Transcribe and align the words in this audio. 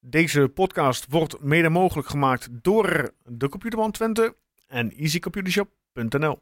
Deze 0.00 0.48
podcast 0.48 1.06
wordt 1.08 1.40
mede 1.40 1.68
mogelijk 1.68 2.08
gemaakt 2.08 2.48
door 2.52 3.10
de 3.24 3.48
Computerman 3.48 3.90
Twente 3.90 4.36
en 4.66 4.92
easycomputershop.nl. 4.96 6.38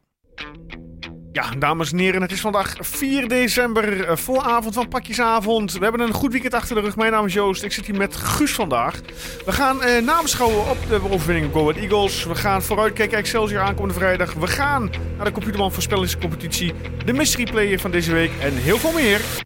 Ja, 1.31 1.51
dames 1.59 1.91
en 1.91 1.97
heren, 1.97 2.21
het 2.21 2.31
is 2.31 2.41
vandaag 2.41 2.75
4 2.79 3.27
december, 3.27 4.03
eh, 4.03 4.15
vooravond 4.15 4.73
van 4.73 4.87
Pakjesavond. 4.87 5.71
We 5.71 5.83
hebben 5.83 6.01
een 6.01 6.13
goed 6.13 6.31
weekend 6.31 6.53
achter 6.53 6.75
de 6.75 6.81
rug. 6.81 6.95
Mijn 6.95 7.11
naam 7.11 7.25
is 7.25 7.33
Joost, 7.33 7.63
ik 7.63 7.71
zit 7.71 7.85
hier 7.85 7.97
met 7.97 8.15
Guus 8.15 8.53
vandaag. 8.53 9.01
We 9.45 9.51
gaan 9.51 9.83
eh, 9.83 10.69
op 10.69 10.77
de 10.89 11.01
overwinning 11.11 11.45
op 11.45 11.53
Go 11.53 11.71
Eagles. 11.71 12.23
We 12.23 12.35
gaan 12.35 12.61
vooruitkijken 12.61 13.17
Excelsior 13.17 13.61
aankomende 13.61 13.93
vrijdag. 13.93 14.33
We 14.33 14.47
gaan 14.47 14.89
naar 15.15 15.25
de 15.25 15.31
Computerman 15.31 15.71
voorspellingscompetitie, 15.71 16.73
de 17.05 17.13
mystery 17.13 17.51
player 17.51 17.79
van 17.79 17.91
deze 17.91 18.11
week 18.11 18.31
en 18.41 18.53
heel 18.53 18.77
veel 18.77 18.93
meer. 18.93 19.45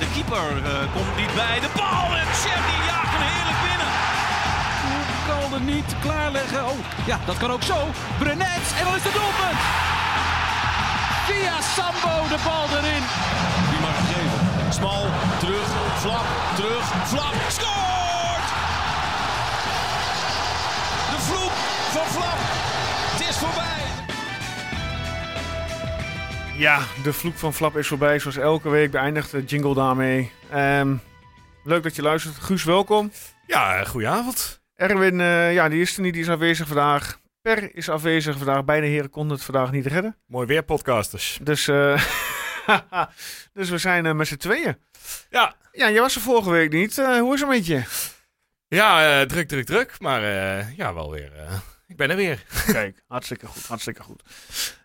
De 0.00 0.08
keeper 0.14 0.50
eh, 0.64 0.92
komt 0.94 1.16
niet 1.16 1.34
bij. 1.34 1.56
De 1.60 1.70
bal 1.80 2.06
en 2.20 2.28
Chef 2.42 2.60
die 2.70 2.82
jaagt 2.90 3.12
hem 3.14 3.24
heerlijk 3.32 3.60
binnen. 3.68 3.92
Kan 5.30 5.48
er 5.58 5.64
niet 5.74 5.90
klaarleggen. 6.04 6.64
Oh, 6.70 6.78
ja, 7.10 7.18
dat 7.24 7.36
kan 7.38 7.50
ook 7.52 7.62
zo. 7.62 7.78
Brenet 8.18 8.66
en 8.78 8.84
dan 8.84 8.94
is 9.00 9.06
het 9.08 9.16
doelpunt. 9.20 9.60
Via 11.26 11.56
Sambo 11.74 12.14
de 12.32 12.38
bal 12.46 12.66
erin. 12.78 13.04
Die 13.70 13.80
mag 13.86 13.98
geven. 14.10 14.40
Smal, 14.72 15.04
terug, 15.38 15.68
flap, 16.02 16.26
terug, 16.54 16.84
flap. 17.10 17.34
Scoort! 17.48 18.46
De 21.12 21.18
vloek 21.28 21.54
van 21.94 22.06
Flap. 22.14 22.38
Het 23.12 23.28
is 23.28 23.36
voorbij. 23.36 23.79
Ja, 26.60 26.82
de 27.02 27.12
vloek 27.12 27.36
van 27.36 27.54
Flap 27.54 27.76
is 27.76 27.86
voorbij. 27.86 28.18
Zoals 28.18 28.36
elke 28.36 28.68
week 28.68 28.90
beëindigt 28.90 29.30
de 29.30 29.44
jingle 29.44 29.74
daarmee. 29.74 30.30
Ehm, 30.50 30.94
leuk 31.64 31.82
dat 31.82 31.96
je 31.96 32.02
luistert. 32.02 32.34
Guus, 32.36 32.64
welkom. 32.64 33.12
Ja, 33.46 33.84
goedenavond. 33.84 34.60
Erwin, 34.74 35.20
eh, 35.20 35.52
ja, 35.52 35.68
die 35.68 35.80
is 35.80 35.96
er 35.96 36.02
niet. 36.02 36.12
Die 36.12 36.22
is 36.22 36.28
afwezig 36.28 36.66
vandaag. 36.66 37.20
Per 37.42 37.74
is 37.76 37.88
afwezig 37.88 38.36
vandaag. 38.36 38.64
Beide 38.64 38.86
heren 38.86 39.10
konden 39.10 39.36
het 39.36 39.44
vandaag 39.44 39.70
niet 39.70 39.86
redden. 39.86 40.16
Mooi 40.26 40.46
weer, 40.46 40.62
podcasters. 40.62 41.38
Dus, 41.42 41.68
eh, 41.68 42.02
dus 43.52 43.70
we 43.70 43.78
zijn 43.78 44.06
eh, 44.06 44.12
met 44.12 44.26
z'n 44.26 44.36
tweeën. 44.36 44.78
Ja, 45.30 45.54
Ja, 45.72 45.90
jij 45.90 46.00
was 46.00 46.14
er 46.14 46.20
vorige 46.20 46.50
week 46.50 46.72
niet. 46.72 46.96
Hoe 46.96 47.34
is 47.34 47.40
het 47.40 47.48
met 47.48 47.66
je? 47.66 47.82
ja 48.68 49.26
druk, 49.26 49.48
druk, 49.48 49.66
druk. 49.66 50.00
Maar 50.00 50.22
ja, 50.76 50.94
wel 50.94 51.10
weer. 51.10 51.32
Ik 51.90 51.96
ben 51.96 52.10
er 52.10 52.16
weer. 52.16 52.44
Kijk, 52.66 53.02
hartstikke 53.08 53.46
goed, 53.46 53.66
hartstikke 53.66 54.02
goed. 54.02 54.22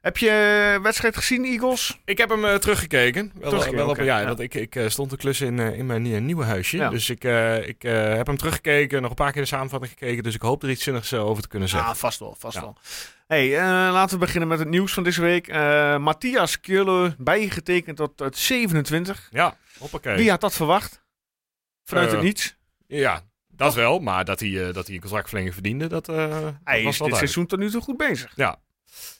Heb 0.01 0.17
je 0.17 0.29
eh, 0.75 0.81
wedstrijd 0.83 1.17
gezien, 1.17 1.45
Eagles? 1.45 1.99
Ik 2.05 2.17
heb 2.17 2.29
hem 2.29 2.45
eh, 2.45 2.55
teruggekeken. 2.55 3.31
Wel, 3.33 3.41
Teruggekeken, 3.49 3.85
wel 3.85 3.89
op, 3.89 3.97
ja, 3.97 4.19
ja. 4.19 4.25
Want 4.27 4.39
ik, 4.39 4.53
ik 4.53 4.75
eh, 4.75 4.87
stond 4.89 5.09
te 5.09 5.17
klussen 5.17 5.47
in, 5.47 5.73
in 5.73 5.85
mijn 5.85 6.01
nie- 6.01 6.19
nieuwe 6.19 6.43
huisje. 6.43 6.77
Ja. 6.77 6.89
Dus 6.89 7.09
ik, 7.09 7.23
ik 7.65 7.81
heb 7.81 8.27
hem 8.27 8.37
teruggekeken. 8.37 9.01
Nog 9.01 9.09
een 9.09 9.15
paar 9.15 9.31
keer 9.31 9.41
de 9.41 9.47
samenvatting 9.47 9.91
gekeken. 9.91 10.23
Dus 10.23 10.35
ik 10.35 10.41
hoop 10.41 10.63
er 10.63 10.69
iets 10.69 10.83
zinnigs 10.83 11.13
over 11.13 11.41
te 11.43 11.49
kunnen 11.49 11.69
zeggen. 11.69 11.89
Ja, 11.89 11.95
vast 11.95 12.19
wel, 12.19 12.35
vast 12.39 12.55
Ja. 12.55 12.61
wel. 12.61 12.77
Hey, 13.27 13.49
laten 13.91 14.19
we 14.19 14.25
beginnen 14.25 14.47
met 14.49 14.59
het 14.59 14.67
nieuws 14.67 14.93
van 14.93 15.03
deze 15.03 15.21
week. 15.21 15.47
Matthias 15.99 16.59
Keulen 16.59 17.15
bijgetekend 17.17 17.97
tot 17.97 18.19
het 18.19 18.37
27. 18.37 19.27
Ja, 19.31 19.57
hoppakee. 19.77 20.15
Wie 20.15 20.29
had 20.29 20.41
dat 20.41 20.53
verwacht? 20.53 21.03
Vanuit 21.83 22.11
het 22.11 22.21
niets. 22.21 22.55
Ja, 22.87 23.21
dat 23.57 23.73
wel. 23.73 23.99
Maar 23.99 24.25
dat 24.25 24.39
hij, 24.39 24.67
eh, 24.67 24.73
dat 24.73 24.85
hij 24.85 24.95
een 24.95 25.01
contractverlenging 25.01 25.53
verdiende, 25.53 25.87
dat, 25.87 26.09
eh, 26.09 26.47
Hij 26.63 26.83
was 26.83 26.99
is 26.99 27.05
dit 27.05 27.15
seizoen 27.15 27.45
tot 27.45 27.59
nu 27.59 27.69
toe 27.69 27.81
goed 27.81 27.97
bezig. 27.97 28.31
Ja. 28.35 28.57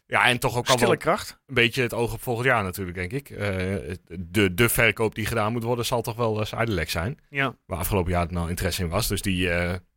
ja, 0.06 0.26
en 0.26 0.40
toch 0.40 0.58
ook 0.58 0.68
al 0.70 0.80
wel 0.80 0.98
kracht. 0.98 1.40
een 1.46 1.54
beetje 1.54 1.82
het 1.82 1.94
oog 1.94 2.14
op 2.14 2.22
volgend 2.22 2.46
jaar 2.48 2.64
natuurlijk, 2.64 2.98
denk 2.98 3.12
ik. 3.12 3.30
Eh, 3.30 3.94
de, 4.20 4.54
de 4.54 4.70
verkoop 4.70 5.16
die 5.16 5.26
gedaan 5.26 5.52
moet 5.52 5.64
worden, 5.64 5.86
zal 5.86 6.02
toch 6.02 6.16
wel 6.16 6.46
zijdelijk 6.46 6.90
zijn. 6.90 7.20
Ja. 7.30 7.56
Waar 7.66 7.80
afgelopen 7.80 8.12
jaar 8.12 8.28
nou 8.32 8.50
interesse 8.50 8.84
in 8.84 8.90
was. 8.90 9.08
Dus 9.08 9.22
die, 9.22 9.50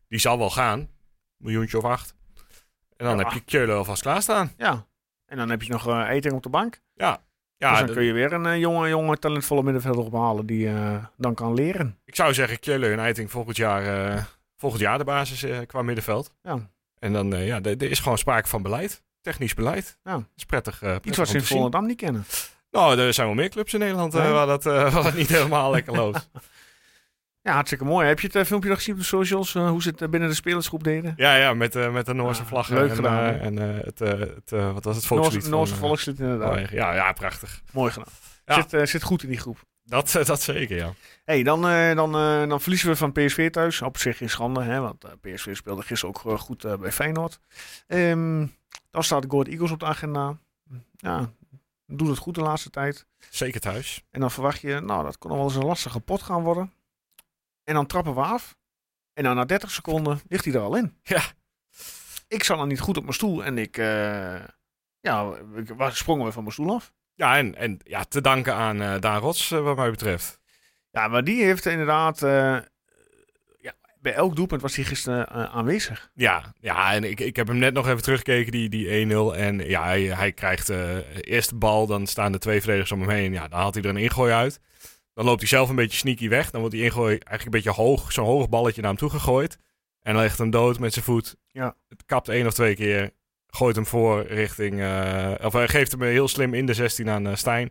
die 0.09 0.19
zal 0.19 0.39
wel 0.39 0.51
gaan. 0.51 0.89
Miljoentje 1.37 1.79
of 1.79 1.85
acht. 1.85 2.15
En 2.97 3.07
dan 3.07 3.19
Ja. 3.19 3.25
heb 3.25 3.33
je 3.33 3.41
Keulen 3.41 3.77
alvast 3.77 4.03
klaarstaan. 4.03 4.53
ja. 4.57 4.87
En 5.27 5.37
dan 5.37 5.51
heb 5.51 5.63
je 5.63 5.73
nog 5.73 5.89
Eiting 5.89 6.35
op 6.35 6.43
de 6.43 6.49
bank. 6.49 6.81
Ja, 6.95 7.23
ja 7.59 7.71
dus 7.71 7.79
dan 7.87 7.95
kun 7.95 8.05
je 8.05 8.13
weer 8.13 8.33
een 8.33 8.47
eh, 8.47 8.59
jonge, 8.59 8.89
jonge, 8.89 9.19
talentvolle 9.19 9.63
middenvelder 9.63 10.05
ophalen 10.05 10.47
die 10.47 10.69
eh, 10.69 11.05
dan 11.17 11.35
kan 11.35 11.55
leren. 11.55 11.99
ik 12.05 12.15
zou 12.15 12.35
zeggen 12.35 12.61
Keulen 12.61 12.93
en 12.93 12.99
Eiting 12.99 13.31
volgend 13.31 13.57
jaar, 13.57 14.13
eh, 14.15 14.23
volgend 14.57 14.83
jaar 14.83 14.99
de 14.99 15.05
basis 15.05 15.67
qua 15.67 15.83
middenveld. 15.83 16.35
Ja. 16.43 16.71
En 16.99 17.13
dan, 17.13 17.31
ja, 17.31 17.63
er 17.63 17.83
is 17.83 18.01
gewoon 18.01 18.19
sprake 18.19 18.49
van 18.49 18.63
beleid. 18.63 19.03
Technisch 19.21 19.55
beleid. 19.55 19.99
Ja. 20.05 20.13
Dat 20.13 20.25
is 20.37 20.45
prettig. 20.45 20.83
Iets 21.03 21.17
wat 21.17 21.29
ze 21.29 21.37
in. 21.37 21.43
Volendam 21.43 21.87
niet 21.87 21.97
kennen. 21.97 22.25
Nou, 22.71 22.99
er 22.99 23.15
zijn 23.15 23.27
wel 23.27 23.37
meer 23.37 23.49
clubs 23.49 23.73
in 23.75 23.81
Nederland 23.81 24.13
Ja. 24.13 24.31
waar, 24.31 24.47
dat, 24.47 24.63
waar 24.93 25.03
dat 25.03 25.15
niet 25.15 25.29
helemaal 25.29 25.71
lekker 25.71 25.93
loopt. 25.95 26.31
Ja, 27.49 27.55
hartstikke 27.55 27.85
mooi. 27.85 28.07
Heb 28.07 28.21
je 28.21 28.27
het 28.27 28.37
eh, 28.37 28.45
filmpje 28.45 28.69
nog 28.69 28.79
gezien 28.79 28.95
op 28.95 29.01
de 29.01 29.07
socials? 29.07 29.55
eh, 29.55 29.69
hoe 29.69 29.83
ze 29.83 29.89
het 29.89 30.03
eh, 30.03 30.09
binnen 30.09 30.29
de 30.29 30.35
spelersgroep 30.35 30.85
deden? 30.85 31.13
Ja, 31.17 31.37
ja, 31.37 31.55
met, 31.55 31.93
met 31.93 32.07
de 32.07 32.15
Noorse 32.15 32.45
vlaggen. 32.45 32.75
leuk 32.75 32.91
en, 32.91 32.97
gedaan, 32.97 33.35
en 33.35 33.57
het, 33.57 33.99
het 33.99 34.51
wat 34.51 34.85
was 34.85 34.97
het, 34.97 35.05
Noorse, 35.05 35.07
volkslied 35.07 35.49
Noorse 35.49 35.75
eh, 35.75 35.81
volkslied 35.81 36.21
inderdaad. 36.21 36.71
ja, 36.71 36.95
ja, 36.95 37.13
prachtig. 37.13 37.63
Mooi 37.73 37.93
gedaan. 37.93 38.13
Ja. 38.45 38.67
Zit, 38.69 38.89
zit 38.89 39.03
goed 39.03 39.23
in 39.23 39.29
die 39.29 39.39
groep. 39.39 39.65
Dat, 39.85 40.21
dat 40.25 40.41
zeker, 40.43 40.77
ja. 40.77 40.93
hey, 41.25 41.43
dan, 41.43 41.61
dan, 41.97 42.13
dan 42.49 42.61
verliezen 42.61 42.89
we 42.89 42.97
van 42.97 43.13
PSV 43.13 43.51
thuis. 43.51 43.83
Op 43.83 43.99
zich 43.99 44.17
geen 44.17 44.31
schande, 44.31 44.63
hè, 44.63 44.81
want 44.81 45.05
PSV 45.21 45.57
speelde 45.57 45.83
gisteren 45.83 46.15
ook 46.15 46.41
goed 46.41 46.79
bij 46.81 46.93
Feyenoord. 46.93 47.41
Ehm, 47.87 48.47
dan 48.91 49.05
staat 49.05 49.23
de 49.23 49.29
Go 49.29 49.35
Ahead 49.41 49.53
Eagles 49.53 49.71
op 49.71 49.81
de 49.81 49.87
agenda. 49.87 50.39
Ja, 50.97 51.31
doet 51.87 52.09
het 52.09 52.19
goed 52.19 52.35
de 52.35 52.41
laatste 52.41 52.71
tijd. 52.71 53.07
Zeker 53.31 53.61
thuis. 53.61 54.05
En 54.11 54.21
dan 54.21 54.31
verwacht 54.31 54.61
je, 54.61 54.81
nou, 54.81 55.05
dat 55.05 55.19
kon 55.19 55.31
nog 55.31 55.39
wel 55.39 55.49
eens 55.49 55.57
een 55.57 55.65
lastige 55.67 56.01
pot 56.01 56.23
gaan 56.23 56.43
worden. 56.43 56.73
En 57.69 57.75
dan 57.75 57.87
trappen 57.87 58.15
we 58.15 58.21
af. 58.21 58.57
En 59.15 59.25
dan 59.25 59.37
na 59.37 59.45
30 59.45 59.71
seconden 59.71 60.21
ligt 60.29 60.45
hij 60.45 60.55
er 60.55 60.61
al 60.61 60.77
in. 60.77 60.97
Ja. 61.03 61.23
Ik 62.29 62.45
zat 62.45 62.59
dan 62.59 62.69
niet 62.69 62.81
goed 62.81 62.97
op 62.97 63.03
mijn 63.03 63.15
stoel 63.15 63.45
en 63.45 63.59
ik, 63.59 63.77
eh, 63.77 64.35
ja, 65.01 65.33
ik 65.57 65.69
was- 65.77 65.99
sprongen 65.99 66.27
we 66.27 66.33
van 66.33 66.43
mijn 66.43 66.55
stoel 66.55 66.75
af. 66.75 66.93
Ja, 67.15 67.37
en, 67.37 67.55
en 67.55 67.79
ja, 67.85 68.05
te 68.05 68.21
danken 68.21 68.55
aan 68.55 68.83
eh 68.83 69.01
Daan 69.01 69.21
Rots, 69.21 69.51
eh, 69.51 69.61
wat 69.61 69.77
mij 69.77 69.91
betreft. 69.91 70.41
Ja, 70.91 71.09
maar 71.09 71.25
die 71.25 71.45
heeft 71.45 71.67
inderdaad, 71.67 72.19
ja, 72.21 73.73
bij 74.01 74.13
elk 74.15 74.37
doelpunt 74.37 74.63
was 74.63 74.77
hij 74.77 74.85
gisteren 74.85 75.29
aanwezig. 75.51 76.11
Ja, 76.15 76.55
ja 76.61 76.93
en 76.95 77.05
ik, 77.05 77.21
ik 77.21 77.37
heb 77.37 77.47
hem 77.47 77.59
net 77.59 77.75
nog 77.75 77.89
even 77.89 78.03
teruggekeken, 78.03 78.53
die, 78.53 78.69
die 78.69 79.07
1-0. 79.07 79.35
En 79.37 79.59
ja, 79.59 79.85
hij, 79.85 80.03
hij 80.03 80.33
krijgt 80.33 80.69
eerst 81.21 81.49
de 81.49 81.57
bal, 81.57 81.87
dan 81.87 82.07
staan 82.07 82.33
de 82.33 82.39
twee 82.39 82.59
verdedigers 82.59 82.93
om 82.93 83.01
hem 83.01 83.11
heen. 83.11 83.33
Ja, 83.33 83.49
dan 83.49 83.59
haalt 83.59 83.75
hij 83.75 83.83
er 83.83 83.91
een 83.91 83.97
ingooi 83.97 84.33
uit. 84.33 84.61
Dan 85.19 85.27
loopt 85.27 85.41
hij 85.41 85.49
zelf 85.49 85.69
een 85.69 85.75
beetje 85.77 85.99
sneaky 85.99 86.29
weg. 86.29 86.51
Dan 86.51 86.61
wordt 86.61 86.75
die 86.75 86.85
ingooi 86.85 87.11
eigenlijk 87.11 87.45
een 87.45 87.51
beetje 87.51 87.83
hoog, 87.83 88.13
zo'n 88.13 88.25
hoog 88.25 88.49
balletje 88.49 88.81
naar 88.81 88.91
hem 88.91 88.99
toe 88.99 89.11
gegooid. 89.11 89.59
En 90.03 90.13
dan 90.13 90.23
legt 90.23 90.39
hem 90.39 90.51
dood 90.51 90.79
met 90.79 90.93
zijn 90.93 91.05
voet. 91.05 91.37
Ja. 91.47 91.77
Het 91.89 92.05
kapt 92.05 92.29
één 92.29 92.47
of 92.47 92.55
twee 92.55 92.75
keer. 92.75 93.11
Gooit 93.47 93.77
hem 93.77 93.87
voor 93.87 94.23
richting... 94.27 94.81
eh, 94.81 95.35
of 95.43 95.53
hij 95.53 95.69
geeft 95.69 95.91
hem 95.93 96.03
heel 96.03 96.29
slim 96.29 96.55
in 96.55 96.67
de 96.67 96.75
16 96.75 97.09
aan 97.11 97.27
eh, 97.27 97.35
Stijn. 97.35 97.71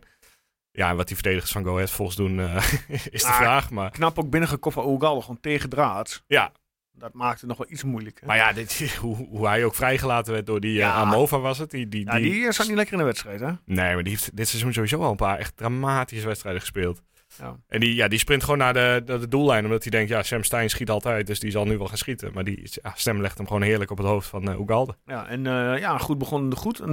Ja, 0.70 0.90
en 0.90 0.96
wat 0.96 1.06
die 1.06 1.16
verdedigers 1.16 1.52
van 1.52 1.64
Go 1.64 1.74
Ahead 1.74 1.90
volgens 1.90 2.16
doen 2.16 2.40
eh, 2.40 2.56
is 3.10 3.22
de 3.22 3.28
Ah, 3.28 3.36
vraag. 3.36 3.70
Maar 3.70 3.90
Knap 3.90 4.18
ook 4.18 4.30
binnengekopt 4.30 4.74
van 4.74 4.86
Oegalde, 4.86 5.20
gewoon 5.20 5.40
tegen 5.40 5.68
draad. 5.68 6.22
ja, 6.26 6.52
Dat 6.98 7.12
maakte 7.12 7.38
het 7.38 7.48
nog 7.48 7.58
wel 7.58 7.66
iets 7.70 7.84
moeilijker. 7.84 8.26
maar 8.26 8.36
ja, 8.36 8.52
dit, 8.52 8.80
hoe, 9.00 9.16
hoe 9.16 9.46
hij 9.46 9.64
ook 9.64 9.74
vrijgelaten 9.74 10.32
werd 10.32 10.46
door 10.46 10.60
die 10.60 10.72
Ja. 10.72 10.86
ja. 10.86 10.94
Amova 10.94 11.38
was 11.38 11.58
het. 11.58 11.70
Die, 11.70 11.88
die, 11.88 12.04
ja, 12.04 12.16
die 12.16 12.46
eh, 12.46 12.50
zat 12.50 12.66
niet 12.66 12.76
lekker 12.76 12.92
in 12.92 12.98
de 12.98 13.04
wedstrijd, 13.04 13.40
hè? 13.40 13.52
Nee, 13.64 13.94
maar 13.94 14.02
die 14.02 14.12
heeft 14.12 14.36
dit 14.36 14.48
seizoen 14.48 14.72
sowieso 14.72 15.02
al 15.02 15.10
een 15.10 15.16
paar 15.16 15.38
echt 15.38 15.56
dramatische 15.56 16.26
wedstrijden 16.26 16.60
gespeeld. 16.60 17.02
Ja. 17.38 17.56
En 17.68 17.80
die, 17.80 17.94
ja, 17.94 18.08
die 18.08 18.18
sprint 18.18 18.42
gewoon 18.42 18.58
naar 18.58 18.72
de, 18.72 19.02
naar 19.06 19.20
de 19.20 19.28
doellijn. 19.28 19.64
Omdat 19.64 19.82
hij 19.82 19.90
denkt, 19.90 20.10
ja, 20.10 20.22
Sam 20.22 20.42
Stein 20.42 20.70
schiet 20.70 20.90
altijd. 20.90 21.26
Dus 21.26 21.40
die 21.40 21.50
zal 21.50 21.64
nu 21.64 21.78
wel 21.78 21.86
gaan 21.86 21.96
schieten. 21.96 22.30
Maar 22.34 22.44
die 22.44 22.60
ja, 22.82 22.92
stem 22.94 23.20
legt 23.20 23.38
hem 23.38 23.46
gewoon 23.46 23.62
heerlijk 23.62 23.90
op 23.90 23.98
het 23.98 24.06
hoofd 24.06 24.28
van 24.28 24.48
uh, 24.48 24.60
Ugalde. 24.60 24.96
Ja, 25.04 25.26
en 25.28 25.46
eh, 25.46 25.78
ja, 25.78 25.98
goed 25.98 26.18
begonnen 26.18 26.56
goed. 26.56 26.80
0-1. 26.80 26.84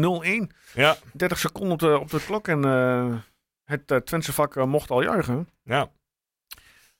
Ja, 0.73 0.95
30 1.13 1.39
seconden 1.39 1.71
op 1.71 1.79
de, 1.79 1.99
op 1.99 2.09
de 2.09 2.25
klok 2.25 2.47
en 2.47 2.65
eh, 2.65 3.15
het 3.63 4.05
Twentse 4.05 4.33
vak 4.33 4.55
eh, 4.55 4.65
mocht 4.65 4.91
al 4.91 5.01
juichen. 5.01 5.47
ja. 5.63 5.89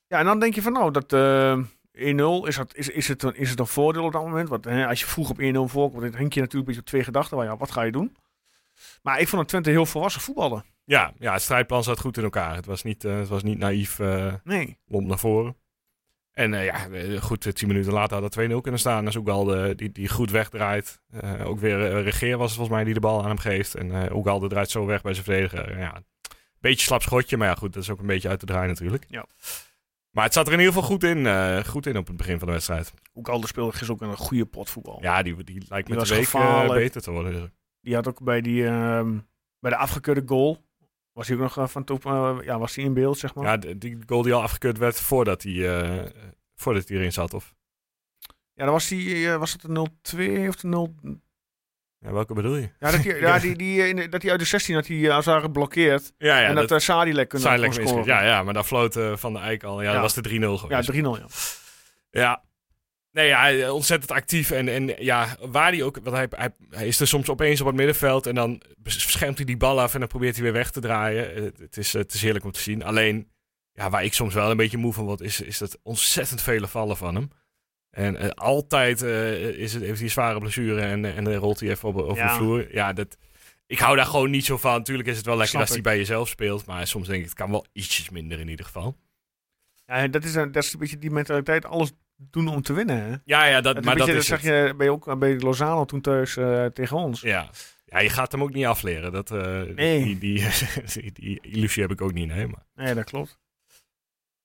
Ja, 0.08 0.20
en 0.20 0.26
dan 0.26 0.40
denk 0.40 0.56
je 0.56 0.62
van 0.62 0.74
nou, 0.74 0.92
dat 0.92 1.14
eh 1.14 1.58
1-0, 1.58 1.62
is, 1.96 2.56
dat, 2.56 2.76
is, 2.76 2.90
is, 2.90 3.08
het 3.08 3.24
een, 3.24 3.36
is 3.36 3.50
het 3.50 3.60
een 3.60 3.68
voordeel 3.68 4.04
op 4.04 4.12
dat 4.12 4.22
moment? 4.22 4.50
Want 4.50 4.66
hè, 4.66 4.88
als 4.88 5.00
je 5.00 5.06
vroeg 5.06 5.30
op 5.30 5.42
1-0 5.42 5.44
voorkomt, 5.72 6.02
dan 6.02 6.12
denk 6.12 6.34
je 6.34 6.40
natuurlijk 6.40 6.52
een 6.52 6.64
beetje 6.66 6.80
op 6.80 6.86
twee 6.86 7.04
gedachten. 7.04 7.38
Waar, 7.38 7.46
ja, 7.46 7.58
wat 7.58 7.72
ga 7.72 7.82
je 7.82 7.92
doen? 7.92 8.16
Maar 9.02 9.20
ik 9.20 9.28
vond 9.28 9.42
dat 9.42 9.50
Twente 9.50 9.70
heel 9.70 9.86
volwassen 9.86 10.22
voetballen. 10.22 10.66
Ja, 10.86 11.14
ja, 11.20 11.34
het 11.34 11.42
strijdplan 11.42 11.84
zat 11.84 12.00
goed 12.00 12.18
in 12.18 12.24
elkaar. 12.24 12.56
Het 12.56 12.66
was 12.66 12.84
niet, 12.84 13.04
uh, 13.04 13.18
het 13.18 13.28
was 13.28 13.44
niet 13.44 13.58
naïef 13.58 14.00
uh, 14.00 14.34
Nee. 14.44 14.78
lomp 14.86 15.08
naar 15.08 15.20
voren. 15.20 15.56
En 16.32 16.54
uh, 16.54 16.66
ja, 16.66 16.88
goed, 17.20 17.56
tien 17.56 17.68
minuten 17.68 17.94
later 17.94 18.22
had 18.22 18.36
er 18.36 18.50
2-0 18.50 18.56
kunnen 18.62 18.80
staan. 18.80 19.00
Dat 19.00 19.14
is 19.14 19.20
ook 19.20 19.26
wel 19.26 19.44
de, 19.44 19.74
die, 19.76 19.92
die 19.92 20.10
goed 20.10 20.32
wegdraait. 20.32 21.02
Uh, 21.24 21.48
ook 21.48 21.60
weer 21.60 21.80
uh, 21.80 22.04
Regeer 22.04 22.38
was 22.38 22.48
het 22.48 22.56
volgens 22.56 22.76
mij 22.76 22.86
die 22.86 22.94
de 22.94 23.00
bal 23.00 23.22
aan 23.22 23.28
hem 23.28 23.38
geeft. 23.38 23.76
En 23.76 23.88
uh, 23.88 24.16
Oegalde 24.16 24.48
draait 24.48 24.70
zo 24.70 24.86
weg 24.86 25.02
bij 25.02 25.14
zijn 25.14 25.26
verdediger. 25.26 25.80
Ja, 25.80 26.02
beetje 26.60 26.86
slap 26.86 27.02
schotje, 27.02 27.38
maar 27.38 27.48
ja 27.48 27.56
goed, 27.56 27.74
dat 27.74 27.84
is 27.84 27.90
ook 27.90 28.00
een 28.00 28.06
beetje 28.06 28.30
uit 28.30 28.40
te 28.40 28.46
draaien 28.46 28.68
natuurlijk. 28.68 29.06
Ja. 29.08 29.26
Maar 30.16 30.24
het 30.24 30.34
zat 30.34 30.48
er 30.48 30.54
in 30.54 30.60
ieder 30.60 30.74
geval 30.74 30.90
goed 30.90 31.04
in, 31.04 31.18
uh, 31.18 31.64
goed 31.64 31.86
in 31.86 31.98
op 31.98 32.08
het 32.08 32.18
begin 32.18 32.38
van 32.38 32.48
de 32.48 32.54
wedstrijd. 32.54 32.94
Oegalde 33.16 33.48
speelde 33.48 33.72
gisteren 33.72 33.96
ook 33.96 34.02
een 34.02 34.18
goede 34.18 34.46
pot 34.46 34.70
voetbal. 34.70 34.98
Ja, 35.02 35.24
die, 35.24 35.44
die 35.44 35.64
lijkt 35.70 35.88
Die 35.88 35.96
met 35.96 36.08
de 36.08 36.16
week 36.16 36.68
beter 36.68 37.02
te 37.02 37.12
worden. 37.12 37.54
Die 37.82 37.96
had 37.96 38.08
ook 38.08 38.24
bij, 38.24 38.42
die, 38.42 38.62
uh, 38.62 39.10
bij 39.60 39.72
de 39.72 39.78
afgekeurde 39.78 40.24
goal, 40.26 40.66
was 41.12 41.28
hij 41.28 41.36
ook 41.36 41.42
nog 41.42 41.58
uh, 41.58 41.68
van 41.68 41.84
top, 41.84 42.06
uh, 42.06 42.38
ja, 42.42 42.60
was 42.60 42.76
hij 42.76 42.86
in 42.86 42.94
beeld, 42.94 43.18
zeg 43.18 43.36
maar. 43.36 43.46
Ja, 43.46 43.74
die 43.74 43.98
goal 44.06 44.22
die 44.22 44.34
al 44.34 44.42
afgekeurd 44.42 44.78
werd 44.78 45.02
voordat 45.02 45.44
hij, 45.44 46.12
voordat 46.56 46.88
hij 46.88 46.98
erin 46.98 47.14
zat? 47.14 47.34
Of 47.34 47.56
Ja, 48.54 48.64
dan 48.64 48.74
was, 48.74 48.88
die, 48.88 49.32
eh, 49.32 49.38
was 49.38 49.52
het 49.52 49.62
de 49.62 49.68
0-2 49.68 50.48
of 50.48 50.56
de 50.56 50.68
0... 50.68 50.96
ja, 52.06 52.12
welke 52.14 52.34
bedoel 52.34 52.56
je? 52.56 52.70
Ja, 52.80 52.92
dat 52.92 53.04
hij, 53.04 53.20
ja, 53.28 53.40
die, 53.40 53.56
die, 53.56 53.82
eh, 53.82 53.88
in 53.88 54.10
dat 54.10 54.22
hij 54.22 54.32
uit 54.32 54.40
de 54.40 54.46
16 54.46 54.76
had 54.76 54.88
hij 54.88 55.10
als 55.10 55.16
het 55.16 55.26
ware 55.26 55.42
geblokkeerd. 55.42 56.14
Ja, 56.18 56.40
ja 56.40 56.48
en 56.48 56.56
dat, 56.56 56.70
dat 56.70 56.82
Sadilek 56.82 57.30
kunnen 57.30 57.48
Sadilek 57.48 57.74
scoren. 57.74 58.06
Ja, 58.06 58.24
ja, 58.24 58.44
maar 58.44 58.54
daar 58.54 58.64
floot 58.64 58.96
eh, 58.96 59.16
Van 59.16 59.34
de 59.34 59.40
Eyck 59.40 59.64
al. 59.64 59.82
Ja, 59.82 59.88
Ja. 59.88 59.94
dat 59.94 60.02
was 60.02 60.14
de 60.14 60.30
3-0 60.30 60.34
Ja, 60.34 60.58
geweest. 60.58 60.92
3-0, 60.92 60.96
ja. 60.96 61.26
Ja. 62.10 62.44
Nee, 63.12 63.28
ja, 63.28 63.72
ontzettend 63.72 64.12
actief. 64.12 64.52
En, 64.52 64.68
en 64.68 64.96
ja, 64.98 65.38
waar 65.40 65.72
hij 65.72 65.84
ook... 65.84 66.00
Want 66.04 66.16
hij, 66.16 66.28
hij, 66.30 66.50
hij 66.70 66.88
is 66.88 67.00
er 67.00 67.08
soms 67.08 67.30
opeens 67.30 67.62
op 67.62 67.68
het 67.68 67.76
middenveld 67.76 68.26
en 68.28 68.36
dan 68.36 68.62
schermt 68.84 69.38
hij 69.38 69.46
die 69.46 69.58
bal 69.58 69.82
af 69.82 69.94
en 69.94 70.00
dan 70.00 70.08
probeert 70.10 70.36
hij 70.36 70.44
weer 70.44 70.54
weg 70.54 70.72
te 70.72 70.80
draaien. 70.80 71.44
Het, 71.44 71.58
het 71.58 71.78
is, 71.78 71.94
het 71.94 72.14
is 72.14 72.22
heerlijk 72.22 72.46
om 72.46 72.52
te 72.52 72.60
zien. 72.60 72.84
Alleen, 72.84 73.32
ja, 73.74 73.90
waar 73.90 74.04
ik 74.04 74.14
soms 74.14 74.34
wel 74.34 74.52
een 74.52 74.58
beetje 74.58 74.78
moe 74.78 74.94
van 74.94 75.06
word, 75.06 75.22
is, 75.22 75.42
is 75.42 75.58
dat 75.58 75.80
ontzettend 75.84 76.42
vele 76.42 76.68
vallen 76.68 76.98
van 76.98 77.16
hem. 77.16 77.30
En 77.96 78.16
eh, 78.18 78.30
altijd 78.30 79.02
eh, 79.02 79.40
is 79.50 79.74
het, 79.74 79.84
heeft 79.84 80.00
hij 80.00 80.10
zware 80.10 80.40
blessure 80.40 80.82
en, 80.82 81.06
eh, 81.06 81.18
en 81.18 81.24
dan 81.24 81.34
rolt 81.34 81.60
hij 81.60 81.70
even 81.70 81.90
op, 81.90 81.96
over 81.98 82.16
Ja. 82.24 82.28
de 82.28 82.34
vloer. 82.36 82.74
Ja, 82.74 82.94
dat... 82.94 83.18
Ik 83.68 83.80
hou 83.80 83.96
daar 83.96 84.06
gewoon 84.06 84.30
niet 84.30 84.46
zo 84.46 84.58
van. 84.58 84.72
Natuurlijk 84.78 85.08
is 85.08 85.18
het 85.18 85.26
wel 85.26 85.38
lekker 85.38 85.60
als 85.60 85.70
hij 85.70 85.82
bij 85.82 85.98
jezelf 85.98 86.28
speelt. 86.28 86.66
Maar 86.66 86.88
soms 86.88 87.08
denk 87.08 87.20
ik, 87.20 87.26
het 87.26 87.34
kan 87.38 87.52
wel 87.52 87.66
ietsjes 87.74 88.10
minder 88.10 88.40
in 88.40 88.48
ieder 88.48 88.66
geval. 88.66 88.98
ja 89.86 90.08
dat, 90.08 90.24
is, 90.24 90.36
een- 90.36 90.52
dat 90.52 90.64
is 90.64 90.74
een 90.74 90.80
beetje 90.80 90.98
die 90.98 91.12
mentaliteit. 91.12 91.66
Alles 91.66 91.92
doen 92.16 92.48
om 92.48 92.62
te 92.62 92.74
winnen. 92.74 92.98
Hè? 93.04 93.16
Ja, 93.26 93.46
ja, 93.46 93.62
dat, 93.62 93.64
Dat, 93.64 93.74
maar 93.76 93.84
maar 93.84 93.96
dat 93.96 94.08
dat 94.08 94.16
is 94.16 94.26
zag 94.28 94.42
het. 94.42 94.68
je 94.68 94.74
bij, 94.78 94.90
ook 94.90 95.20
bij 95.20 95.40
Lozano 95.40 95.86
toen 95.86 96.02
thuis 96.02 96.34
tegen 96.74 96.98
ons. 96.98 97.22
Ja. 97.22 97.50
ja, 97.86 98.00
je 98.00 98.10
gaat 98.10 98.32
hem 98.32 98.42
ook 98.44 98.54
niet 98.54 98.66
afleren. 98.66 99.12
Dat, 99.12 99.30
Nee. 99.76 100.04
die, 100.04 100.18
die, 100.18 100.48
die, 100.94 101.12
die 101.12 101.40
illusie 101.42 101.82
heb 101.82 101.92
ik 101.92 102.02
ook 102.02 102.14
niet, 102.14 102.28
nee. 102.28 102.48
Maar. 102.48 102.66
Nee, 102.76 102.94
dat 102.94 103.04
klopt. 103.06 103.40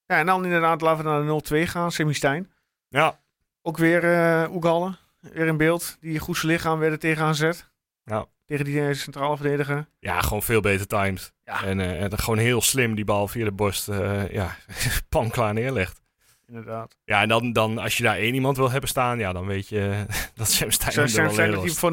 Ja, 0.06 0.18
en 0.18 0.26
dan 0.26 0.44
inderdaad 0.44 0.80
laten 0.80 1.04
we 1.04 1.10
naar 1.10 1.40
de 1.42 1.64
0-2 1.66 1.68
gaan. 1.70 1.92
Semi 1.92 2.14
Stijn. 2.14 2.50
Ja, 2.88 3.20
Ook 3.62 3.76
weer 3.76 4.04
eh 4.04 4.54
Oegalde. 4.54 4.96
Weer 5.20 5.46
in 5.46 5.56
beeld. 5.56 5.96
Die 6.00 6.18
goed 6.18 6.36
zijn 6.36 6.52
lichaam 6.52 6.78
werden 6.78 6.98
tegen 6.98 7.24
aanzet. 7.24 7.70
Ja. 8.04 8.26
Tegen 8.46 8.64
die 8.64 8.86
eh, 8.86 8.94
centrale 8.94 9.36
verdediger. 9.36 9.86
ja, 9.98 10.20
gewoon 10.20 10.42
veel 10.42 10.60
beter 10.60 10.86
timed. 10.86 11.32
Ja. 11.44 11.64
En, 11.64 11.80
eh, 11.80 12.02
en 12.02 12.18
gewoon 12.18 12.38
heel 12.38 12.60
slim 12.60 12.94
die 12.94 13.04
bal 13.04 13.28
via 13.28 13.44
de 13.44 13.52
borst 13.52 13.88
eh 13.88 14.32
ja, 14.32 14.56
panklaar 15.08 15.54
neerlegt. 15.54 16.00
Inderdaad. 16.46 16.96
Ja, 17.04 17.22
en 17.22 17.28
dan, 17.28 17.52
dan 17.52 17.78
als 17.78 17.96
je 17.96 18.02
daar 18.02 18.16
één 18.16 18.34
iemand 18.34 18.56
wil 18.56 18.70
hebben 18.70 18.88
staan, 18.88 19.18
ja, 19.18 19.32
dan 19.32 19.46
weet 19.46 19.68
je 19.68 20.04
dat 20.34 20.50
Sam 20.50 20.70
Stein 20.70 20.94
hem 20.94 21.02
er 21.02 21.08
zijn, 21.30 21.50
dat 21.50 21.62
hij 21.62 21.70
voor 21.70 21.92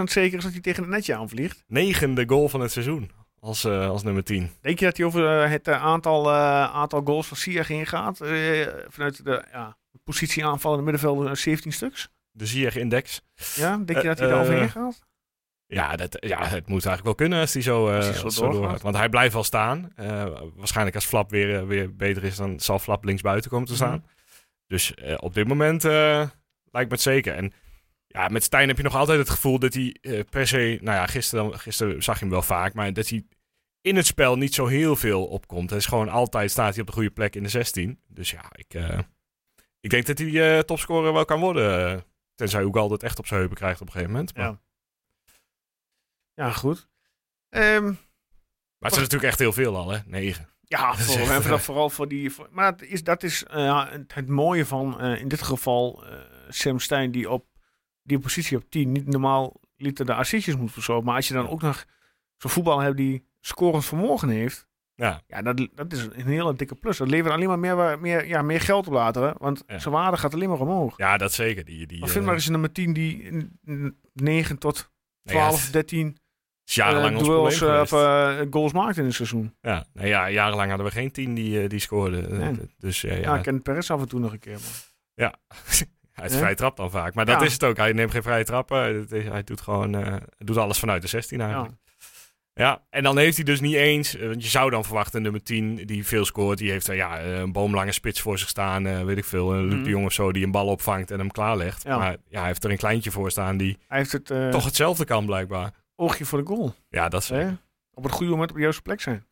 90% 0.00 0.02
zeker 0.04 0.38
is 0.38 0.44
dat 0.44 0.52
hij 0.52 0.60
tegen 0.60 0.82
het 0.82 0.92
netje 0.92 1.14
aanvliegt. 1.14 1.64
Negende 1.66 2.24
goal 2.26 2.48
van 2.48 2.60
het 2.60 2.72
seizoen 2.72 3.10
als, 3.42 3.64
eh, 3.64 3.88
als 3.88 4.02
nummer 4.02 4.24
10. 4.24 4.50
Denk 4.60 4.78
je 4.78 4.84
dat 4.84 4.96
hij 4.96 5.06
over 5.06 5.48
het 5.48 5.68
aantal, 5.68 6.32
aantal 6.32 7.00
goals 7.04 7.26
van 7.26 7.36
Sieg 7.36 7.70
ingaat? 7.70 8.20
Eh, 8.20 8.66
vanuit 8.88 9.24
de 9.24 9.44
ja, 9.52 9.76
positie 10.04 10.44
aanvallende 10.46 10.82
middenvelder 10.84 11.28
eh, 11.30 11.34
17 11.34 11.72
stuks? 11.72 12.08
De 12.30 12.46
Ziyech-index. 12.46 13.22
Ja, 13.54 13.76
denk 13.76 13.88
je 13.88 13.94
Eh, 13.94 14.02
dat 14.02 14.18
hij 14.18 14.28
daar 14.28 14.36
eh, 14.36 14.42
overheen 14.42 14.70
gaat? 14.70 15.00
Ja, 15.66 15.96
dat, 15.96 16.16
ja, 16.20 16.38
het 16.38 16.66
moet 16.68 16.86
eigenlijk 16.86 17.04
wel 17.04 17.14
kunnen 17.14 17.40
als 17.40 17.52
hij 17.52 17.62
zo, 17.62 17.88
eh, 17.88 17.98
hij 18.20 18.30
zo 18.30 18.50
doorgaat. 18.50 18.82
Want 18.82 18.96
hij 18.96 19.08
blijft 19.08 19.32
wel 19.34 19.44
staan. 19.44 19.92
Eh, 19.96 20.24
waarschijnlijk 20.54 20.96
als 20.96 21.04
Flap 21.04 21.30
weer, 21.30 21.56
eh, 21.58 21.66
weer 21.66 21.96
beter 21.96 22.24
is, 22.24 22.36
dan 22.36 22.60
zal 22.60 22.78
Flap 22.78 23.04
linksbuiten 23.04 23.50
komen 23.50 23.66
te 23.68 23.74
staan. 23.74 23.98
Mhm. 23.98 24.06
Dus 24.66 24.94
eh, 24.94 25.14
op 25.20 25.34
dit 25.34 25.48
moment 25.48 25.84
eh, 25.84 26.28
lijkt 26.70 26.88
me 26.88 26.94
het 26.94 27.00
zeker. 27.00 27.34
En 27.34 27.52
ja, 28.06 28.28
met 28.28 28.42
Stijn 28.44 28.68
heb 28.68 28.76
je 28.76 28.82
nog 28.82 28.94
altijd 28.96 29.18
het 29.18 29.30
gevoel 29.30 29.58
dat 29.58 29.74
hij 29.74 29.96
eh, 30.00 30.20
per 30.30 30.46
se... 30.46 30.78
Nou 30.80 30.96
ja, 30.96 31.06
gisteren, 31.06 31.44
dan- 31.50 31.58
gisteren 31.58 32.02
zag 32.02 32.14
je 32.14 32.20
hem 32.20 32.30
wel 32.30 32.42
vaak, 32.42 32.74
maar 32.74 32.92
dat 32.92 33.08
hij 33.08 33.24
in 33.80 33.96
het 33.96 34.06
spel 34.06 34.36
niet 34.36 34.54
zo 34.54 34.66
heel 34.66 34.96
veel 34.96 35.26
opkomt. 35.26 35.70
Het 35.70 35.78
is 35.78 35.86
gewoon 35.86 36.08
altijd 36.08 36.50
staat 36.50 36.72
hij 36.72 36.80
op 36.80 36.86
de 36.86 36.92
goede 36.92 37.10
plek 37.10 37.36
in 37.36 37.42
de 37.42 37.48
16. 37.48 38.00
Dus 38.08 38.30
ja, 38.30 38.44
ik, 38.54 38.74
eh, 38.74 38.98
ik 39.82 39.90
denk 39.90 40.06
dat 40.06 40.18
hij 40.18 40.56
eh, 40.56 40.62
topscorer 40.62 41.12
wel 41.12 41.24
kan 41.24 41.40
worden. 41.40 41.88
eh, 41.96 42.00
tenzij 42.34 42.64
Oegal 42.64 42.90
het 42.90 43.02
echt 43.02 43.18
op 43.18 43.26
zijn 43.26 43.38
heupen 43.40 43.56
krijgt 43.58 43.80
op 43.80 43.86
een 43.86 43.92
gegeven 43.92 44.12
moment. 44.14 44.36
Maar, 44.36 44.46
Ja. 44.46 44.60
Ja, 46.34 46.50
goed. 46.52 46.88
Ehm, 47.48 47.84
maar 47.84 48.90
het 48.90 48.92
is 48.92 48.98
natuurlijk 48.98 49.30
echt 49.30 49.38
heel 49.38 49.52
veel 49.52 49.76
al, 49.76 49.90
hè? 49.90 49.98
9. 50.06 50.48
ja, 50.60 50.94
voor, 50.94 51.16
echt, 51.20 51.30
en 51.30 51.40
vooral, 51.42 51.58
vooral 51.58 51.90
voor 51.90 52.08
die... 52.08 52.30
voor- 52.30 52.48
maar 52.50 52.70
dat 52.76 52.88
is, 52.88 53.04
dat 53.04 53.22
is 53.22 53.44
eh, 53.44 53.90
het, 53.90 54.14
het 54.14 54.28
mooie 54.28 54.66
van 54.66 55.00
in 55.00 55.28
dit 55.28 55.42
geval 55.42 56.04
Sam 56.48 56.78
Stein 56.78 57.10
die 57.10 57.30
op 57.30 57.46
die 58.02 58.18
positie 58.18 58.56
op 58.56 58.70
10 58.70 58.92
niet 58.92 59.06
normaal 59.06 59.60
liter 59.76 60.06
de 60.06 60.14
assistjes 60.14 60.56
moet 60.56 60.72
verzorgen. 60.72 61.04
Maar 61.04 61.14
als 61.16 61.28
je 61.28 61.34
dan 61.34 61.48
ook 61.48 61.62
nog 61.62 61.84
zo'n 62.36 62.50
voetbal 62.50 62.78
hebt 62.80 62.96
die 62.96 63.26
scorend 63.40 63.84
vermogen 63.84 64.28
heeft... 64.28 64.66
Ja, 65.02 65.22
Ja, 65.26 65.42
dat, 65.42 65.68
dat 65.74 65.92
is 65.92 66.02
een 66.12 66.26
hele 66.26 66.54
dikke 66.56 66.74
plus. 66.74 66.96
Dat 66.96 67.08
levert 67.08 67.34
alleen 67.34 67.48
maar 67.48 67.58
meer, 67.58 67.98
meer, 68.00 68.26
ja, 68.26 68.42
meer 68.42 68.60
geld 68.60 68.86
op 68.86 68.92
later. 68.92 69.22
Hè? 69.22 69.32
Want 69.38 69.62
Ja. 69.66 69.78
zijn 69.78 69.94
waarde 69.94 70.16
gaat 70.16 70.34
alleen 70.34 70.48
maar 70.48 70.60
omhoog. 70.60 70.96
ja 70.96 71.16
dat 71.16 71.32
zeker. 71.32 71.64
Die, 71.64 71.86
die, 71.86 72.00
Maar 72.00 72.08
vind 72.08 72.24
maar 72.24 72.34
eens 72.34 72.46
een 72.46 72.52
nummer 72.52 72.72
10 72.72 72.92
die 72.92 73.22
in- 73.22 73.58
in 73.64 73.96
9 74.14 74.58
tot 74.58 74.90
nou 75.22 75.38
ja, 75.38 75.44
12, 75.48 75.62
het 75.64 75.72
13 75.72 76.16
is 76.64 76.74
jarenlang 76.74 77.18
duels 77.18 77.62
of 77.62 77.92
eh, 77.92 78.40
goals 78.50 78.72
maakt 78.72 78.96
in 78.96 79.04
een 79.04 79.12
seizoen. 79.12 79.54
Ja, 79.60 79.86
nou 79.92 80.06
ja, 80.08 80.30
jarenlang 80.30 80.68
hadden 80.68 80.86
we 80.86 80.92
geen 80.92 81.10
tien 81.12 81.34
die, 81.34 81.68
die 81.68 81.78
scoorden. 81.80 82.38
Nee. 82.38 82.54
Dus 82.78 83.00
ja, 83.00 83.12
Ja, 83.14 83.18
ja, 83.20 83.36
ik 83.36 83.42
ken 83.42 83.62
Perez 83.62 83.90
af 83.90 84.00
en 84.00 84.08
toe 84.08 84.20
nog 84.20 84.32
een 84.32 84.38
keer. 84.38 84.58
Maar. 85.14 85.34
hij 86.12 86.26
is 86.26 86.32
Ja. 86.32 86.38
vrij 86.38 86.54
trap 86.54 86.76
dan 86.76 86.90
vaak. 86.90 87.14
Maar 87.14 87.26
dat 87.26 87.40
Ja. 87.40 87.46
is 87.46 87.52
het 87.52 87.64
ook. 87.64 87.76
Hij 87.76 87.92
neemt 87.92 88.10
geen 88.10 88.22
vrije 88.22 88.44
trappen. 88.44 88.94
Het 88.94 89.10
Hij 89.10 89.42
doet 89.44 89.60
gewoon 89.60 90.20
doet 90.38 90.56
alles 90.56 90.78
vanuit 90.78 91.02
de 91.02 91.08
16 91.08 91.40
eigenlijk. 91.40 91.70
Ja. 91.70 91.91
Ja. 92.54 92.82
en 92.90 93.02
dan 93.02 93.18
heeft 93.18 93.36
hij 93.36 93.44
dus 93.44 93.60
niet 93.60 93.74
eens... 93.74 94.16
eh, 94.16 94.26
Want 94.28 94.42
je 94.42 94.48
zou 94.50 94.70
dan 94.70 94.84
verwachten, 94.84 95.22
nummer 95.22 95.42
10 95.42 95.74
die 95.86 96.06
veel 96.06 96.24
scoort. 96.24 96.58
Die 96.58 96.70
heeft 96.70 96.88
eh, 96.88 96.96
ja, 96.96 97.18
eh, 97.18 97.38
een 97.38 97.52
boomlange 97.52 97.92
spits 97.92 98.20
voor 98.20 98.38
zich 98.38 98.48
staan. 98.48 99.04
weet 99.04 99.16
ik 99.18 99.24
veel. 99.24 99.52
Een 99.54 99.64
Luc 99.64 99.74
Mhm. 99.74 99.82
de 99.82 99.90
Jong 99.90 100.04
of 100.06 100.12
zo 100.12 100.32
die 100.32 100.44
een 100.44 100.50
bal 100.50 100.66
opvangt 100.66 101.10
en 101.10 101.18
hem 101.18 101.30
klaarlegt. 101.30 101.82
Ja. 101.82 101.98
Maar 101.98 102.16
ja, 102.28 102.38
hij 102.38 102.46
heeft 102.48 102.64
er 102.64 102.70
een 102.70 102.76
kleintje 102.76 103.10
voor 103.10 103.30
staan 103.30 103.56
die 103.56 103.78
Hij 103.88 103.98
heeft 103.98 104.12
het 104.12 104.50
toch 104.50 104.64
hetzelfde 104.64 105.04
kan 105.04 105.26
blijkbaar. 105.26 105.70
oogje 105.96 106.24
voor 106.24 106.38
de 106.38 106.46
goal. 106.46 106.74
Ja, 106.88 107.08
dat 107.08 107.22
is? 107.22 107.30
Op 107.94 108.02
het 108.02 108.12
goede 108.12 108.30
moment 108.32 108.50
op 108.50 108.56
de 108.56 108.62
juiste 108.62 108.82
plek 108.82 109.00
zijn. 109.00 109.26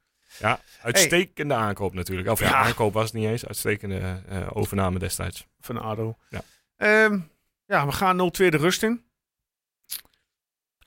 uitstekende 0.82 1.54
aankoop 1.54 1.94
natuurlijk. 1.94 2.28
Of 2.28 2.40
ja, 2.40 2.46
Ja. 2.48 2.54
aankoop 2.54 2.92
was 2.92 3.04
het 3.04 3.12
niet 3.12 3.26
eens. 3.28 3.46
Uitstekende 3.46 4.22
overname 4.52 4.98
destijds. 4.98 5.46
Van 5.60 5.80
ADO. 5.82 6.16
Ja. 6.28 6.40
Ehm, 6.76 7.18
ja, 7.66 7.86
we 7.86 7.92
gaan 7.92 8.16
0-2 8.16 8.50
de 8.50 8.56
rust 8.56 8.82
in. 8.82 9.04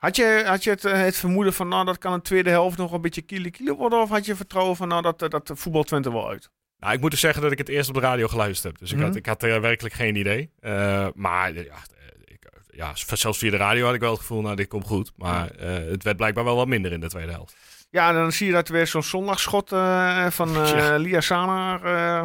Had 0.04 0.16
je, 0.16 0.44
had 0.46 0.64
je 0.64 0.70
het, 0.70 0.86
eh, 0.86 0.94
het 1.00 1.16
vermoeden 1.18 1.54
van, 1.54 1.68
nou, 1.68 1.86
dat 1.86 1.98
kan 1.98 2.14
een 2.14 2.22
tweede 2.22 2.50
helft 2.50 2.78
nog 2.78 2.92
een 2.92 3.02
beetje 3.02 3.22
kiele 3.22 3.50
kiele 3.52 3.74
worden? 3.76 4.02
Of 4.02 4.10
had 4.10 4.26
je 4.26 4.36
vertrouwen 4.36 4.76
van, 4.76 4.88
nou, 4.88 5.02
dat, 5.02 5.20
dat, 5.20 5.32
dat 5.32 5.52
voetbal 5.56 5.84
Twente 5.84 6.12
wel 6.12 6.30
uit? 6.30 6.50
Nou, 6.78 6.94
ik 6.94 7.02
moet 7.02 7.12
dus 7.12 7.20
zeggen 7.20 7.42
dat 7.42 7.52
ik 7.52 7.58
het 7.58 7.70
eerst 7.70 7.90
op 7.90 7.96
de 7.96 8.02
radio 8.02 8.28
geluisterd 8.28 8.72
heb. 8.72 8.82
Dus 8.82 8.92
ik, 8.92 8.98
Mhm. 8.98 9.06
had, 9.06 9.16
ik 9.16 9.26
had 9.26 9.44
er 9.44 9.62
werkelijk 9.62 9.96
geen 9.96 10.16
idee. 10.16 10.52
Eh, 10.60 11.08
maar 11.16 11.50
eh, 11.56 11.66
ja, 11.66 11.72
eh, 11.74 12.34
ik, 12.34 12.46
eh, 12.46 12.78
ja, 12.78 12.92
zelfs 12.96 13.38
via 13.38 13.52
de 13.52 13.58
radio 13.58 13.86
had 13.86 13.94
ik 13.94 14.00
wel 14.00 14.12
het 14.12 14.20
gevoel, 14.20 14.42
nou, 14.42 14.56
dit 14.56 14.68
komt 14.68 14.86
goed. 14.86 15.12
Maar 15.16 15.52
eh, 15.52 15.74
het 15.92 16.04
werd 16.04 16.18
blijkbaar 16.18 16.44
wel 16.44 16.56
wat 16.56 16.68
minder 16.68 16.92
in 16.92 17.00
de 17.00 17.08
tweede 17.10 17.32
helft. 17.32 17.56
Ja, 17.90 18.12
dan 18.12 18.32
zie 18.32 18.48
je 18.48 18.54
dat 18.54 18.68
er 18.68 18.74
weer 18.74 18.88
zo'n 18.88 19.04
zondagschot 19.04 19.72
eh, 19.72 20.30
van 20.30 20.56
eh 20.56 20.72
Ja. 20.78 20.96
Lia 20.96 21.22
Sana 21.22 21.82
eh, 21.84 22.24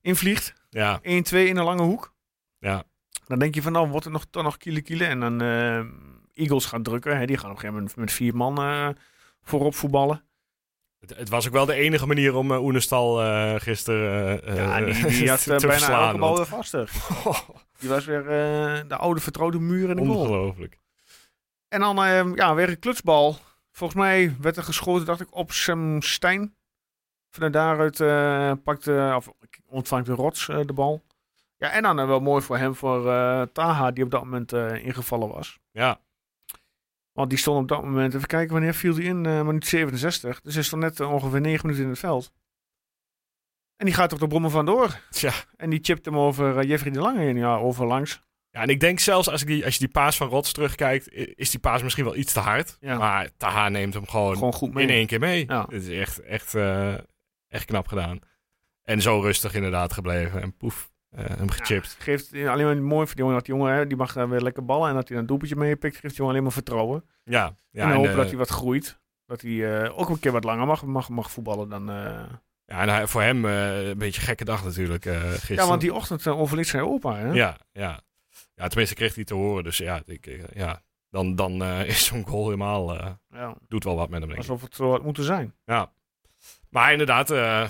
invliegt. 0.00 0.50
1-2 0.50 0.54
Ja, 0.70 1.00
in 1.02 1.24
een 1.56 1.64
lange 1.64 1.82
hoek. 1.82 2.14
ja. 2.58 2.82
Dan 3.26 3.38
denk 3.38 3.54
je 3.54 3.62
van, 3.62 3.72
nou, 3.72 3.88
wordt 3.88 4.04
het 4.04 4.12
nog, 4.12 4.24
toch 4.30 4.42
nog 4.42 4.56
kiele 4.56 4.80
kiele. 4.82 5.04
En 5.04 5.20
dan 5.20 5.42
eh, 5.42 5.80
Eagles 6.38 6.66
gaan 6.66 6.82
drukken. 6.82 7.18
Hè, 7.18 7.26
die 7.26 7.36
gaan 7.36 7.50
op 7.50 7.54
een 7.56 7.60
gegeven 7.60 7.80
moment 7.80 7.96
met 7.96 8.12
vier 8.12 8.36
man 8.36 8.58
eh, 8.58 8.88
voorop 9.42 9.74
voetballen. 9.74 10.28
Het, 11.00 11.16
het 11.16 11.28
was 11.28 11.46
ook 11.46 11.52
wel 11.52 11.66
de 11.66 11.74
enige 11.74 12.06
manier 12.06 12.34
om 12.34 12.50
uh, 12.50 12.64
Oenestal 12.64 13.22
eh, 13.22 13.54
gisteren 13.60 14.44
eh, 14.44 14.56
Ja, 14.56 14.80
die, 14.80 15.06
die 15.06 15.28
had 15.30 15.42
te 15.42 15.66
bijna 15.66 16.06
elke 16.06 16.18
bal 16.18 16.36
weer 16.36 16.46
vast. 16.46 16.72
Die 17.78 17.88
was 17.88 18.04
weer 18.04 18.22
de 18.88 18.96
oude 18.96 19.20
vertrouwde 19.20 19.58
muur 19.58 19.90
in 19.90 19.96
de 19.96 20.04
goal. 20.04 20.20
Ongelooflijk. 20.20 20.78
En 21.68 21.80
dan 21.80 21.96
ja, 22.34 22.54
weer 22.54 22.68
een 22.68 22.78
klutsbal. 22.78 23.36
Volgens 23.72 24.00
mij 24.00 24.36
werd 24.40 24.56
er 24.56 24.62
geschoten, 24.62 25.06
dacht 25.06 25.20
ik, 25.20 25.34
op 25.34 25.52
Sam 25.52 26.02
Stein. 26.02 26.54
Vanuit 27.30 27.52
daaruit 27.52 27.96
pakte, 28.62 29.12
of 29.16 29.28
ontvangt 29.66 30.06
de 30.06 30.12
Rots 30.12 30.46
de 30.46 30.72
bal. 30.74 31.02
Ja, 31.56 31.70
en 31.70 31.82
dan 31.82 32.06
wel 32.06 32.20
mooi 32.20 32.42
voor 32.42 32.58
hem, 32.58 32.74
voor 32.74 33.02
Taha, 33.52 33.90
die 33.90 34.04
op 34.04 34.10
dat 34.10 34.22
moment 34.22 34.52
ingevallen 34.82 35.28
was. 35.28 35.58
Ja, 35.70 36.00
Want 37.18 37.30
die 37.30 37.38
stond 37.38 37.60
op 37.62 37.68
dat 37.68 37.82
moment, 37.84 38.14
even 38.14 38.26
kijken 38.26 38.52
wanneer 38.52 38.74
viel 38.74 38.94
hij 38.94 39.04
in, 39.04 39.26
eh 39.26 39.42
minuut 39.42 39.66
67. 39.66 40.40
Dus 40.40 40.54
hij 40.54 40.62
stond 40.62 40.82
net 40.82 41.00
eh, 41.00 41.12
ongeveer 41.12 41.40
9 41.40 41.60
minuten 41.66 41.84
in 41.84 41.90
het 41.90 41.98
veld. 41.98 42.32
En 43.76 43.86
die 43.86 43.94
gaat 43.94 44.10
toch 44.10 44.18
de 44.18 44.26
brommen 44.26 44.50
vandoor. 44.50 45.00
tja. 45.10 45.32
En 45.56 45.70
die 45.70 45.78
chipt 45.82 46.04
hem 46.04 46.18
over 46.18 46.58
eh, 46.58 46.68
Jeffrey 46.68 46.92
de 46.92 47.00
Lange 47.00 47.18
heen, 47.20 47.36
ja, 47.36 47.56
overlangs. 47.56 48.20
Ja, 48.50 48.60
en 48.62 48.68
ik 48.68 48.80
denk 48.80 48.98
zelfs 48.98 49.28
als, 49.28 49.40
ik 49.40 49.46
die, 49.46 49.64
als 49.64 49.72
je 49.74 49.78
die 49.80 49.88
paas 49.88 50.16
van 50.16 50.28
Rots 50.28 50.52
terugkijkt, 50.52 51.12
is 51.38 51.50
die 51.50 51.60
paas 51.60 51.82
misschien 51.82 52.04
wel 52.04 52.16
iets 52.16 52.32
te 52.32 52.40
hard. 52.40 52.76
Ja. 52.80 52.98
Maar 52.98 53.30
Taha 53.36 53.68
neemt 53.68 53.94
hem 53.94 54.06
gewoon, 54.06 54.34
Gewoon 54.34 54.52
goed 54.52 54.74
mee. 54.74 54.84
in 54.84 54.90
één 54.90 55.06
keer 55.06 55.20
mee. 55.20 55.44
Ja. 55.46 55.62
Het 55.68 55.82
is 55.82 55.98
echt, 55.98 56.20
echt, 56.20 56.54
echt 57.48 57.64
knap 57.64 57.86
gedaan. 57.88 58.18
En 58.82 59.02
zo 59.02 59.20
rustig 59.20 59.54
inderdaad 59.54 59.92
gebleven. 59.92 60.42
En 60.42 60.56
poef, 60.56 60.90
eh, 61.10 61.24
hem 61.36 61.50
gechipt. 61.50 61.96
Geeft 61.98 62.32
eh, 62.32 62.48
alleen 62.50 62.66
maar 62.66 62.76
mooi 62.82 63.06
voor 63.06 63.14
die 63.14 63.24
jongen. 63.24 63.34
Dat 63.36 63.44
die 63.46 63.54
jongen 63.54 63.72
hè, 63.74 63.86
die 63.86 63.96
mag 63.96 64.12
daar 64.12 64.28
weer 64.28 64.40
lekker 64.40 64.64
ballen. 64.64 64.88
En 64.88 64.94
dat 64.94 65.08
hij 65.08 65.18
een 65.18 65.26
doelpuntje 65.26 65.56
meepikt, 65.56 65.94
geeft 65.94 66.02
die 66.08 66.16
jongen 66.16 66.30
alleen 66.30 66.42
maar 66.42 66.52
vertrouwen. 66.52 67.04
Ja, 67.24 67.54
ja 67.70 67.84
en 67.84 67.92
hopen 67.96 68.10
eh, 68.10 68.16
dat 68.16 68.26
hij 68.28 68.36
wat 68.36 68.48
groeit. 68.48 68.98
Dat 69.26 69.40
hij 69.40 69.82
eh, 69.82 69.98
ook 69.98 70.08
een 70.08 70.18
keer 70.18 70.32
wat 70.32 70.44
langer 70.44 70.66
mag, 70.66 70.84
mag, 70.84 71.08
mag 71.08 71.30
voetballen 71.30 71.68
dan, 71.68 71.90
eh, 71.90 72.22
Ja, 72.64 72.80
en 72.80 72.88
hij- 72.88 73.06
voor 73.06 73.22
hem 73.22 73.44
eh, 73.44 73.88
een 73.88 73.98
beetje 73.98 74.20
een 74.20 74.26
gekke 74.26 74.44
dag 74.44 74.64
natuurlijk 74.64 75.06
eh 75.06 75.20
gisteren. 75.30 75.56
Ja, 75.56 75.66
want 75.66 75.80
die 75.80 75.94
ochtend 75.94 76.26
overleed 76.26 76.66
zijn 76.66 76.82
opa, 76.84 77.16
hè? 77.16 77.30
Ja, 77.32 77.56
ja. 77.72 78.00
ja, 78.54 78.66
tenminste 78.68 78.94
kreeg 78.94 79.14
hij 79.14 79.24
te 79.24 79.34
horen. 79.34 79.64
Dus 79.64 79.76
ja, 79.78 80.00
ik, 80.06 80.26
eh, 80.26 80.42
ja 80.54 80.82
dan, 81.10 81.34
dan 81.34 81.62
eh, 81.62 81.88
is 81.88 82.04
zo'n 82.04 82.26
goal 82.26 82.44
helemaal... 82.44 82.98
eh, 82.98 83.10
ja. 83.30 83.54
doet 83.68 83.84
wel 83.84 83.96
wat 83.96 84.08
met 84.08 84.18
hem, 84.20 84.28
denk. 84.28 84.40
Alsof 84.40 84.62
het 84.62 84.74
zo 84.74 84.90
had 84.90 85.02
moeten 85.02 85.24
zijn. 85.24 85.54
Ja. 85.64 85.92
Maar 86.70 86.92
inderdaad, 86.92 87.30
eh, 87.30 87.68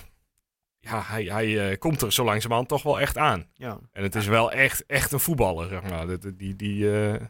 ja, 0.88 1.02
hij, 1.02 1.25
hij 1.25 1.71
eh, 1.71 1.78
komt 1.78 2.02
er 2.02 2.12
zo 2.12 2.25
langzamerhand 2.25 2.68
toch 2.68 2.83
wel 2.83 3.00
echt 3.00 3.16
aan. 3.16 3.47
Ja. 3.54 3.78
En 3.92 4.02
het 4.02 4.14
is 4.14 4.26
wel 4.26 4.52
echt, 4.52 4.87
echt 4.87 5.12
een 5.12 5.21
voetballer, 5.21 5.68
zeg 5.68 5.83
maar. 5.83 6.07
Die, 6.07 6.37
die, 6.37 6.57
die, 6.57 6.92
eh, 6.92 7.21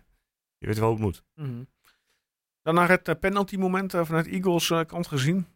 die 0.59 0.69
weet 0.69 0.79
wel 0.79 0.89
hoe 0.89 0.97
het 0.97 1.05
moet. 1.05 1.25
Mhm. 1.35 1.63
Dan 2.63 2.75
naar 2.75 2.89
het 2.89 3.09
uh, 3.09 3.15
penalty 3.21 3.57
moment 3.57 3.95
uh, 3.95 4.05
vanuit 4.05 4.27
Eagles 4.27 4.73
kant 4.87 5.07
gezien. 5.07 5.47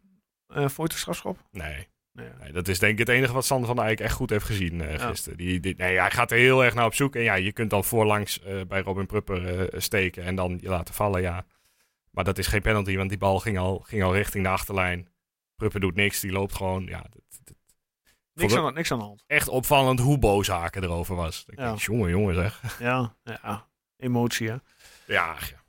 Uh, 0.48 0.68
voor 0.68 0.88
de 0.88 0.94
strafschop. 0.94 1.38
Nee. 1.50 1.88
Nee, 2.12 2.26
ja. 2.26 2.36
nee. 2.40 2.52
dat 2.52 2.68
is 2.68 2.78
denk 2.78 2.92
ik 2.92 2.98
het 2.98 3.08
enige 3.08 3.32
wat 3.32 3.44
Sander 3.44 3.66
van 3.66 3.84
Eyck 3.84 4.00
echt 4.00 4.14
goed 4.14 4.30
heeft 4.30 4.44
gezien 4.44 4.74
uh, 4.74 4.98
gisteren. 4.98 5.38
Ja. 5.38 5.44
Die, 5.44 5.60
die, 5.60 5.74
nee, 5.76 5.98
hij 5.98 6.10
gaat 6.10 6.30
er 6.30 6.38
heel 6.38 6.64
erg 6.64 6.74
naar 6.74 6.84
op 6.84 6.94
zoek. 6.94 7.16
En 7.16 7.22
ja, 7.22 7.34
je 7.34 7.52
kunt 7.52 7.70
dan 7.70 7.84
voorlangs 7.84 8.40
uh, 8.46 8.60
bij 8.68 8.80
Robin 8.80 9.06
Prupper 9.06 9.70
steken 9.82 10.24
en 10.24 10.34
dan 10.34 10.58
je 10.60 10.68
laten 10.68 10.94
vallen, 10.94 11.22
ja. 11.22 11.44
Maar 12.10 12.24
dat 12.24 12.38
is 12.38 12.46
geen 12.46 12.62
penalty, 12.62 12.96
want 12.96 13.08
die 13.08 13.18
bal 13.18 13.38
ging 13.38 13.58
al, 13.58 13.78
ging 13.78 14.02
al 14.02 14.14
richting 14.14 14.44
de 14.44 14.50
achterlijn. 14.50 15.08
Prupper 15.56 15.80
doet 15.80 15.94
niks, 15.94 16.20
die 16.20 16.32
loopt 16.32 16.54
gewoon. 16.54 16.84
Ja, 16.84 17.06
niks, 18.34 18.56
aan, 18.56 18.74
niks 18.74 18.92
aan 18.92 18.98
de 18.98 19.04
hand. 19.04 19.24
Echt 19.26 19.48
opvallend 19.48 20.00
hoe 20.00 20.18
boos 20.18 20.48
Haken 20.48 20.82
erover 20.82 21.14
was. 21.16 21.44
Ik 21.46 21.58
Ja. 21.58 21.66
denk, 21.66 21.78
jongen, 21.78 22.10
jongen 22.10 22.34
zeg. 22.34 22.78
Ja, 22.78 23.14
ja. 23.24 23.66
emotie 23.96 24.48
hè. 24.48 24.56
Ja, 25.06 25.36
ja. 25.50 25.60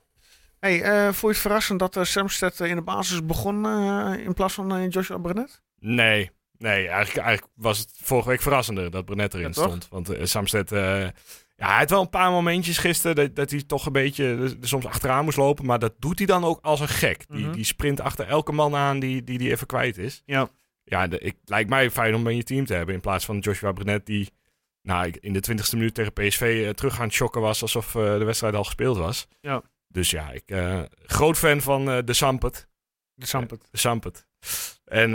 Hey, 0.60 0.82
uh, 0.82 1.04
vond 1.04 1.20
je 1.20 1.26
het 1.28 1.36
verrassend 1.38 1.78
dat 1.78 1.96
uh, 1.96 2.04
Samsted 2.04 2.60
uh, 2.60 2.68
in 2.68 2.76
de 2.76 2.82
basis 2.82 3.26
begon 3.26 3.64
uh, 3.66 4.12
in 4.16 4.34
plaats 4.34 4.54
van 4.54 4.88
Joshua 4.88 5.18
Brenet? 5.18 5.62
Nee, 5.78 6.30
nee 6.58 6.88
eigenlijk, 6.88 7.26
eigenlijk 7.26 7.56
was 7.56 7.78
het 7.78 7.90
vorige 8.02 8.28
week 8.28 8.42
verrassender 8.42 8.90
dat 8.90 9.04
Brenet 9.04 9.34
erin 9.34 9.46
Ja, 9.46 9.52
stond. 9.52 9.88
Want 9.90 10.10
uh, 10.10 10.24
Samsted, 10.24 10.70
ja, 11.56 11.66
hij 11.66 11.78
had 11.78 11.90
wel 11.90 12.00
een 12.00 12.10
paar 12.10 12.30
momentjes 12.30 12.78
gisteren 12.78 13.16
dat, 13.16 13.36
dat 13.36 13.50
hij 13.50 13.62
toch 13.62 13.86
een 13.86 13.92
beetje 13.92 14.24
er 14.60 14.68
soms 14.68 14.86
achteraan 14.86 15.24
moest 15.24 15.36
lopen. 15.36 15.64
Maar 15.64 15.78
dat 15.78 15.92
doet 15.98 16.18
hij 16.18 16.26
dan 16.26 16.44
ook 16.44 16.58
als 16.62 16.80
een 16.80 16.88
gek. 16.88 17.24
Die, 17.28 17.44
Mhm. 17.44 17.52
die 17.54 17.64
sprint 17.64 18.00
achter 18.00 18.26
elke 18.28 18.52
man 18.52 18.74
aan 18.74 18.98
die 19.00 19.24
die, 19.24 19.38
die 19.38 19.50
even 19.50 19.66
kwijt 19.66 19.98
is. 19.98 20.22
Ja. 20.24 20.48
Ja, 20.84 21.06
de, 21.06 21.18
ik, 21.18 21.36
lijkt 21.44 21.70
mij 21.70 21.90
fijn 21.90 22.14
om 22.14 22.26
in 22.28 22.36
je 22.36 22.42
team 22.42 22.64
te 22.64 22.74
hebben 22.74 22.94
in 22.94 23.00
plaats 23.00 23.24
van 23.24 23.38
Joshua 23.38 23.72
Brenet 23.72 24.06
die 24.06 24.30
nou, 24.82 25.12
in 25.20 25.32
de 25.32 25.40
twintigste 25.40 25.76
minuut 25.76 25.94
tegen 25.94 26.12
PSV 26.12 26.62
eh, 26.66 26.70
terug 26.70 26.98
aan 26.98 27.04
het 27.06 27.14
shocken 27.14 27.40
was 27.40 27.62
alsof 27.62 27.94
eh, 27.94 28.02
de 28.18 28.24
wedstrijd 28.24 28.54
al 28.54 28.64
gespeeld 28.64 28.96
was. 28.96 29.28
Ja. 29.40 29.62
Dus 29.88 30.10
ja, 30.10 30.30
ik 30.30 30.42
eh 30.46 30.82
groot 31.06 31.38
fan 31.38 31.60
van 31.60 31.84
de 31.84 32.12
Sampet. 32.12 32.68
De 33.14 33.26
Sampet. 33.26 33.68
De 33.70 33.78
Sampet. 33.78 34.26
En 34.84 35.10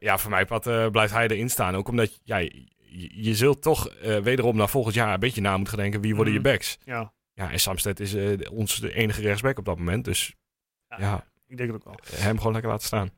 ja, 0.00 0.18
voor 0.18 0.30
mij 0.30 0.46
blijft 0.90 1.12
hij 1.12 1.28
erin 1.28 1.50
staan. 1.50 1.74
Ook 1.74 1.88
omdat 1.88 2.20
ja, 2.22 2.36
je, 2.36 3.34
zult 3.34 3.62
toch 3.62 3.94
wederom 4.22 4.56
naar 4.56 4.68
volgend 4.68 4.94
jaar 4.94 5.14
een 5.14 5.20
beetje 5.20 5.40
na 5.40 5.56
moeten 5.56 5.76
denken 5.76 6.00
wie 6.00 6.14
worden 6.14 6.34
Mhm. 6.34 6.42
je 6.42 6.48
backs. 6.50 6.78
Ja. 6.84 7.12
Ja, 7.34 7.50
en 7.50 7.60
Samsted 7.60 8.00
is 8.00 8.14
eh, 8.14 8.50
ons 8.52 8.80
de 8.80 8.94
enige 8.94 9.20
rechtsback 9.20 9.58
op 9.58 9.64
dat 9.64 9.78
moment. 9.78 10.04
Dus 10.04 10.34
ja, 10.98 11.26
Ik 11.46 11.56
denk 11.56 11.72
het 11.72 11.86
ook 11.86 12.04
wel. 12.08 12.20
hem 12.20 12.36
gewoon 12.36 12.52
lekker 12.52 12.70
laten 12.70 12.86
staan. 12.86 13.10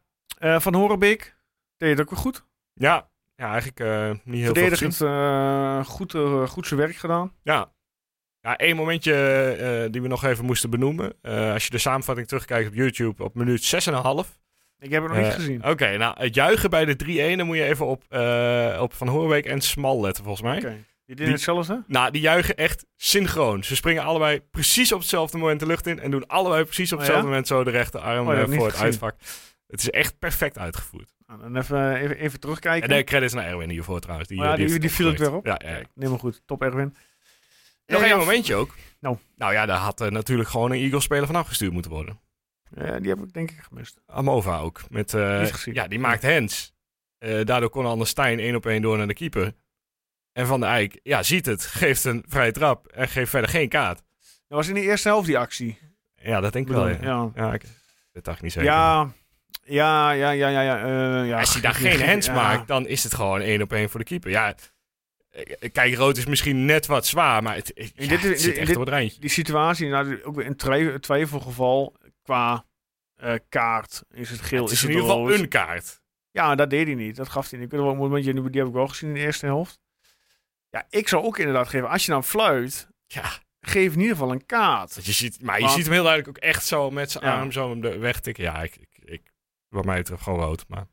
Van 0.61 0.75
Horenbeek 0.75 1.37
deed 1.77 1.91
het 1.91 2.01
ook 2.01 2.11
weer 2.11 2.19
goed. 2.19 2.45
Ja, 2.75 3.09
ja 3.37 3.49
eigenlijk 3.51 3.81
eh, 3.81 4.11
niet 4.25 4.43
heel 4.45 4.55
veel 4.55 4.69
gezien. 4.69 4.93
Verdedigend 4.93 5.01
eh, 5.01 5.85
goed, 5.85 6.15
eh, 6.15 6.47
goed 6.49 6.67
zijn 6.67 6.81
werk 6.81 6.97
gedaan. 6.97 7.33
Ja. 7.43 7.73
Ja, 8.41 8.57
één 8.57 8.77
momentje 8.77 9.89
die 9.91 10.03
we 10.03 10.09
nog 10.09 10.25
even 10.25 10.45
moesten 10.45 10.71
benoemen. 10.71 11.13
Als 11.23 11.65
je 11.65 11.71
de 11.71 11.79
samenvatting 11.79 12.27
terugkijkt 12.29 12.69
op 12.69 12.75
YouTube 12.75 13.25
op 13.25 13.35
minuut 13.35 13.63
6,5. 13.65 14.39
Ik 14.79 14.91
heb 14.91 15.03
het 15.03 15.13
nog 15.13 15.23
niet 15.23 15.33
gezien. 15.33 15.65
Oké, 15.69 15.97
nou 15.97 16.21
het 16.21 16.35
juichen 16.35 16.71
bij 16.71 16.85
de 16.85 17.33
3-1, 17.35 17.37
dan 17.37 17.47
moet 17.47 17.57
je 17.57 17.65
even 17.65 17.87
op, 17.87 18.03
op 18.81 18.93
Van 18.95 19.09
Hoorbeek 19.09 19.47
en 19.47 19.61
Smal 19.61 20.01
letten 20.01 20.25
volgens 20.25 20.45
mij. 20.47 20.57
Oké. 20.59 20.69
Die 21.07 21.17
deden 21.17 21.25
Die- 21.25 21.35
hetzelfde? 21.35 21.85
Nou, 21.87 22.11
die 22.11 22.21
juichen 22.21 22.57
echt 22.57 22.87
synchroon. 22.97 23.65
Ze 23.65 23.77
springen 23.77 24.03
allebei 24.03 24.41
precies 24.51 24.93
op 24.93 24.99
hetzelfde 25.01 25.39
moment 25.39 25.61
de 25.61 25.67
lucht 25.67 25.87
in 25.87 26.01
en 26.01 26.11
doen 26.11 26.27
allebei 26.27 26.65
precies 26.65 26.93
op 26.93 26.99
Oh, 26.99 27.05
hetzelfde 27.05 27.25
ja? 27.27 27.31
moment 27.31 27.47
zo 27.49 27.65
de 27.65 27.71
rechterarm 27.71 28.29
Oh, 28.29 28.35
voor 28.45 28.65
het 28.65 28.71
gezien. 28.73 28.85
uitvak. 28.87 29.17
Het 29.75 29.83
is 29.83 29.91
echt 29.91 30.19
perfect 30.19 30.59
uitgevoerd. 30.59 31.09
Nou, 31.27 31.57
even, 31.57 31.95
even, 31.97 32.17
even 32.17 32.41
terugkijken. 32.41 32.89
En 32.91 32.97
de 32.97 33.05
credits 33.05 33.33
naar 33.35 33.47
Erwin 33.47 33.71
hiervoor 33.71 34.01
trouwens. 34.01 34.29
Die, 34.29 34.39
Oh 34.39 34.45
ja, 34.45 34.51
eh, 34.51 34.57
die, 34.67 34.79
het 34.79 34.93
viel 34.93 35.11
ik 35.11 35.19
weer 35.19 35.35
op. 35.35 35.47
Ja, 35.47 35.61
ja. 35.65 35.81
Helemaal 35.95 36.19
goed. 36.19 36.43
Top 36.47 36.63
Erwin. 36.63 36.97
Nog 37.87 38.01
Eh, 38.01 38.07
één 38.07 38.15
ja, 38.19 38.25
momentje 38.25 38.55
ook. 38.55 38.75
Nou. 39.01 39.19
Nou 39.37 39.53
ja, 39.53 39.67
daar 39.67 39.79
had 39.79 40.01
eh, 40.01 40.09
natuurlijk 40.11 40.49
gewoon 40.49 40.71
een 40.71 40.81
Eagles-speler 40.81 41.27
van 41.27 41.37
afgestuurd 41.37 41.73
moeten 41.73 41.91
worden. 41.91 42.21
eh, 42.75 42.97
die 43.01 43.09
heb 43.09 43.19
ik 43.19 43.33
denk 43.33 43.51
ik 43.51 43.61
gemist. 43.61 44.01
Amova 44.07 44.59
ook. 44.59 44.81
Met, 44.91 45.11
ja, 45.65 45.89
die 45.89 45.99
maakt 45.99 46.23
hands. 46.23 46.75
Daardoor 47.19 47.71
kon 47.71 47.87
Anders 47.87 48.11
Stijn 48.11 48.39
één 48.39 48.55
op 48.55 48.67
één 48.67 48.83
door 48.83 48.97
naar 48.97 49.07
de 49.09 49.15
keeper. 49.15 49.55
En 50.33 50.47
Van 50.47 50.61
der 50.61 50.69
Eyck, 50.69 51.01
ja, 51.03 51.23
ziet 51.23 51.47
het, 51.47 51.65
geeft 51.67 52.05
een 52.05 52.25
vrije 52.29 52.53
trap 52.53 52.87
en 52.87 53.09
geeft 53.09 53.31
verder 53.31 53.51
geen 53.51 53.69
kaart. 53.69 54.03
Dat 54.49 54.59
was 54.59 54.69
in 54.69 54.75
de 54.75 54.81
eerste 54.81 55.09
helft 55.09 55.27
die 55.27 55.39
actie. 55.39 55.79
Ja, 56.17 56.41
dat 56.41 56.53
denk 56.53 56.67
ik 56.69 56.75
wel, 56.75 56.89
ja. 56.89 56.99
ja. 57.01 57.31
Ja, 57.35 57.53
ik, 57.53 57.63
dat 58.13 58.25
dacht 58.25 58.37
ik 58.37 58.43
niet 58.43 58.53
zeker. 58.53 58.71
Ja, 58.71 59.13
ja, 59.65 60.11
ja, 60.11 60.31
ja, 60.31 60.49
ja. 60.49 60.61
ja, 60.61 60.83
eh, 61.23 61.29
ja. 61.29 61.39
Als 61.41 61.53
hij 61.53 61.63
daar 61.63 61.75
geen 61.75 62.09
hands 62.09 62.27
Ja. 62.27 62.33
maakt, 62.35 62.69
dan 62.69 62.87
is 62.87 63.03
het 63.05 63.15
gewoon 63.15 63.41
één 63.41 63.63
op 63.63 63.73
één 63.73 63.91
voor 63.91 64.01
de 64.01 64.07
keeper. 64.07 64.31
Ja, 64.31 64.55
eh, 65.31 65.71
kijk, 65.73 65.95
rood 65.95 66.17
is 66.17 66.27
misschien 66.27 66.65
net 66.65 66.87
wat 66.87 67.07
zwaar, 67.07 67.43
maar 67.43 67.55
het, 67.55 67.73
ja, 67.75 68.09
dit- 68.09 68.23
het 68.23 68.41
zit 68.41 68.57
echt 68.57 68.67
dit- 68.67 68.79
het 68.79 68.89
rijntje. 68.89 69.21
Die 69.21 69.31
situatie, 69.31 69.89
nou, 69.89 70.23
ook 70.25 70.35
weer 70.35 70.47
een 70.47 70.57
twijfel, 70.57 70.99
twijfelgeval 71.01 71.97
qua 72.23 72.65
eh, 73.15 73.35
kaart. 73.49 74.03
Is 74.11 74.31
het 74.31 74.41
geel, 74.41 74.63
het 74.63 74.73
is 74.73 74.77
is 74.79 74.83
in 74.83 74.89
ieder 74.91 75.05
geval 75.05 75.29
rood? 75.29 75.39
een 75.39 75.49
kaart. 75.49 76.01
Ja, 76.31 76.55
dat 76.55 76.71
deed 76.71 76.87
hij 76.87 76.95
niet. 76.95 77.17
Dat 77.17 77.29
gaf 77.29 77.51
hij 77.51 77.59
niet. 77.59 77.73
Ik 77.73 77.79
weet 77.79 77.97
wel 77.99 78.11
die 78.21 78.61
heb 78.61 78.67
ik 78.69 78.73
wel 78.75 78.89
gezien 78.89 79.09
in 79.09 79.15
de 79.15 79.21
eerste 79.21 79.47
helft. 79.47 79.79
Ja, 80.71 80.87
ik 80.91 81.09
zou 81.09 81.25
ook 81.25 81.39
inderdaad 81.39 81.69
geven, 81.69 81.89
als 81.89 82.05
je 82.05 82.11
nou 82.11 82.23
fluit, 82.23 82.89
Ja, 83.07 83.31
geef 83.61 83.93
in 83.93 83.99
ieder 84.01 84.17
geval 84.17 84.33
een 84.33 84.47
kaart. 84.47 84.95
dat 84.95 85.07
je 85.07 85.13
ziet, 85.13 85.43
maar 85.43 85.61
je 85.61 85.69
ziet 85.69 85.85
hem 85.85 85.93
heel 85.93 86.03
duidelijk 86.03 86.37
ook 86.37 86.43
echt 86.45 86.67
zo 86.67 86.91
met 86.91 87.11
zijn 87.11 87.25
Ja. 87.25 87.39
arm 87.39 87.53
zo 87.53 87.71
hem 87.71 87.81
de 87.81 87.99
weg 87.99 88.21
tikken. 88.21 88.45
Ja, 88.45 88.63
ik, 88.63 88.77
ik, 88.77 88.89
ik, 89.05 89.23
wat 89.75 89.85
mij 89.85 89.99
betreft 89.99 90.23
gewoon 90.23 90.41
rood. 90.41 90.65
Maar, 90.69 90.87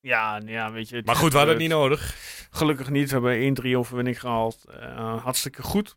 Ja, 0.00 0.38
nou 0.38 0.50
ja, 0.50 0.72
weet 0.72 0.88
je. 0.88 1.02
maar 1.04 1.16
goed, 1.16 1.30
we 1.32 1.36
hadden 1.36 1.54
het 1.54 1.62
niet 1.64 1.72
nodig. 1.72 2.16
Gelukkig 2.50 2.90
niet. 2.90 3.10
We 3.10 3.14
hebben 3.14 3.56
1-3 3.72 3.76
overwinning 3.76 4.20
gehaald. 4.20 4.64
Eh, 4.64 5.22
hartstikke 5.22 5.62
goed. 5.62 5.96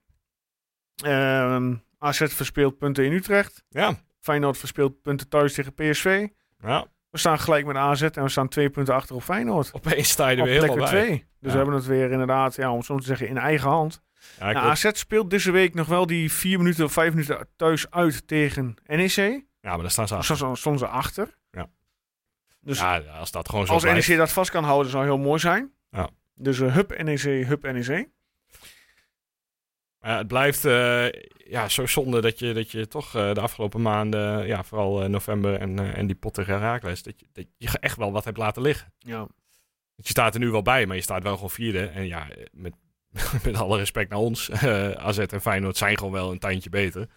Ehm 1.03 1.73
AZ 1.97 2.21
verspeelt 2.27 2.77
punten 2.77 3.05
in 3.05 3.11
Utrecht. 3.11 3.63
Ja, 3.69 3.95
Feyenoord 4.19 4.57
verspeelt 4.57 5.01
punten 5.01 5.29
thuis 5.29 5.53
tegen 5.53 5.73
PSV. 5.73 6.27
ja. 6.59 6.85
We 7.09 7.17
staan 7.17 7.39
gelijk 7.39 7.65
met 7.65 7.75
AZ 7.75 8.01
en 8.01 8.23
we 8.23 8.29
staan 8.29 8.47
twee 8.47 8.69
punten 8.69 8.93
achter 8.93 9.15
op 9.15 9.23
Feyenoord. 9.23 9.73
opeens 9.73 10.09
sta 10.09 10.27
je 10.29 10.37
er 10.37 10.43
weer 10.43 10.53
helemaal 10.53 10.75
bij. 10.75 10.85
twee. 10.87 11.09
Dus 11.09 11.25
Ja. 11.39 11.49
we 11.49 11.55
hebben 11.57 11.75
het 11.75 11.85
weer 11.85 12.11
inderdaad, 12.11 12.55
ja, 12.55 12.71
om 12.71 12.83
zo 12.83 12.97
te 12.97 13.05
zeggen, 13.05 13.27
in 13.27 13.37
eigen 13.37 13.69
hand. 13.69 14.01
Ja, 14.39 14.51
Nou, 14.51 14.65
AZ 14.67 14.89
speelt 14.93 15.29
deze 15.29 15.51
week 15.51 15.73
nog 15.73 15.87
wel 15.87 16.05
die 16.05 16.31
vier 16.31 16.57
minuten 16.57 16.85
of 16.85 16.91
vijf 16.93 17.09
minuten 17.13 17.47
thuis 17.55 17.89
uit 17.91 18.27
tegen 18.27 18.75
NEC. 18.85 19.43
Ja, 19.61 19.69
maar 19.69 19.81
daar 19.81 19.91
staan 19.91 20.07
ze 20.07 20.55
stonden 20.55 20.79
ze 20.79 20.87
achter. 20.87 21.37
Ja. 21.51 21.69
Dus 22.59 22.79
Ja, 22.79 22.97
als 22.97 23.31
dat 23.31 23.49
gewoon 23.49 23.65
zo 23.65 23.73
als 23.73 23.81
blijft. 23.83 24.07
NEC 24.07 24.17
dat 24.17 24.31
vast 24.31 24.49
kan 24.51 24.63
houden, 24.63 24.91
zou 24.91 25.03
heel 25.03 25.17
mooi 25.17 25.39
zijn. 25.39 25.71
Ja. 25.89 26.09
Dus 26.33 26.59
eh 26.59 26.73
hup 26.73 27.03
NEC, 27.03 27.45
hup 27.47 27.71
NEC. 27.71 28.09
Het 29.99 30.27
blijft 30.27 30.65
eh, 30.65 31.05
ja, 31.33 31.69
zo 31.69 31.85
zonde 31.85 32.21
dat 32.21 32.39
je, 32.39 32.53
dat 32.53 32.71
je 32.71 32.87
toch 32.87 33.15
eh, 33.15 33.33
de 33.33 33.41
afgelopen 33.41 33.81
maanden, 33.81 34.47
ja, 34.47 34.63
vooral 34.63 35.09
november 35.09 35.59
en, 35.59 35.95
en 35.95 36.07
die 36.07 36.15
pot 36.15 36.33
tegen 36.33 36.53
Herakles, 36.53 37.03
dat 37.03 37.19
je, 37.19 37.27
dat 37.33 37.45
je 37.57 37.79
echt 37.79 37.97
wel 37.97 38.11
wat 38.11 38.25
hebt 38.25 38.37
laten 38.37 38.61
liggen. 38.61 38.93
Ja. 38.99 39.17
Want 39.17 40.07
je 40.07 40.09
staat 40.09 40.33
er 40.33 40.39
nu 40.39 40.49
wel 40.49 40.61
bij, 40.61 40.85
maar 40.85 40.95
je 40.95 41.01
staat 41.01 41.23
wel 41.23 41.33
gewoon 41.33 41.49
vierde. 41.49 41.85
En 41.85 42.07
ja, 42.07 42.27
met, 42.51 42.73
met 43.45 43.55
alle 43.55 43.77
respect 43.77 44.09
naar 44.09 44.19
ons, 44.19 44.51
AZ 45.07 45.17
en 45.17 45.41
Feyenoord 45.41 45.77
zijn 45.77 45.97
gewoon 45.97 46.13
wel 46.13 46.31
een 46.31 46.39
tandje 46.39 46.69
beter. 46.69 47.07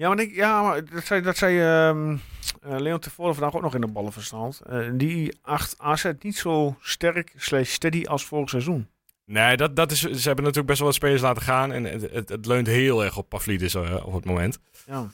Ja, 0.00 0.08
maar, 0.08 0.20
ik, 0.20 0.34
ja, 0.34 0.62
maar 0.62 0.84
dat 0.84 1.04
zei, 1.04 1.20
dat 1.20 1.36
zei 1.36 1.60
ehm, 1.60 2.16
eh, 2.62 2.78
Leon 2.78 2.98
tevoren 2.98 3.34
vandaag 3.34 3.54
ook 3.54 3.62
nog 3.62 3.74
in 3.74 3.80
de 3.80 3.86
ballenverstand. 3.86 4.60
Eh, 4.60 4.88
die 4.92 5.38
acht 5.42 5.74
AZ 5.78 6.10
niet 6.20 6.36
zo 6.36 6.76
sterk 6.80 7.32
slash 7.36 7.70
steady 7.70 8.04
als 8.04 8.24
vorig 8.24 8.48
seizoen. 8.48 8.88
Nee, 9.24 9.56
dat, 9.56 9.76
dat 9.76 9.90
is, 9.90 10.00
ze 10.00 10.06
hebben 10.06 10.44
natuurlijk 10.44 10.66
best 10.66 10.78
wel 10.78 10.86
wat 10.86 10.96
spelers 10.96 11.22
laten 11.22 11.42
gaan. 11.42 11.72
En 11.72 11.84
het, 11.84 12.10
het, 12.10 12.28
het 12.28 12.46
leunt 12.46 12.66
heel 12.66 13.04
erg 13.04 13.16
op 13.16 13.28
Pavlidis 13.28 13.74
eh, 13.74 14.06
op 14.06 14.12
het 14.12 14.24
moment. 14.24 14.58
Ja. 14.86 15.06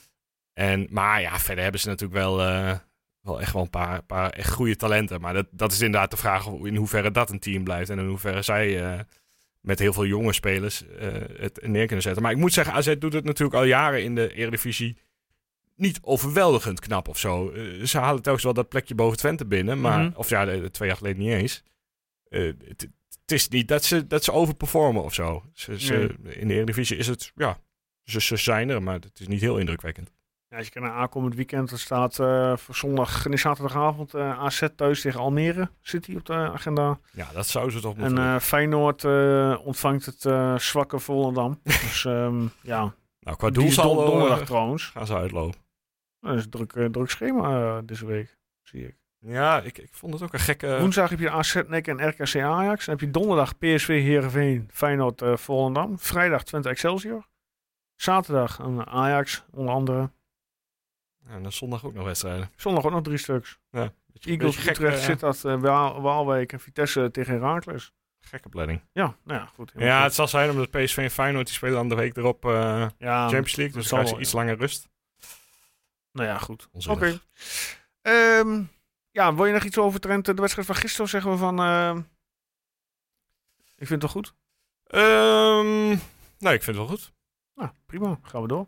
En, 0.53 0.87
maar 0.89 1.21
ja, 1.21 1.39
verder 1.39 1.63
hebben 1.63 1.81
ze 1.81 1.87
natuurlijk 1.87 2.19
wel, 2.19 2.37
wel 3.21 3.41
echt 3.41 3.53
wel 3.53 3.61
een 3.61 3.69
paar, 3.69 4.03
paar 4.03 4.29
echt 4.29 4.51
goede 4.51 4.75
talenten. 4.75 5.21
Maar 5.21 5.33
dat, 5.33 5.47
dat 5.51 5.71
is 5.71 5.81
inderdaad 5.81 6.11
de 6.11 6.17
vraag 6.17 6.45
in 6.45 6.75
hoeverre 6.75 7.11
dat 7.11 7.29
een 7.29 7.39
team 7.39 7.63
blijft. 7.63 7.89
En 7.89 7.99
in 7.99 8.07
hoeverre 8.07 8.41
zij 8.41 9.05
met 9.67 9.79
heel 9.79 9.93
veel 9.93 10.05
jonge 10.05 10.33
spelers 10.33 10.87
eh, 10.87 11.07
het 11.37 11.59
neer 11.61 11.85
kunnen 11.85 12.01
zetten. 12.01 12.21
Maar 12.21 12.31
ik 12.31 12.37
moet 12.37 12.53
zeggen, 12.53 12.73
AZ 12.73 12.95
doet 12.99 13.13
het 13.13 13.23
natuurlijk 13.23 13.57
al 13.57 13.63
jaren 13.63 14.03
in 14.03 14.15
de 14.15 14.33
Eredivisie 14.33 14.97
niet 15.75 15.99
overweldigend 16.01 16.79
knap 16.79 17.07
of 17.07 17.17
zo. 17.17 17.49
Eh, 17.49 17.83
ze 17.83 17.97
halen 17.97 18.21
telkens 18.21 18.43
wel 18.43 18.53
dat 18.53 18.69
plekje 18.69 18.95
boven 18.95 19.17
Twente 19.17 19.45
binnen. 19.45 19.81
Maar, 19.81 20.03
Mhm. 20.03 20.11
Of 20.15 20.29
ja, 20.29 20.69
twee 20.69 20.87
jaar 20.87 20.97
geleden 20.97 21.19
niet 21.19 21.33
eens. 21.33 21.63
Eh, 22.29 22.53
het, 22.67 22.89
is 23.25 23.47
niet 23.47 23.67
dat 23.67 23.83
ze, 23.83 24.07
dat 24.07 24.23
ze 24.23 24.31
overperformen 24.31 25.03
of 25.03 25.13
zo. 25.13 25.43
Ze, 25.53 25.79
ze, 25.79 26.15
In 26.29 26.47
de 26.47 26.53
Eredivisie 26.53 26.97
is 26.97 27.07
het, 27.07 27.31
ja, 27.35 27.59
ze, 28.03 28.21
ze 28.21 28.37
zijn 28.37 28.69
er, 28.69 28.83
maar 28.83 28.99
het 28.99 29.19
is 29.19 29.27
niet 29.27 29.41
heel 29.41 29.57
indrukwekkend. 29.57 30.11
Ja, 30.49 30.57
als 30.57 30.65
je 30.65 30.71
kijkt 30.71 30.87
naar 30.87 30.97
aankomend 30.97 31.35
weekend, 31.35 31.71
er 31.71 31.79
staat 31.79 32.19
eh, 32.19 32.57
voor 32.57 32.75
zondag, 32.75 33.25
nee, 33.25 33.37
zaterdagavond 33.37 34.13
eh, 34.13 34.39
AZ 34.39 34.67
thuis 34.75 35.01
tegen 35.01 35.19
Almere 35.19 35.69
City 35.81 36.15
op 36.15 36.25
de 36.25 36.33
agenda. 36.33 36.99
Ja, 37.11 37.27
dat 37.33 37.47
zou 37.47 37.69
ze 37.71 37.79
toch 37.79 37.93
En 37.93 37.99
moeten 37.99 38.15
doen. 38.15 38.25
eh, 38.25 38.39
Feyenoord 38.39 39.05
ontvangt 39.65 40.05
het 40.05 40.21
zwakke 40.61 40.99
Volendam. 40.99 41.59
dus 41.63 42.05
ehm, 42.05 42.45
ja, 42.61 42.93
Nou, 43.19 43.37
qua 43.37 43.49
don- 43.49 43.63
doelsaldo 43.63 44.05
donderdag 44.05 44.45
trouwens. 44.45 44.85
gaan 44.85 45.05
ze 45.05 45.15
uitlopen. 45.15 45.59
Dat 46.19 46.35
is 46.35 46.43
een 46.43 46.49
druk, 46.49 46.91
druk 46.91 47.09
schema 47.09 47.81
deze 47.81 48.05
week, 48.05 48.37
zie 48.63 48.87
ik. 48.87 48.95
Ja, 49.19 49.61
ik, 49.61 49.77
ik 49.77 49.89
vond 49.93 50.13
het 50.13 50.23
ook 50.23 50.33
een 50.33 50.39
gekke... 50.39 50.77
Woensdag 50.79 51.09
heb 51.09 51.19
je 51.19 51.29
AZ 51.29 51.61
NEC 51.67 51.87
en 51.87 52.07
RKC 52.09 52.35
Ajax. 52.35 52.85
Dan 52.85 52.95
heb 52.95 53.03
je 53.05 53.11
donderdag 53.11 53.57
PSV 53.57 53.87
Heerenveen 53.87 54.69
Feyenoord 54.71 55.21
Volendam. 55.33 55.99
Vrijdag 55.99 56.43
Twente 56.43 56.69
Excelsior. 56.69 57.27
Zaterdag 57.95 58.59
een 58.59 58.87
Ajax 58.87 59.43
onder 59.51 59.73
andere. 59.73 60.11
Ja, 61.27 61.33
en 61.33 61.43
dan 61.43 61.51
zondag 61.51 61.85
ook 61.85 61.93
nog 61.93 62.05
wedstrijden. 62.05 62.51
Zondag 62.55 62.85
ook 62.85 62.91
nog 62.91 63.03
drie 63.03 63.17
stuks. 63.17 63.59
Beetje, 63.69 63.91
Eagles, 64.29 64.55
beetje 64.55 64.61
gekke, 64.61 64.83
Utrecht, 64.83 64.99
ja, 64.99 65.05
zit 65.05 65.19
dat 65.19 65.43
uh, 65.45 65.61
Waalwijk 66.01 66.53
en 66.53 66.59
Vitesse 66.59 67.11
tegen 67.11 67.33
Heracles. 67.33 67.93
gekke 68.19 68.49
planning. 68.49 68.81
Ja, 68.91 69.15
nou 69.23 69.39
ja, 69.39 69.45
goed. 69.45 69.71
Ja, 69.75 70.03
het 70.03 70.13
zal 70.13 70.27
zijn 70.27 70.49
omdat 70.49 70.71
PSV 70.71 70.97
en 70.97 71.11
Feyenoord 71.11 71.45
die 71.45 71.55
spelen 71.55 71.75
dan 71.75 71.89
de 71.89 71.95
week 71.95 72.17
erop 72.17 72.45
eh, 72.45 72.87
ja, 72.97 73.21
Champions 73.21 73.55
League. 73.55 73.75
Dus 73.75 73.87
dan 73.89 73.99
krijg 73.99 74.05
je 74.05 74.11
wel, 74.11 74.21
iets 74.21 74.31
ja. 74.31 74.37
langer 74.37 74.57
rust. 74.57 74.89
Nou 76.11 76.27
ja, 76.27 76.37
goed. 76.37 76.69
Oké. 76.87 77.19
Ehm, 78.01 78.63
ja, 79.11 79.35
wil 79.35 79.45
je 79.45 79.53
nog 79.53 79.63
iets 79.63 79.77
over 79.77 79.99
Trent? 79.99 80.25
De 80.25 80.33
wedstrijd 80.33 80.67
van 80.67 80.75
gisteren 80.75 81.09
zeggen 81.09 81.31
we 81.31 81.37
van... 81.37 81.59
eh, 81.59 81.97
ik 83.75 83.87
vind 83.87 84.01
het 84.01 84.13
wel 84.13 84.23
goed. 84.23 84.33
Ehm, 84.83 85.87
nee, 86.37 86.53
ik 86.53 86.63
vind 86.63 86.65
het 86.65 86.75
wel 86.75 86.87
goed. 86.87 87.13
Nou, 87.55 87.69
prima. 87.85 88.19
Gaan 88.21 88.41
we 88.41 88.47
door. 88.47 88.67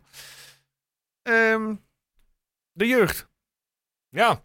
Ehm, 1.22 1.74
de 2.80 2.86
jeugd. 2.86 3.28
Ja, 4.08 4.42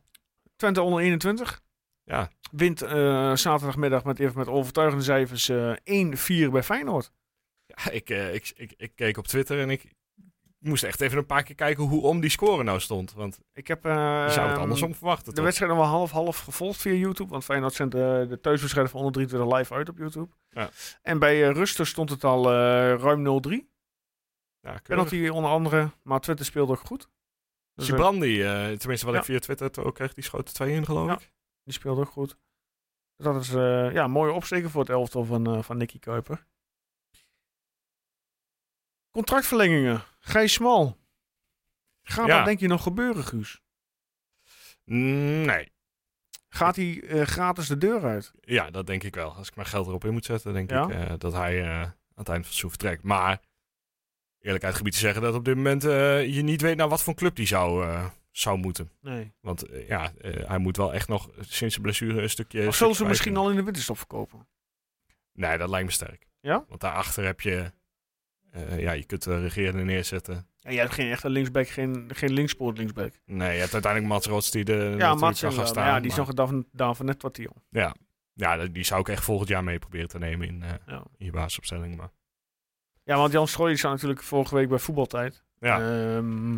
Twente 0.55 0.81
onder 0.81 0.99
21. 1.01 1.61
ja. 2.03 2.29
Wint 2.51 2.81
eh, 2.81 3.35
zaterdagmiddag 3.35 4.03
met, 4.03 4.19
even 4.19 4.37
met 4.37 4.47
overtuigende 4.47 5.03
cijfers 5.03 5.49
eh 5.49 6.47
1-4 6.47 6.51
bij 6.51 6.63
Feyenoord. 6.63 7.11
ja 7.65 7.91
ik, 7.91 8.09
eh, 8.09 8.33
ik, 8.33 8.51
ik, 8.55 8.73
ik 8.77 8.91
keek 8.95 9.17
op 9.17 9.27
Twitter 9.27 9.59
en 9.59 9.69
ik 9.69 9.93
moest 10.59 10.83
echt 10.83 11.01
even 11.01 11.17
een 11.17 11.25
paar 11.25 11.43
keer 11.43 11.55
kijken 11.55 11.83
hoe 11.83 12.01
om 12.01 12.19
die 12.19 12.29
score 12.29 12.63
nou 12.63 12.79
stond. 12.79 13.13
Want 13.13 13.39
Ik 13.53 13.67
heb 13.67 13.85
eh, 13.85 14.23
je 14.27 14.31
zou 14.31 14.49
het 14.49 14.57
andersom 14.57 14.95
verwachten. 14.95 15.25
de 15.29 15.33
toch? 15.35 15.43
wedstrijd 15.43 15.71
nog 15.71 15.81
wel 15.81 15.89
half-half 15.89 16.39
gevolgd 16.39 16.81
via 16.81 16.93
YouTube. 16.93 17.29
Want 17.29 17.43
Feyenoord 17.43 17.73
zendt 17.73 17.91
de, 17.93 18.25
de 18.29 18.39
thuiswedstrijd 18.39 18.89
van 18.89 18.99
onder 18.99 19.13
23 19.13 19.57
live 19.57 19.73
uit 19.73 19.89
op 19.89 19.97
YouTube. 19.97 20.29
Ja. 20.49 20.69
En 21.01 21.19
bij 21.19 21.47
eh, 21.47 21.53
Ruster 21.53 21.87
stond 21.87 22.09
het 22.09 22.23
al 22.23 22.45
eh, 22.51 22.53
ruim 22.99 23.23
0-3. 23.23 23.51
Ja, 24.59 24.77
keurig. 24.77 24.81
Penalty 24.83 25.27
onder 25.27 25.51
andere. 25.51 25.89
Maar 26.03 26.19
Twente 26.19 26.43
speelde 26.43 26.71
ook 26.71 26.85
goed. 26.85 27.09
Gibrandi, 27.75 28.41
eh, 28.43 28.71
tenminste 28.71 29.05
wat 29.05 29.13
ja. 29.13 29.19
ik 29.19 29.25
via 29.25 29.39
Twitter 29.39 29.85
ook 29.85 29.95
kreeg, 29.95 30.13
die 30.13 30.23
schoot 30.23 30.47
er 30.47 30.53
twee 30.53 30.73
in 30.73 30.85
geloof 30.85 31.07
Ja. 31.07 31.13
ik. 31.13 31.31
die 31.63 31.73
speelde 31.73 32.01
ook 32.01 32.09
goed. 32.09 32.37
Dus 33.15 33.25
dat 33.25 33.41
is 33.41 33.49
eh, 33.53 33.91
ja, 33.93 34.03
een 34.03 34.11
mooie 34.11 34.31
opsteken 34.31 34.69
voor 34.69 34.81
het 34.81 34.89
elftal 34.89 35.23
van, 35.25 35.47
eh, 35.47 35.63
van 35.63 35.77
Nicky 35.77 35.99
Kuiper. 35.99 36.45
Contractverlengingen. 39.11 40.03
Gijs 40.19 40.53
Smal. 40.53 40.97
Gaat 42.03 42.27
Ja. 42.27 42.35
dat 42.37 42.45
denk 42.45 42.59
je 42.59 42.67
nog 42.67 42.83
gebeuren, 42.83 43.23
Guus? 43.23 43.61
Mm, 44.83 45.41
Nee, 45.45 45.73
Gaat 46.49 46.75
hij 46.75 47.01
gratis 47.25 47.67
de 47.67 47.77
deur 47.77 48.03
uit? 48.03 48.31
ja, 48.41 48.71
dat 48.71 48.87
denk 48.87 49.03
ik 49.03 49.15
wel. 49.15 49.33
Als 49.33 49.47
ik 49.47 49.55
mijn 49.55 49.67
geld 49.67 49.87
erop 49.87 50.05
in 50.05 50.13
moet 50.13 50.25
zetten, 50.25 50.53
denk 50.53 50.71
ik 50.71 51.19
dat 51.19 51.33
hij 51.33 51.63
aan 51.73 51.95
het 52.15 52.29
eind 52.29 52.45
van 52.47 52.55
het 52.55 52.69
vertrekt. 52.69 53.03
Maar 53.03 53.41
eerlijkheid 54.45 54.75
gebied 54.75 54.93
te 54.93 54.99
zeggen 54.99 55.21
dat 55.21 55.33
op 55.35 55.45
dit 55.45 55.55
moment 55.55 55.83
eh, 55.83 56.35
je 56.35 56.41
niet 56.41 56.61
weet 56.61 56.77
naar 56.77 56.89
wat 56.89 57.03
voor 57.03 57.13
club 57.13 57.35
die 57.35 57.47
zou, 57.47 57.85
eh, 57.85 58.05
zou 58.31 58.57
moeten. 58.57 58.91
Nee. 59.01 59.33
Want 59.41 59.63
eh, 59.63 59.87
ja, 59.87 60.11
hij 60.21 60.57
moet 60.57 60.77
wel 60.77 60.93
echt 60.93 61.07
nog 61.07 61.29
sinds 61.39 61.75
de 61.75 61.81
blessure 61.81 62.21
een 62.21 62.29
stukje... 62.29 62.67
Of 62.67 62.75
zullen 62.75 62.95
ze 62.95 63.05
misschien 63.05 63.37
al 63.37 63.49
in 63.49 63.55
de 63.55 63.63
winterstop 63.63 63.97
verkopen? 63.97 64.47
Nee, 65.33 65.57
dat 65.57 65.69
lijkt 65.69 65.85
me 65.85 65.91
sterk. 65.91 66.27
Ja? 66.39 66.65
Want 66.67 66.81
daarachter 66.81 67.25
heb 67.25 67.41
je... 67.41 67.71
ja, 68.77 68.91
je 68.91 69.03
kunt 69.03 69.23
de 69.23 69.39
regerende 69.39 69.83
neerzetten. 69.83 70.47
Ja, 70.59 70.71
jij 70.71 70.81
hebt 70.81 70.93
geen 70.93 71.11
echte 71.11 71.29
linksback, 71.29 71.67
geen, 71.67 72.09
geen 72.13 72.33
linkspoort 72.33 72.77
linksback. 72.77 73.13
Nee, 73.25 73.53
je 73.53 73.59
hebt 73.59 73.73
uiteindelijk 73.73 74.13
Mats 74.13 74.27
Rots 74.27 74.51
die 74.51 74.65
er 74.65 74.97
Ja, 74.97 75.15
Mats 75.15 75.41
kan 75.41 75.53
gaan 75.53 75.67
staan. 75.67 75.87
Ja, 75.87 75.99
die 75.99 76.11
is 76.11 76.17
nog 76.17 76.33
daarvan, 76.33 76.65
daarvan 76.71 77.05
net 77.05 77.21
wat 77.21 77.35
die. 77.35 77.49
Ja. 77.69 77.95
ja, 78.33 78.67
die 78.67 78.83
zou 78.83 78.99
ik 79.01 79.09
echt 79.09 79.23
volgend 79.23 79.49
jaar 79.49 79.63
mee 79.63 79.79
proberen 79.79 80.07
te 80.07 80.17
nemen 80.17 80.47
in, 80.47 80.63
Ja. 80.85 81.03
in 81.17 81.25
je 81.25 81.31
basisopstelling. 81.31 81.95
Maar 81.95 82.09
Ja, 83.05 83.15
want 83.17 83.31
Jan 83.31 83.47
Strooij 83.47 83.75
staat 83.75 83.91
natuurlijk 83.91 84.23
vorige 84.23 84.55
week 84.55 84.69
bij 84.69 84.79
voetbaltijd. 84.79 85.43
ja, 85.59 85.79
Ehm, 85.79 86.53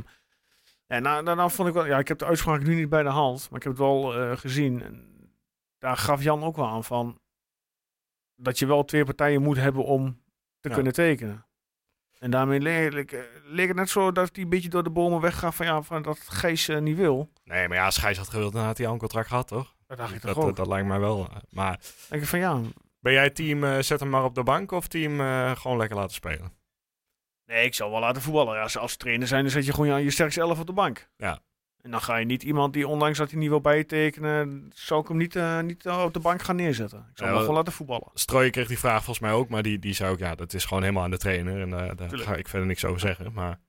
ja, 0.88 1.00
nou, 1.00 1.24
nou, 1.24 1.36
nou 1.38 1.52
vond 1.52 1.68
ik 1.68 1.74
wel, 1.74 1.86
ja, 1.86 1.98
ik 2.00 2.08
heb 2.08 2.18
de 2.20 2.26
uitspraak 2.26 2.64
nu 2.64 2.76
niet 2.76 2.90
bij 2.90 3.04
de 3.04 3.10
hand, 3.10 3.48
maar 3.50 3.58
ik 3.60 3.64
heb 3.64 3.72
het 3.74 3.82
wel 3.82 4.16
eh, 4.16 4.38
gezien. 4.38 4.84
En 4.84 5.16
daar 5.80 5.98
gaf 5.98 6.24
Jan 6.24 6.44
ook 6.44 6.56
wel 6.56 6.68
aan 6.68 6.84
van 6.84 7.20
dat 8.36 8.60
je 8.60 8.66
wel 8.66 8.86
twee 8.86 9.04
partijen 9.06 9.42
moet 9.42 9.58
hebben 9.58 9.84
om 9.84 10.22
te 10.60 10.70
Ja. 10.70 10.76
kunnen 10.76 10.94
tekenen. 10.94 11.46
En 12.20 12.32
daarmee 12.32 12.60
leek, 12.60 13.12
het 13.56 13.76
net 13.76 13.90
zo 13.90 14.12
dat 14.12 14.30
hij 14.36 14.44
een 14.44 14.50
beetje 14.50 14.70
door 14.70 14.84
de 14.84 14.90
bomen 14.90 15.22
weggaf 15.22 15.56
van 15.56 15.66
ja, 15.66 15.82
van 15.82 16.02
dat 16.02 16.20
Gees 16.20 16.68
eh, 16.68 16.80
niet 16.80 16.98
wil. 16.98 17.32
nee, 17.44 17.68
maar 17.68 17.78
ja, 17.78 17.86
als 17.86 17.98
Gijs 17.98 18.18
had 18.18 18.30
gewild, 18.30 18.54
dan 18.54 18.64
had 18.66 18.78
hij 18.78 18.88
al 18.88 18.94
een 18.94 19.00
contract 19.00 19.28
gehad, 19.28 19.48
toch? 19.48 19.76
Dat 19.88 19.98
dacht 19.98 20.14
ik 20.14 20.22
Dat, 20.22 20.34
toch 20.34 20.40
ook. 20.44 20.48
dat, 20.50 20.56
dat 20.56 20.68
lijkt 20.68 20.88
mij 20.88 21.00
wel. 21.00 21.28
eh, 21.30 21.36
Maar 21.50 21.80
denk 22.10 22.22
ik 22.22 22.28
van 22.28 22.40
ja, 22.40 22.62
ben 23.08 23.16
jij 23.16 23.30
team 23.30 23.64
eh, 23.64 23.80
zet 23.80 24.00
hem 24.00 24.10
maar 24.10 24.24
op 24.24 24.36
de 24.36 24.44
bank 24.44 24.72
of 24.72 24.88
team 24.88 25.20
eh, 25.22 25.52
gewoon 25.56 25.78
lekker 25.78 25.98
laten 25.98 26.14
spelen? 26.16 26.52
nee, 27.46 27.66
ik 27.66 27.74
zal 27.74 27.92
wel 27.92 28.00
laten 28.00 28.22
voetballen. 28.22 28.62
Als, 28.62 28.78
als 28.78 28.96
trainer 28.96 29.28
zijn, 29.28 29.42
dan 29.42 29.52
zet 29.52 29.66
je 29.66 29.74
gewoon 29.74 29.98
je, 29.98 30.04
je 30.04 30.12
sterkste 30.12 30.42
elf 30.42 30.60
op 30.60 30.66
de 30.68 30.74
bank. 30.74 31.10
Ja. 31.18 31.40
En 31.82 31.92
dan 31.92 32.02
ga 32.02 32.16
je 32.18 32.26
niet 32.26 32.44
iemand 32.44 32.74
die, 32.74 32.88
ondanks 32.88 33.18
dat 33.18 33.32
hij 33.32 33.40
niet 33.40 33.50
wil 33.50 33.62
bijtekenen, 33.62 34.70
zou 34.76 35.02
ik 35.02 35.08
hem 35.08 35.18
niet, 35.18 35.36
eh, 35.36 35.60
niet 35.60 35.86
op 35.88 36.14
de 36.14 36.20
bank 36.20 36.42
gaan 36.42 36.56
neerzetten. 36.56 36.98
Ik 37.00 37.04
zal 37.06 37.12
Ja, 37.16 37.24
hem 37.24 37.32
wel- 37.34 37.40
gewoon 37.42 37.56
laten 37.56 37.74
voetballen. 37.74 38.10
Strooien 38.14 38.52
kreeg 38.52 38.68
die 38.68 38.80
vraag 38.80 38.98
volgens 39.04 39.20
mij 39.20 39.32
ook, 39.32 39.50
maar 39.50 39.64
die, 39.64 39.80
die 39.80 39.94
zei 39.94 40.12
ook, 40.12 40.20
ja, 40.20 40.36
dat 40.36 40.54
is 40.54 40.66
gewoon 40.66 40.84
helemaal 40.84 41.04
aan 41.04 41.12
de 41.12 41.18
trainer. 41.18 41.62
En 41.62 41.70
daar 41.70 42.10
ga 42.20 42.36
ik 42.36 42.48
verder 42.48 42.68
niks 42.68 42.86
over 42.86 43.00
zeggen. 43.00 43.34
Maar 43.34 43.60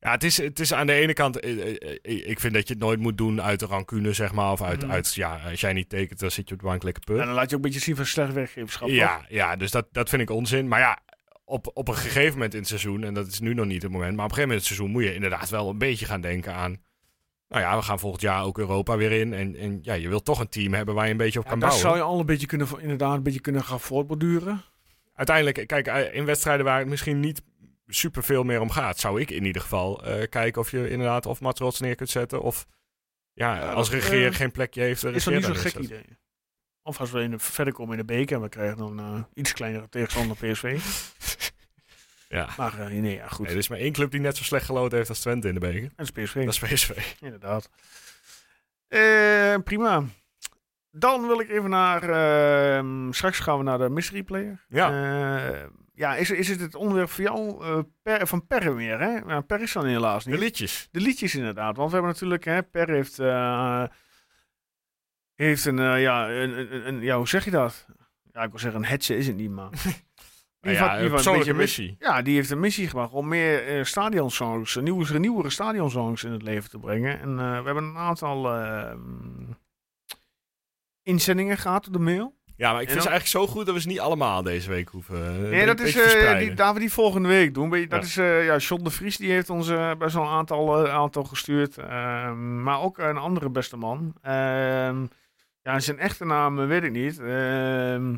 ja, 0.00 0.10
het 0.10 0.24
is, 0.24 0.36
het 0.36 0.60
is 0.60 0.72
aan 0.74 0.86
de 0.86 0.92
ene 0.92 1.12
kant, 1.12 1.40
eh, 1.40 1.60
eh, 1.60 1.98
eh, 2.02 2.28
ik 2.28 2.40
vind 2.40 2.54
dat 2.54 2.68
je 2.68 2.74
het 2.74 2.82
nooit 2.82 3.00
moet 3.00 3.18
doen 3.18 3.42
uit 3.42 3.60
de 3.60 3.66
rancune, 3.66 4.12
zeg 4.12 4.32
maar. 4.32 4.52
Of 4.52 4.62
uit, 4.62 4.82
Mhm. 4.82 4.90
uit 4.90 5.14
ja, 5.14 5.40
als 5.50 5.60
jij 5.60 5.72
niet 5.72 5.88
tekent, 5.88 6.20
dan 6.20 6.30
zit 6.30 6.48
je 6.48 6.54
op 6.54 6.60
de 6.60 6.66
bank 6.66 6.82
lekker 6.82 7.04
put. 7.04 7.18
En 7.18 7.26
dan 7.26 7.34
laat 7.34 7.50
je 7.50 7.56
ook 7.56 7.62
een 7.64 7.68
beetje 7.70 7.84
zien 7.84 7.96
van 7.96 8.06
slecht 8.06 8.32
weggeverschap. 8.32 8.88
toch? 8.88 8.96
Ja, 8.96 9.24
ja 9.28 9.56
dus 9.56 9.70
dat, 9.70 9.86
dat 9.92 10.08
vind 10.08 10.22
ik 10.22 10.30
onzin. 10.30 10.68
Maar 10.68 10.80
ja, 10.80 10.98
op, 11.44 11.70
op 11.74 11.88
een 11.88 11.96
gegeven 11.96 12.32
moment 12.32 12.52
in 12.52 12.58
het 12.58 12.68
seizoen, 12.68 13.04
en 13.04 13.14
dat 13.14 13.26
is 13.26 13.40
nu 13.40 13.54
nog 13.54 13.66
niet 13.66 13.82
het 13.82 13.92
moment, 13.92 14.16
maar 14.16 14.24
op 14.24 14.30
een 14.30 14.36
gegeven 14.36 14.48
moment 14.56 14.68
in 14.70 14.74
het 14.74 14.76
seizoen 14.76 14.90
moet 14.90 15.02
je 15.02 15.14
inderdaad 15.14 15.48
wel 15.50 15.68
een 15.70 15.78
beetje 15.78 16.06
gaan 16.06 16.20
denken 16.20 16.54
aan. 16.54 16.76
Nou 17.48 17.62
ja, 17.62 17.76
we 17.76 17.82
gaan 17.82 17.98
volgend 17.98 18.22
jaar 18.22 18.44
ook 18.44 18.58
Europa 18.58 18.96
weer 18.96 19.12
in. 19.12 19.32
En, 19.32 19.56
en 19.56 19.78
ja, 19.82 19.94
je 19.94 20.08
wilt 20.08 20.24
toch 20.24 20.40
een 20.40 20.48
team 20.48 20.74
hebben 20.74 20.94
waar 20.94 21.04
je 21.04 21.10
een 21.10 21.16
beetje 21.16 21.38
op 21.38 21.44
Ja, 21.44 21.50
kan 21.50 21.58
bouwen. 21.60 21.80
zou 21.80 21.96
je 21.96 22.02
al 22.02 22.20
een 22.20 22.26
beetje 22.26 22.46
kunnen, 22.46 22.68
inderdaad 22.78 23.16
een 23.16 23.22
beetje 23.22 23.40
kunnen 23.40 23.64
gaan 23.64 23.80
voortborduren. 23.80 24.62
Uiteindelijk, 25.14 25.66
kijk, 25.66 25.86
in 26.12 26.24
wedstrijden 26.24 26.64
waar 26.64 26.78
het 26.78 26.88
misschien 26.88 27.20
niet 27.20 27.42
super 27.90 28.22
veel 28.22 28.42
meer 28.42 28.60
om 28.60 28.70
gaat, 28.70 28.98
zou 28.98 29.20
ik 29.20 29.30
in 29.30 29.44
ieder 29.44 29.62
geval 29.62 30.04
eh, 30.04 30.28
kijken 30.28 30.60
of 30.60 30.70
je 30.70 30.90
inderdaad 30.90 31.26
of 31.26 31.40
Mats 31.40 31.60
Rots 31.60 31.80
neer 31.80 31.94
kunt 31.94 32.10
zetten. 32.10 32.42
Of 32.42 32.66
ja, 33.32 33.56
Ja, 33.56 33.72
als 33.72 33.90
regeer 33.90 34.26
eh, 34.26 34.34
geen 34.34 34.50
plekje 34.50 34.80
heeft, 34.82 35.04
Is 35.04 35.24
dat 35.24 35.34
niet 35.34 35.44
zo'n 35.44 35.56
gek 35.56 35.74
idee? 35.74 36.04
Of 36.82 37.00
als 37.00 37.10
we 37.10 37.20
in 37.20 37.30
de, 37.30 37.38
verder 37.38 37.74
komen 37.74 37.98
in 37.98 38.06
de 38.06 38.12
beker 38.14 38.36
en 38.36 38.42
we 38.42 38.48
krijgen 38.48 38.76
dan 38.76 38.98
een 38.98 39.26
iets 39.34 39.52
kleinere 39.52 39.88
tegenstander 39.88 40.36
PSV. 40.36 40.78
Ja. 42.28 42.48
Maar 42.56 42.90
nee, 42.90 43.14
ja, 43.14 43.28
goed. 43.28 43.44
Nee, 43.46 43.52
er 43.54 43.58
is 43.60 43.68
maar 43.68 43.78
één 43.78 43.92
club 43.92 44.10
die 44.10 44.20
net 44.20 44.36
zo 44.36 44.44
slecht 44.44 44.64
geloten 44.64 44.96
heeft 44.96 45.08
als 45.08 45.20
Twente 45.20 45.48
in 45.48 45.54
de 45.54 45.60
beker. 45.60 45.82
En 45.82 45.92
dat 45.96 46.10
is 46.16 46.24
PSV. 46.24 46.44
Dat 46.44 46.52
is 46.54 46.58
PSV. 46.58 47.14
Inderdaad. 47.20 47.70
Prima. 49.64 50.04
Dan 50.90 51.26
wil 51.26 51.40
ik 51.40 51.48
even 51.50 51.70
naar. 51.70 52.02
ehm, 52.02 53.12
straks 53.12 53.38
gaan 53.38 53.58
we 53.58 53.64
naar 53.64 53.78
de 53.78 53.88
mystery 53.88 54.22
player. 54.22 54.64
Ja. 54.68 54.90
Ja, 56.00 56.16
is, 56.16 56.30
is 56.30 56.48
het 56.48 56.60
het 56.60 56.74
onderwerp 56.74 57.10
voor 57.10 57.24
jou 57.24 57.64
eh, 57.64 57.78
per, 58.02 58.26
van 58.26 58.46
Per 58.46 58.74
weer? 58.76 59.00
Hè? 59.00 59.42
Per 59.42 59.60
is 59.60 59.72
dan 59.72 59.86
helaas 59.86 60.24
niet. 60.24 60.34
De 60.34 60.40
liedjes. 60.40 60.88
De 60.90 61.00
liedjes 61.00 61.34
inderdaad. 61.34 61.76
Want 61.76 61.88
we 61.88 61.94
hebben 61.96 62.12
natuurlijk, 62.12 62.44
hè, 62.44 62.62
Per 62.62 62.90
heeft, 62.90 63.18
eh, 63.18 63.84
heeft 65.34 65.64
een, 65.64 65.78
eh, 65.78 66.00
ja, 66.02 66.28
een, 66.30 66.58
een, 66.58 66.86
een- 66.88 67.00
ja, 67.00 67.16
hoe 67.16 67.28
zeg 67.28 67.44
je 67.44 67.50
dat? 67.50 67.86
Ja, 68.32 68.42
ik 68.42 68.50
wil 68.50 68.58
zeggen, 68.58 68.80
een 68.82 68.88
hetze 68.88 69.16
is 69.16 69.26
het 69.26 69.36
niet, 69.36 69.50
maar. 69.50 69.70
Nou 70.60 70.74
Die 70.74 70.84
ja, 70.84 70.88
van- 70.88 71.22
die 71.22 71.32
een 71.32 71.36
beetje- 71.36 71.54
missie. 71.54 71.96
Ja, 71.98 72.22
die 72.22 72.34
heeft 72.34 72.50
een 72.50 72.60
missie 72.60 72.88
gemaakt 72.88 73.12
om 73.12 73.28
meer 73.28 73.66
eh 73.78 73.84
stadionsongs, 73.84 74.76
nieuwe, 74.76 75.18
nieuwere 75.18 75.50
stadionsongs 75.50 76.24
in 76.24 76.32
het 76.32 76.42
leven 76.42 76.70
te 76.70 76.78
brengen. 76.78 77.20
En 77.20 77.36
we 77.36 77.42
hebben 77.42 77.84
een 77.84 77.96
aantal 77.96 78.54
eh, 78.54 78.94
inzendingen 81.02 81.56
gehad 81.56 81.86
op 81.86 81.92
de 81.92 81.98
mail. 81.98 82.38
Ja, 82.60 82.72
maar 82.72 82.80
ik 82.82 82.86
En 82.86 82.92
vind 82.92 83.02
ze 83.02 83.08
dan- 83.08 83.18
eigenlijk 83.18 83.48
zo 83.48 83.54
goed 83.54 83.66
dat 83.66 83.74
we 83.74 83.80
ze 83.80 83.88
niet 83.88 84.00
allemaal 84.00 84.42
deze 84.42 84.68
week 84.70 84.88
hoeven. 84.88 85.44
eh, 85.44 85.50
Nee, 85.50 85.66
dat 85.66 85.80
is, 85.80 85.96
eh, 85.96 86.38
die, 86.38 86.54
daar 86.54 86.74
we 86.74 86.80
die 86.80 86.92
volgende 86.92 87.28
week 87.28 87.54
doen. 87.54 87.70
Je, 87.80 87.86
Dat 87.88 88.00
Ja. 88.00 88.06
is, 88.06 88.16
eh 88.16 88.44
ja, 88.44 88.56
John 88.56 88.84
de 88.84 88.90
Vries, 88.90 89.16
die 89.16 89.30
heeft 89.30 89.50
ons 89.50 89.68
eh, 89.68 89.94
best 89.98 90.14
wel 90.14 90.22
een 90.24 90.28
aantal, 90.30 90.88
aantal 90.88 91.24
gestuurd. 91.24 91.78
Ehm, 91.78 92.62
maar 92.62 92.80
ook 92.80 92.98
een 92.98 93.16
andere 93.16 93.50
beste 93.50 93.76
man. 93.76 94.14
Ehm, 94.22 95.06
ja, 95.62 95.78
zijn 95.80 95.98
echte 95.98 96.24
naam 96.24 96.66
weet 96.66 96.82
ik 96.82 96.90
niet. 96.92 97.18
Ehm, 97.18 98.14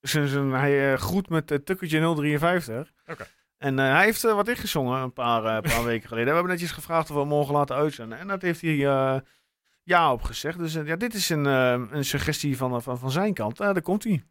zijn, 0.00 0.28
zijn, 0.28 0.50
hij 0.50 0.96
groet 0.96 1.28
met 1.28 1.50
uh, 1.50 1.58
Tukkertje 1.58 2.14
053. 2.14 2.92
Oké. 3.06 3.26
En 3.58 3.78
hij 3.78 4.04
heeft 4.04 4.22
wat 4.22 4.48
ingezongen 4.48 5.02
een 5.02 5.12
paar, 5.12 5.42
paar 5.62 5.84
weken 5.92 6.08
geleden. 6.08 6.28
We 6.28 6.34
hebben 6.34 6.52
netjes 6.52 6.72
gevraagd 6.72 7.08
of 7.08 7.14
we 7.14 7.20
hem 7.20 7.28
mogen 7.30 7.54
laten 7.54 7.76
uitzenden. 7.76 8.18
En 8.18 8.26
dat 8.26 8.42
heeft 8.42 8.60
hij 8.60 9.22
ja 9.86 10.12
op 10.12 10.22
gezegd. 10.22 10.58
Dus 10.58 10.74
eh, 10.74 10.86
ja, 10.86 10.96
dit 10.96 11.14
is 11.14 11.28
een, 11.28 11.46
eh, 11.46 11.80
een 11.90 12.04
suggestie 12.04 12.56
van, 12.56 12.82
van, 12.82 12.98
van 12.98 13.10
zijn 13.10 13.34
kant. 13.34 13.60
Eh, 13.60 13.66
daar 13.66 13.82
komt 13.82 14.04
hij. 14.04 14.22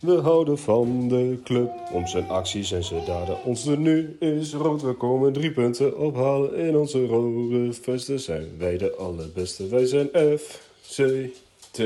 We 0.00 0.20
houden 0.20 0.58
van 0.58 1.08
de 1.08 1.38
club 1.44 1.70
om 1.92 2.06
zijn 2.06 2.28
acties 2.28 2.72
en 2.72 2.84
zijn 2.84 3.04
daden. 3.04 3.44
Ons 3.44 3.64
nu 3.64 4.16
is 4.18 4.54
rood, 4.54 4.82
we 4.82 4.92
komen 4.92 5.32
drie 5.32 5.50
punten 5.50 5.98
ophalen. 5.98 6.54
In 6.56 6.76
onze 6.76 7.06
rode 7.06 7.72
vesten 7.72 8.20
zijn 8.20 8.48
wij 8.58 8.78
de 8.78 8.94
allerbeste. 8.94 9.68
Wij 9.68 9.86
zijn 9.86 10.08
FCT. 10.38 11.78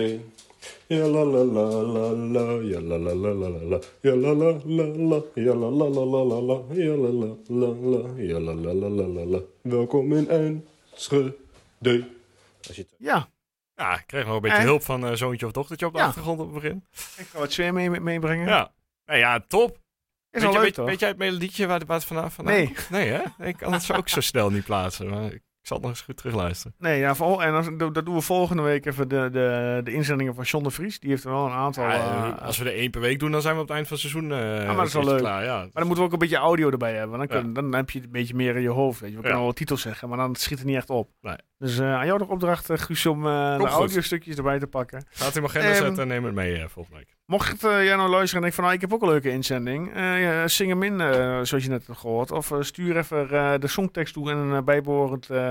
Ja 0.87 1.07
la 1.07 1.25
la 1.25 1.45
la 1.45 1.83
la 1.83 2.13
la, 2.13 2.61
ja 2.63 2.81
la 2.81 2.99
la 2.99 3.15
la 3.15 3.33
la 3.33 3.49
la, 3.49 3.79
ja 4.01 4.15
la 4.17 4.33
la 4.33 4.61
la 4.65 4.87
la, 4.97 5.23
ja 5.35 5.55
la 5.55 5.71
la 5.71 5.89
la 5.89 6.05
la 6.05 6.25
la 6.25 6.41
la, 6.41 6.63
ja 6.75 6.97
la 6.97 7.11
la 7.13 7.35
la 7.49 7.69
la, 7.81 8.01
ja 8.17 8.41
la 8.41 8.55
la 8.55 8.73
la 8.73 9.07
la 9.07 9.25
la. 9.25 9.41
Welkom 9.63 10.13
in 10.13 10.29
Enschede. 10.29 12.18
Als 12.67 12.77
je 12.77 12.83
het- 12.83 12.95
Ja, 12.99 13.29
Ja, 13.75 13.99
ik 13.99 14.07
kreeg 14.07 14.25
nog 14.27 14.35
een 14.35 14.41
beetje 14.41 14.57
En? 14.57 14.63
hulp 14.63 14.83
van 14.83 15.07
eh, 15.07 15.13
zoontje 15.15 15.47
of 15.47 15.53
dochtertje 15.53 15.87
op 15.87 15.93
de 15.93 15.99
Ja. 15.99 16.05
achtergrond 16.05 16.41
op 16.41 16.53
het 16.55 16.63
begin. 16.63 16.85
ik 17.17 17.27
ga 17.27 17.39
wat 17.39 17.53
sfeer 17.53 17.73
mee, 17.73 17.91
meebrengen. 17.91 18.47
Ja. 18.49 18.73
Nou 19.07 19.19
ja, 19.19 19.41
top. 19.41 19.71
Is 19.71 19.79
weet, 20.31 20.43
wel 20.43 20.51
je, 20.51 20.57
leuk 20.57 20.65
weet, 20.67 20.75
toch? 20.75 20.87
weet 20.87 21.01
jij 21.01 21.09
het 21.09 21.19
melodietje 21.19 21.67
waar, 21.67 21.87
waar 21.87 21.97
het 21.97 22.07
vanaf 22.07 22.35
vandaan 22.35 22.55
Nee. 22.55 22.75
Nee, 22.91 23.09
hè? 23.11 23.47
Ik 23.47 23.57
kan 23.57 23.73
het 23.73 23.83
zo 23.83 23.93
ook 23.95 24.09
zo 24.09 24.21
snel 24.21 24.51
niet 24.51 24.65
plaatsen. 24.65 25.09
Maar 25.09 25.33
ik 25.33 25.43
zal 25.69 25.77
het 25.77 25.87
nog 25.87 25.95
eens 25.97 26.05
goed 26.05 26.17
terugluisteren. 26.17 26.75
Nee, 26.79 26.99
ja, 26.99 27.15
vol, 27.15 27.43
en 27.43 27.55
als, 27.55 27.69
dat 27.77 28.05
doen 28.05 28.15
we 28.15 28.21
volgende 28.21 28.63
week 28.63 28.87
even 28.87 29.09
de, 29.09 29.29
de, 29.33 29.81
de 29.85 29.93
inzendingen 29.93 30.35
van 30.35 30.45
John 30.45 30.65
de 30.65 30.71
Vries. 30.71 31.01
Die 31.01 31.11
heeft 31.11 31.25
er 31.25 31.31
wel 31.31 31.47
een 31.47 31.53
aantal. 31.53 31.85
Ja, 31.85 32.35
eh, 32.37 32.43
als 32.47 32.59
we 32.59 32.65
er 32.71 32.77
één 32.77 32.91
per 32.91 33.01
week 33.01 33.19
doen, 33.19 33.31
dan 33.31 33.43
zijn 33.43 33.55
we 33.55 33.61
op 33.61 33.67
het 33.67 33.77
eind 33.77 33.89
van 33.89 33.97
het 34.01 34.11
seizoen 34.11 34.33
eh 34.33 34.67
maar 34.67 34.77
dat 34.77 34.87
is 34.87 34.93
wel 34.93 35.05
leuk. 35.05 35.19
klaar. 35.19 35.45
Ja. 35.45 35.57
Maar 35.57 35.69
dan 35.73 35.87
moeten 35.87 35.97
we 36.05 36.05
ook 36.05 36.13
een 36.13 36.19
beetje 36.29 36.37
audio 36.37 36.71
erbij 36.71 36.95
hebben. 36.95 37.19
Dan, 37.19 37.27
Ja. 37.31 37.41
kun- 37.41 37.53
dan 37.53 37.75
heb 37.75 37.91
je 37.91 37.99
het 37.99 38.07
een 38.07 38.13
beetje 38.13 38.35
meer 38.35 38.57
in 38.57 38.63
je 38.63 38.69
hoofd. 38.69 39.01
Weet 39.01 39.11
je. 39.11 39.15
We 39.17 39.21
kunnen 39.23 39.39
Ja. 39.39 39.45
wel 39.45 39.55
titels 39.55 39.81
zeggen, 39.83 40.09
maar 40.09 40.19
dan 40.19 40.35
schiet 40.37 40.59
het 40.59 40.67
niet 40.67 40.77
echt 40.77 40.91
op. 40.91 41.11
Nee. 41.21 41.37
Dus 41.59 41.79
eh, 41.79 41.95
aan 41.95 42.07
jou 42.07 42.19
de 42.19 42.29
opdracht, 42.29 42.71
eh, 42.71 42.79
Guus, 42.79 43.07
om 43.07 43.27
eh, 43.27 43.59
de 43.59 43.67
audiostukjes 43.67 44.37
erbij 44.37 44.59
te 44.59 44.67
pakken. 44.67 45.07
Ga 45.11 45.25
het 45.25 45.35
in 45.37 45.43
mijn 45.43 45.55
agenda 45.55 45.75
Ehm, 45.75 45.85
zetten 45.85 46.03
en 46.03 46.09
neem 46.09 46.25
het 46.25 46.35
mee 46.35 46.57
eh, 46.57 46.69
volgende 46.69 46.99
week. 46.99 47.17
Mocht 47.31 47.65
eh, 47.65 47.85
jij 47.85 47.97
nou 47.97 48.09
luisteren 48.09 48.35
en 48.45 48.51
denken 48.51 48.53
van, 48.53 48.65
nou, 48.65 48.75
ik 48.75 48.81
heb 48.81 48.93
ook 48.93 49.03
een 49.03 49.09
leuke 49.09 49.31
inzending. 49.31 49.95
eh, 49.95 50.23
ja, 50.23 50.49
zing 50.49 50.69
hem 50.71 50.83
in, 50.83 51.01
eh, 51.01 51.41
zoals 51.43 51.65
je 51.65 51.71
net 51.71 51.87
hebt 51.87 51.99
gehoord. 51.99 52.31
Of 52.31 52.53
stuur 52.61 52.97
even 52.97 53.61
de 53.61 53.67
songtekst 53.67 54.15
toe 54.15 54.31
en 54.31 54.37
een 54.37 54.51
uh, 54.53 54.63
bijbehorend 54.63 55.31
eh, 55.31 55.51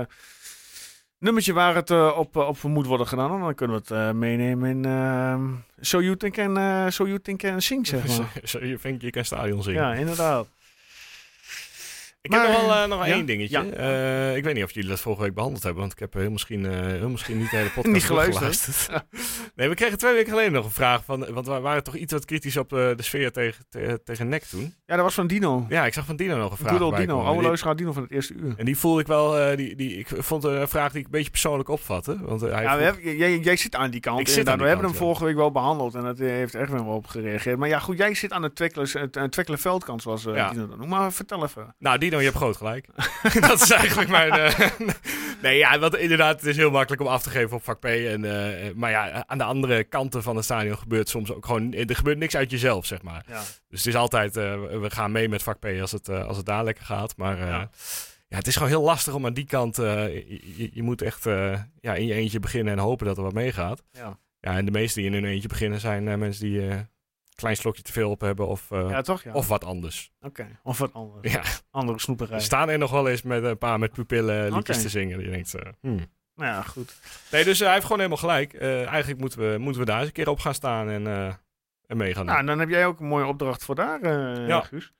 nummertje 1.18 1.52
waar 1.52 1.74
het 1.74 1.90
op, 2.16 2.36
op 2.36 2.62
moet 2.62 2.86
worden 2.86 3.06
gedaan. 3.06 3.32
En 3.34 3.40
dan 3.40 3.54
kunnen 3.54 3.82
we 3.86 3.94
het 3.94 4.14
meenemen 4.16 4.70
in 4.70 4.84
eh, 4.84 5.40
So 5.80 6.02
You 6.02 6.16
Think 6.16 6.38
and, 6.38 6.56
eh, 6.66 6.86
so 6.88 7.06
you 7.06 7.20
think 7.20 7.44
and 7.44 7.62
Sing, 7.62 7.86
zeg 7.86 8.18
maar. 8.18 8.32
Zo, 8.44 8.64
je 8.64 8.78
vindt 8.78 9.02
je 9.02 9.10
kan 9.10 9.24
stadion 9.24 9.62
zingen. 9.62 9.82
ja, 9.82 9.94
inderdaad. 9.94 10.46
Ik 12.20 12.30
Maar, 12.30 12.40
heb 12.48 12.50
nog 12.56 12.66
wel 12.66 12.76
eh, 12.82 12.88
nog 12.88 13.06
ja? 13.06 13.12
één 13.12 13.26
dingetje. 13.26 13.64
Ja. 13.64 13.72
Eh, 14.30 14.36
ik 14.36 14.44
weet 14.44 14.54
niet 14.54 14.64
of 14.64 14.70
jullie 14.72 14.88
dat 14.88 15.00
vorige 15.00 15.22
week 15.22 15.34
behandeld 15.34 15.62
hebben, 15.62 15.80
want 15.80 15.92
ik 15.92 15.98
heb 15.98 16.12
heel 16.14 16.30
misschien, 16.30 16.66
eh, 16.66 16.72
heel 16.86 17.08
misschien 17.08 17.38
niet 17.38 17.50
de 17.50 17.56
hele 17.56 17.70
podcast 17.74 17.94
Niet 17.94 18.04
geluisterd. 18.04 18.88
nee, 19.54 19.68
we 19.68 19.74
kregen 19.74 19.98
twee 19.98 20.12
weken 20.14 20.28
geleden 20.30 20.52
nog 20.52 20.64
een 20.64 20.70
vraag 20.70 21.04
van, 21.04 21.32
want 21.32 21.46
we 21.46 21.60
waren 21.60 21.82
toch 21.84 21.94
iets 21.94 22.12
wat 22.12 22.24
kritisch 22.24 22.56
op 22.56 22.72
eh, 22.72 22.78
de 22.96 23.02
sfeer 23.02 23.32
tegen, 23.32 23.64
te- 23.68 24.00
tegen 24.04 24.28
NEC 24.28 24.42
toen. 24.44 24.74
Ja, 24.86 24.94
dat 24.94 25.04
was 25.04 25.14
van 25.14 25.26
Dino. 25.26 25.66
Ja, 25.68 25.86
ik 25.86 25.92
zag 25.94 26.04
van 26.06 26.16
Dino 26.16 26.36
nog 26.36 26.50
een 26.50 26.56
vraag 26.56 26.78
bij 26.90 26.98
Dino. 27.00 27.20
Oude 27.22 27.42
luisteraar 27.42 27.76
Dino 27.76 27.92
van 27.92 28.02
het 28.02 28.12
eerste 28.12 28.34
uur. 28.34 28.54
En 28.56 28.64
die 28.64 28.76
voelde 28.78 29.00
ik 29.00 29.06
wel, 29.06 29.38
eh, 29.38 29.56
die, 29.56 29.76
die, 29.76 29.98
ik 29.98 30.08
vond 30.18 30.44
een 30.44 30.68
vraag 30.68 30.90
die 30.90 30.98
ik 31.00 31.04
een 31.06 31.10
beetje 31.12 31.30
persoonlijk 31.30 31.68
opvatte. 31.68 32.18
Want 32.20 32.42
eh, 32.42 32.52
hij 32.52 32.62
Ja, 32.62 32.78
hebben, 32.78 33.16
jij, 33.16 33.38
jij 33.38 33.56
zit 33.56 33.74
aan 33.74 33.90
die 33.90 34.00
kant. 34.00 34.20
Ik 34.20 34.28
zit 34.28 34.48
aan 34.48 34.58
we 34.58 34.64
hebben 34.66 34.84
kant, 34.84 34.96
hem 34.96 35.04
vorige 35.06 35.24
week 35.24 35.36
wel 35.36 35.50
behandeld 35.52 35.94
en 35.94 36.02
dat 36.02 36.18
heeft 36.18 36.54
echt 36.54 36.70
wel 36.70 36.84
op 36.84 37.06
gereageerd. 37.06 37.58
Maar 37.58 37.68
ja, 37.68 37.78
goed, 37.78 37.98
jij 37.98 38.14
zit 38.14 38.32
aan 38.32 38.42
de 38.42 38.52
Twekkelen 39.30 39.58
veldkant, 39.58 40.02
zoals 40.02 40.26
eh 40.26 40.34
Ja. 40.34 40.50
Dino 40.50 40.66
dat 40.68 40.78
noemt. 40.78 40.90
Maar 40.90 41.12
vertel 41.12 41.44
even. 41.44 41.74
Nou, 41.78 41.98
Dino, 41.98 42.17
je 42.18 42.24
hebt 42.26 42.36
groot 42.36 42.56
gelijk. 42.56 42.86
dat 43.48 43.60
is 43.62 43.70
eigenlijk 43.70 44.08
mijn... 44.10 44.30
eh, 44.32 44.70
nee, 45.42 45.56
ja, 45.58 45.78
want 45.78 45.96
inderdaad, 45.96 46.36
het 46.40 46.46
is 46.46 46.56
heel 46.56 46.70
makkelijk 46.70 47.02
om 47.02 47.08
af 47.08 47.22
te 47.22 47.30
geven 47.30 47.56
op 47.56 47.64
vak 47.64 47.80
P. 47.80 47.84
En, 47.84 48.24
eh, 48.24 48.72
maar 48.74 48.90
ja, 48.90 49.24
aan 49.26 49.38
de 49.38 49.44
andere 49.44 49.84
kanten 49.84 50.22
van 50.22 50.36
het 50.36 50.44
stadion 50.44 50.78
gebeurt 50.78 51.08
soms 51.08 51.32
ook 51.32 51.46
gewoon... 51.46 51.72
Er 51.72 51.96
gebeurt 51.96 52.18
niks 52.18 52.36
uit 52.36 52.50
jezelf, 52.50 52.86
zeg 52.86 53.02
maar. 53.02 53.24
Ja. 53.28 53.42
Dus 53.68 53.78
het 53.78 53.86
is 53.86 53.94
altijd, 53.94 54.36
eh, 54.36 54.54
we 54.80 54.90
gaan 54.90 55.12
mee 55.12 55.28
met 55.28 55.42
vak 55.42 55.58
P 55.58 55.66
als 55.80 55.92
het, 55.92 56.08
eh, 56.08 56.26
als 56.26 56.36
het 56.36 56.46
daar 56.46 56.64
lekker 56.64 56.84
gaat. 56.84 57.16
Maar 57.16 57.38
eh, 57.40 57.46
Ja. 57.48 57.70
ja. 58.28 58.36
het 58.36 58.46
is 58.46 58.54
gewoon 58.54 58.68
heel 58.68 58.82
lastig 58.82 59.14
om 59.14 59.26
aan 59.26 59.34
die 59.34 59.46
kant... 59.46 59.78
eh, 59.78 60.06
je, 60.56 60.70
je- 60.72 60.82
moet 60.82 61.02
echt 61.02 61.26
eh, 61.26 61.60
ja, 61.80 61.94
in 61.94 62.06
je 62.06 62.14
eentje 62.14 62.40
beginnen 62.40 62.72
en 62.72 62.78
hopen 62.78 63.06
dat 63.06 63.16
er 63.16 63.22
wat 63.22 63.32
meegaat. 63.32 63.82
Ja. 63.92 64.18
Ja, 64.40 64.56
en 64.56 64.64
de 64.64 64.70
meesten 64.70 65.02
die 65.02 65.10
in 65.10 65.16
hun 65.22 65.32
eentje 65.32 65.48
beginnen 65.48 65.80
zijn 65.80 66.08
eh, 66.08 66.14
mensen 66.16 66.44
die 66.44 66.68
eh, 66.68 66.76
klein 67.38 67.56
slokje 67.56 67.82
te 67.82 67.92
veel 67.92 68.10
op 68.10 68.20
hebben 68.20 68.46
of, 68.46 68.70
eh, 68.70 68.90
ja, 68.90 69.00
toch? 69.02 69.22
Ja. 69.22 69.32
of 69.32 69.48
wat 69.48 69.64
anders. 69.64 70.10
Oké. 70.20 70.46
Of 70.62 70.78
wat 70.78 70.92
anders. 70.92 71.32
Ja, 71.32 71.42
Andere 71.70 71.98
snoeperij. 72.00 72.36
er 72.36 72.42
staan 72.42 72.68
er 72.68 72.78
nog 72.78 72.90
wel 72.90 73.08
eens 73.08 73.22
met 73.22 73.44
een 73.44 73.58
paar 73.58 73.78
met 73.78 73.92
pupillen 73.92 74.42
liedjes 74.52 74.76
Oké. 74.76 74.84
te 74.84 74.88
zingen. 74.88 75.20
Je 75.20 75.30
denkt, 75.30 75.54
eh, 75.54 75.72
hmm. 75.80 76.06
Nou 76.34 76.50
ja, 76.50 76.62
goed. 76.62 76.94
Nee, 77.30 77.44
dus 77.44 77.58
eh, 77.58 77.64
hij 77.64 77.72
heeft 77.74 77.86
gewoon 77.86 78.02
helemaal 78.02 78.22
gelijk. 78.22 78.52
Eh, 78.52 78.86
eigenlijk 78.86 79.20
moeten 79.20 79.38
we, 79.52 79.58
moeten 79.58 79.80
we 79.80 79.86
daar 79.86 79.98
eens 79.98 80.06
een 80.06 80.12
keer 80.12 80.28
op 80.28 80.38
gaan 80.38 80.54
staan 80.54 80.88
en, 80.88 81.06
eh 81.06 81.32
en 81.86 81.96
mee 81.96 82.14
gaan 82.14 82.26
doen. 82.26 82.34
Nou, 82.34 82.46
dan 82.46 82.58
heb 82.58 82.68
jij 82.68 82.86
ook 82.86 83.00
een 83.00 83.06
mooie 83.06 83.26
opdracht 83.26 83.64
voor 83.64 83.74
daar, 83.74 84.00
eh 84.00 84.48
Ja. 84.48 84.60
Guus. 84.60 84.92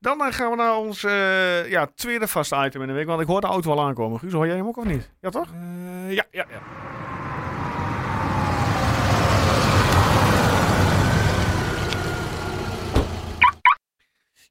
Dan 0.00 0.20
eh, 0.24 0.32
gaan 0.32 0.50
we 0.50 0.56
naar 0.56 0.76
ons 0.76 1.04
eh, 1.04 1.70
ja, 1.70 1.86
tweede 1.94 2.28
vaste 2.28 2.64
item 2.64 2.80
in 2.82 2.86
de 2.88 2.92
week. 2.94 3.06
Want 3.06 3.20
ik 3.20 3.26
hoor 3.26 3.40
de 3.40 3.46
auto 3.46 3.70
al 3.70 3.80
aankomen. 3.86 4.18
Guus, 4.18 4.32
hoor 4.32 4.46
jij 4.46 4.56
hem 4.56 4.66
ook 4.66 4.76
of 4.76 4.84
niet? 4.84 5.10
Ja, 5.20 5.30
toch? 5.30 5.48
Eh, 5.52 6.12
ja, 6.12 6.24
ja, 6.30 6.46
ja. 6.50 6.60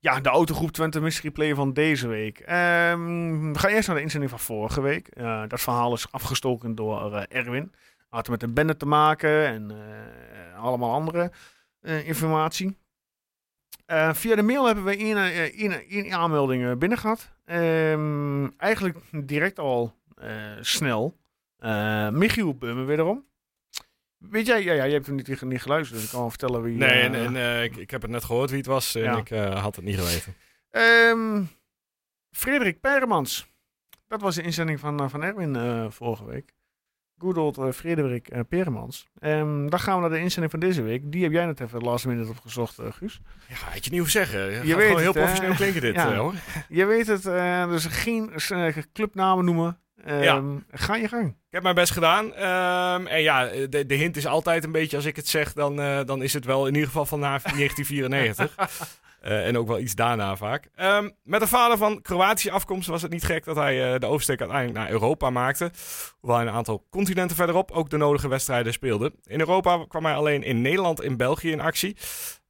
Ja, 0.08 0.20
de 0.20 0.30
autogroep 0.30 0.72
Twente 0.72 1.02
Mystery 1.02 1.32
Play 1.32 1.56
van 1.56 1.74
deze 1.74 2.08
week. 2.08 2.40
Ehm, 2.40 3.52
we 3.52 3.60
gaan 3.60 3.70
eerst 3.70 3.88
naar 3.88 3.96
de 3.98 4.02
inzending 4.02 4.32
van 4.32 4.40
vorige 4.40 4.82
week. 4.82 5.08
Eh, 5.08 5.44
dat 5.48 5.62
verhaal 5.62 5.94
is 5.94 6.12
afgestoken 6.12 6.76
door 6.76 7.16
eh, 7.16 7.24
Erwin. 7.38 7.72
Had 8.10 8.30
met 8.30 8.44
een 8.44 8.54
bende 8.54 8.78
te 8.78 8.86
maken 8.86 9.48
en 9.48 9.72
eh, 9.72 10.64
allemaal 10.64 10.94
andere 10.94 11.32
informatie. 12.06 12.78
Via 14.12 14.36
de 14.36 14.42
mail 14.42 14.66
hebben 14.66 14.84
we 14.84 14.98
één, 14.98 15.18
één, 15.54 15.88
één 15.90 16.12
aanmelding 16.12 16.66
eh, 16.66 16.76
binnen 16.76 16.98
gehad. 16.98 17.30
Ehm, 17.46 18.48
eigenlijk 18.58 18.98
direct 19.12 19.60
al 19.60 19.96
snel. 20.62 21.18
Michiel 22.12 22.56
Bummen 22.56 22.86
wederom. 22.86 23.26
Weet 24.18 24.46
jij, 24.46 24.64
ja, 24.64 24.74
ja, 24.74 24.84
je 24.84 24.94
hebt 24.94 25.08
er 25.08 25.14
niet, 25.14 25.42
niet 25.42 25.62
geluisterd, 25.62 25.96
dus 25.96 26.04
ik 26.06 26.12
kan 26.12 26.20
wel 26.20 26.30
vertellen 26.30 26.62
wie... 26.62 26.78
Nee, 26.78 26.90
eh, 26.90 27.04
en, 27.04 27.16
en 27.16 27.36
eh, 27.36 27.64
ik, 27.64 27.76
ik 27.76 27.92
heb 27.92 28.02
het 28.02 28.12
net 28.12 28.24
gehoord 28.24 28.50
wie 28.50 28.58
het 28.60 28.68
was 28.68 28.96
en 28.96 29.02
Ja. 29.02 29.18
ik 29.18 29.30
eh, 29.30 29.62
had 29.62 29.76
het 29.76 29.86
niet 29.86 29.98
geweten. 30.00 30.36
Ehm, 30.70 31.44
Frederik 32.32 32.80
Peremans. 32.80 33.48
Dat 34.08 34.22
was 34.22 34.36
de 34.36 34.42
inzending 34.42 34.80
van, 34.80 35.10
van 35.10 35.24
Erwin 35.24 35.92
vorige 35.92 36.26
week. 36.26 36.54
Good 37.18 37.38
old 37.38 37.76
Frederik 37.76 38.28
eh, 38.28 38.40
Peremans. 38.50 39.08
Ehm, 39.20 39.68
dan 39.70 39.80
gaan 39.80 39.96
we 39.96 40.02
naar 40.02 40.10
de 40.10 40.20
inzending 40.20 40.52
van 40.52 40.60
deze 40.60 40.82
week. 40.82 41.12
Die 41.12 41.24
heb 41.24 41.32
jij 41.32 41.46
net 41.46 41.60
even 41.60 41.82
last 41.82 42.06
minute 42.06 42.30
opgezocht, 42.30 42.80
Guus. 42.82 43.20
Ja, 43.48 43.56
had 43.56 43.86
je 43.86 43.92
niet 43.92 44.00
hoeven 44.00 44.12
zeggen. 44.26 44.68
Je, 44.68 44.76
weet 44.76 44.86
gewoon 44.88 45.02
heel 45.02 45.12
professioneel 45.12 45.56
klinken 45.56 45.82
dit, 45.82 45.96
Ja. 45.96 46.16
hoor. 46.16 46.34
Je 46.70 46.86
weet 46.86 47.08
het, 47.08 47.24
dus 47.70 47.86
geen 47.86 48.32
clubnamen 48.94 49.46
noemen. 49.46 49.80
Ehm, 50.06 50.22
Ja. 50.24 50.44
Ga 50.72 50.96
je 50.96 51.08
gang. 51.08 51.28
Ik 51.28 51.36
heb 51.54 51.64
mijn 51.64 51.76
best 51.76 51.92
gedaan. 51.92 52.34
Ehm, 52.34 53.08
en 53.08 53.22
ja, 53.22 53.46
de, 53.70 53.86
de 53.86 53.96
hint 53.96 54.18
is 54.18 54.26
altijd 54.28 54.64
een 54.64 54.72
beetje, 54.72 54.96
als 54.96 55.06
ik 55.06 55.16
het 55.16 55.28
zeg, 55.28 55.54
dan, 55.54 55.82
eh, 55.82 56.00
dan 56.06 56.22
is 56.22 56.34
het 56.34 56.46
wel 56.46 56.68
in 56.68 56.74
ieder 56.74 56.88
geval 56.88 57.06
van 57.06 57.20
na 57.20 57.40
1994. 57.40 58.56
Eh, 59.22 59.48
en 59.48 59.58
ook 59.58 59.68
wel 59.68 59.80
iets 59.80 59.96
daarna 59.96 60.36
vaak. 60.36 60.70
Ehm, 60.76 61.10
met 61.24 61.42
een 61.42 61.48
vader 61.48 61.78
van 61.78 62.02
Kroatische 62.02 62.52
afkomst 62.52 62.88
was 62.88 63.02
het 63.02 63.12
niet 63.12 63.24
gek 63.24 63.44
dat 63.46 63.56
hij 63.56 63.94
eh, 63.94 64.00
de 64.00 64.06
oversteek 64.06 64.40
uiteindelijk 64.40 64.80
naar 64.80 64.90
Europa 64.90 65.30
maakte. 65.30 65.72
Hoewel 66.20 66.38
hij 66.40 66.48
een 66.48 66.54
aantal 66.54 66.86
continenten 66.90 67.36
verderop 67.36 67.72
ook 67.72 67.90
de 67.90 67.98
nodige 67.98 68.28
wedstrijden 68.28 68.74
speelde. 68.74 69.14
In 69.26 69.40
Europa 69.40 69.86
kwam 69.88 70.06
hij 70.06 70.16
alleen 70.16 70.44
in 70.44 70.62
Nederland 70.62 71.00
en 71.00 71.18
België 71.18 71.52
in 71.52 71.62
actie. 71.62 71.98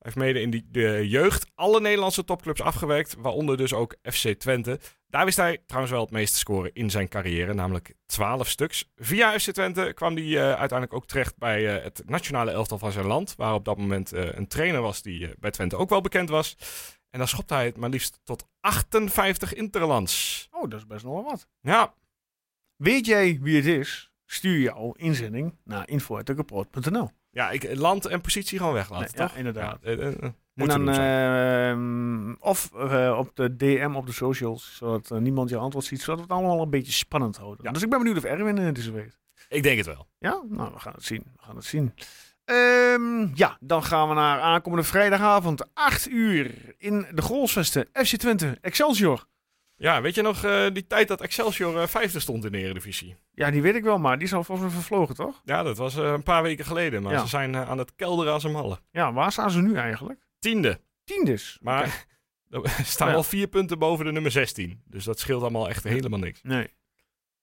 Heeft 0.07 0.19
mede 0.19 0.41
in 0.41 0.49
die, 0.49 0.67
de 0.71 1.07
jeugd 1.07 1.51
alle 1.55 1.81
Nederlandse 1.81 2.23
topclubs 2.23 2.61
afgewerkt, 2.61 3.15
waaronder 3.19 3.57
dus 3.57 3.73
ook 3.73 3.95
FC 4.01 4.27
Twente. 4.27 4.79
Daar 5.07 5.25
wist 5.25 5.37
hij 5.37 5.63
trouwens 5.65 5.93
wel 5.93 6.03
het 6.03 6.11
meeste 6.11 6.37
scoren 6.37 6.73
in 6.73 6.89
zijn 6.89 7.07
carrière, 7.07 7.53
namelijk 7.53 7.93
12 8.05 8.47
stuks. 8.47 8.91
Via 8.95 9.39
FC 9.39 9.51
Twente 9.51 9.91
kwam 9.95 10.15
hij 10.15 10.25
eh, 10.25 10.39
uiteindelijk 10.39 10.93
ook 10.93 11.07
terecht 11.07 11.37
bij 11.37 11.75
eh, 11.77 11.83
het 11.83 12.03
nationale 12.05 12.51
elftal 12.51 12.77
van 12.77 12.91
zijn 12.91 13.05
land, 13.05 13.35
waar 13.35 13.53
op 13.53 13.65
dat 13.65 13.77
moment 13.77 14.13
eh, 14.13 14.31
een 14.31 14.47
trainer 14.47 14.81
was 14.81 15.01
die 15.01 15.29
bij 15.39 15.51
Twente 15.51 15.77
ook 15.77 15.89
wel 15.89 16.01
bekend 16.01 16.29
was. 16.29 16.55
En 17.09 17.19
dan 17.19 17.27
schopte 17.27 17.53
hij 17.53 17.65
het 17.65 17.77
maar 17.77 17.89
liefst 17.89 18.19
tot 18.23 18.47
58 18.59 19.53
interlands. 19.53 20.47
Oh, 20.51 20.69
dat 20.69 20.79
is 20.79 20.87
best 20.87 21.03
nog 21.03 21.13
wel 21.13 21.23
wat. 21.23 21.47
Ja, 21.61 21.93
Weet 22.75 23.05
jij 23.05 23.39
wie 23.41 23.55
het 23.55 23.65
is? 23.65 24.11
Stuur 24.25 24.59
jouw 24.59 24.91
inzending 24.91 25.55
naar 25.63 25.89
info.tukkenpoort.nl 25.89 27.11
ja 27.37 27.49
ik, 27.49 27.75
land 27.75 28.05
en 28.05 28.21
positie 28.21 28.57
gewoon 28.57 28.73
weglaten, 28.73 29.05
Nee, 29.05 29.21
ja, 29.21 29.27
toch? 29.27 29.37
inderdaad. 29.37 29.79
Ja, 29.81 29.89
eh, 29.89 30.07
eh, 30.07 30.23
eh, 30.23 30.29
En 30.55 30.67
dan, 30.67 30.89
ehm, 30.89 32.33
of 32.39 32.71
op 33.17 33.31
de 33.33 33.55
DM 33.55 33.91
op 33.95 34.05
de 34.05 34.11
socials, 34.11 34.75
zodat 34.75 35.19
niemand 35.19 35.49
je 35.49 35.57
antwoord 35.57 35.85
ziet, 35.85 36.01
zodat 36.01 36.15
we 36.15 36.21
het 36.21 36.31
allemaal 36.31 36.61
een 36.61 36.69
beetje 36.69 36.91
spannend 36.91 37.37
houden. 37.37 37.65
Ja. 37.65 37.71
Dus 37.71 37.81
ik 37.81 37.89
ben 37.89 37.99
benieuwd 37.99 38.17
of 38.17 38.23
Erwin 38.23 38.57
het 38.57 38.75
dus 38.75 38.89
weet. 38.89 39.17
ik 39.49 39.63
denk 39.63 39.77
het 39.77 39.85
wel. 39.85 40.07
Ja, 40.19 40.43
nou, 40.49 40.73
we 40.73 40.79
gaan 40.79 40.93
het 40.93 41.03
zien. 41.03 41.23
We 41.35 41.43
gaan 41.43 41.55
het 41.55 41.65
zien. 41.65 41.93
Ehm, 42.45 43.35
ja, 43.35 43.57
dan 43.59 43.83
gaan 43.83 44.07
we 44.07 44.13
naar 44.13 44.39
aankomende 44.39 44.83
vrijdagavond, 44.83 45.73
8 45.73 46.09
uur, 46.09 46.75
in 46.77 47.05
de 47.13 47.21
Grolsvesten, 47.21 47.87
FC 47.93 48.15
Twente, 48.15 48.57
Excelsior. 48.61 49.25
Ja, 49.79 50.01
weet 50.01 50.15
je 50.15 50.21
nog 50.21 50.43
eh, 50.43 50.65
die 50.73 50.87
tijd 50.87 51.07
dat 51.07 51.21
Excelsior 51.21 51.81
eh, 51.81 51.87
vijfde 51.87 52.19
stond 52.19 52.45
in 52.45 52.51
de 52.51 52.57
Eredivisie? 52.57 53.15
Ja, 53.31 53.51
die 53.51 53.61
weet 53.61 53.75
ik 53.75 53.83
wel, 53.83 53.97
maar 53.97 54.17
die 54.17 54.27
is 54.27 54.33
al 54.33 54.43
volgens 54.43 54.67
mij 54.67 54.77
vervlogen, 54.77 55.15
toch? 55.15 55.41
Ja, 55.43 55.63
dat 55.63 55.77
was 55.77 55.95
eh, 55.97 56.11
een 56.11 56.23
paar 56.23 56.43
weken 56.43 56.65
geleden. 56.65 57.01
Maar 57.03 57.13
Ja. 57.13 57.19
ze 57.21 57.27
zijn 57.27 57.55
aan 57.55 57.77
het 57.77 57.95
kelderen 57.95 58.33
als 58.33 58.43
een 58.43 58.51
malle. 58.51 58.79
Ja, 58.91 59.13
waar 59.13 59.31
staan 59.31 59.51
ze 59.51 59.61
nu 59.61 59.75
eigenlijk? 59.75 60.27
Tiende. 60.39 60.79
Tiendes. 61.03 61.57
Maar 61.61 62.05
er 62.49 62.69
staan 62.83 63.09
Ja. 63.09 63.13
al 63.15 63.23
vier 63.23 63.47
punten 63.47 63.79
boven 63.79 64.05
de 64.05 64.11
nummer 64.11 64.31
16. 64.31 64.81
Dus 64.85 65.03
dat 65.03 65.19
scheelt 65.19 65.41
allemaal 65.41 65.69
echt 65.69 65.83
helemaal 65.83 66.19
niks. 66.19 66.39
Nee. 66.43 66.67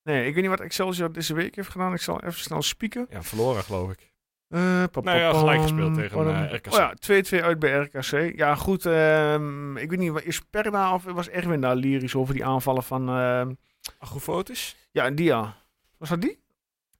Nee, 0.03 0.27
ik 0.27 0.33
weet 0.33 0.41
niet 0.41 0.51
wat 0.51 0.59
Excelsior 0.61 1.11
deze 1.11 1.33
week 1.33 1.55
heeft 1.55 1.69
gedaan. 1.69 1.93
Ik 1.93 2.01
zal 2.01 2.21
even 2.21 2.39
snel 2.39 2.61
spieken. 2.61 3.07
Ja, 3.09 3.23
verloren 3.23 3.63
geloof 3.63 3.91
ik. 3.91 4.13
Eh, 4.47 4.83
pa- 4.91 5.01
Nou 5.01 5.17
ja, 5.17 5.33
gelijk 5.33 5.61
gespeeld 5.61 5.93
tegen, 5.95 6.27
eh, 6.49 6.53
RKC. 6.53 6.73
Oh 6.73 6.77
ja, 6.79 6.93
2-2 6.99 7.43
uit 7.43 7.59
bij 7.59 7.71
RKC. 7.79 8.35
Ja, 8.37 8.55
goed. 8.55 8.85
ehm, 8.85 9.77
ik 9.77 9.89
weet 9.89 9.99
niet, 9.99 10.21
is 10.23 10.41
Perda 10.41 10.93
of 10.93 11.03
was 11.03 11.29
Erwin 11.29 11.61
daar 11.61 11.75
lyrisch 11.75 12.15
over 12.15 12.33
die 12.33 12.45
aanvallen 12.45 12.83
van... 12.83 13.09
ehm, 13.09 13.53
Agrofotis? 13.99 14.75
ja, 14.91 15.09
Dia. 15.09 15.55
Was 15.97 16.09
dat 16.09 16.21
die? 16.21 16.43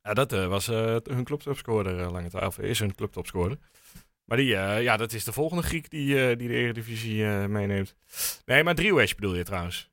Ja, 0.02 0.14
dat 0.14 0.34
eh, 0.34 0.48
was 0.48 0.68
eh, 0.68 0.96
hun 1.04 1.24
clubtopscorer 1.24 2.00
uh, 2.00 2.12
lange 2.12 2.30
tijd. 2.30 2.46
Of 2.46 2.60
is 2.60 2.80
hun 2.80 2.96
clubtopscorer. 2.96 3.58
Maar 4.26 4.38
die, 4.38 4.56
eh, 4.56 4.82
ja, 4.84 4.98
dat 4.98 5.14
is 5.14 5.24
de 5.24 5.34
volgende 5.34 5.64
Griek 5.64 5.90
die, 5.90 6.30
eh, 6.30 6.38
die 6.38 6.48
de 6.48 6.54
Eredivisie 6.54 7.26
eh, 7.26 7.46
meeneemt. 7.46 7.96
Nee, 8.46 8.64
maar 8.64 8.76
Driewesh 8.76 9.14
bedoel 9.14 9.36
je 9.36 9.44
trouwens. 9.44 9.90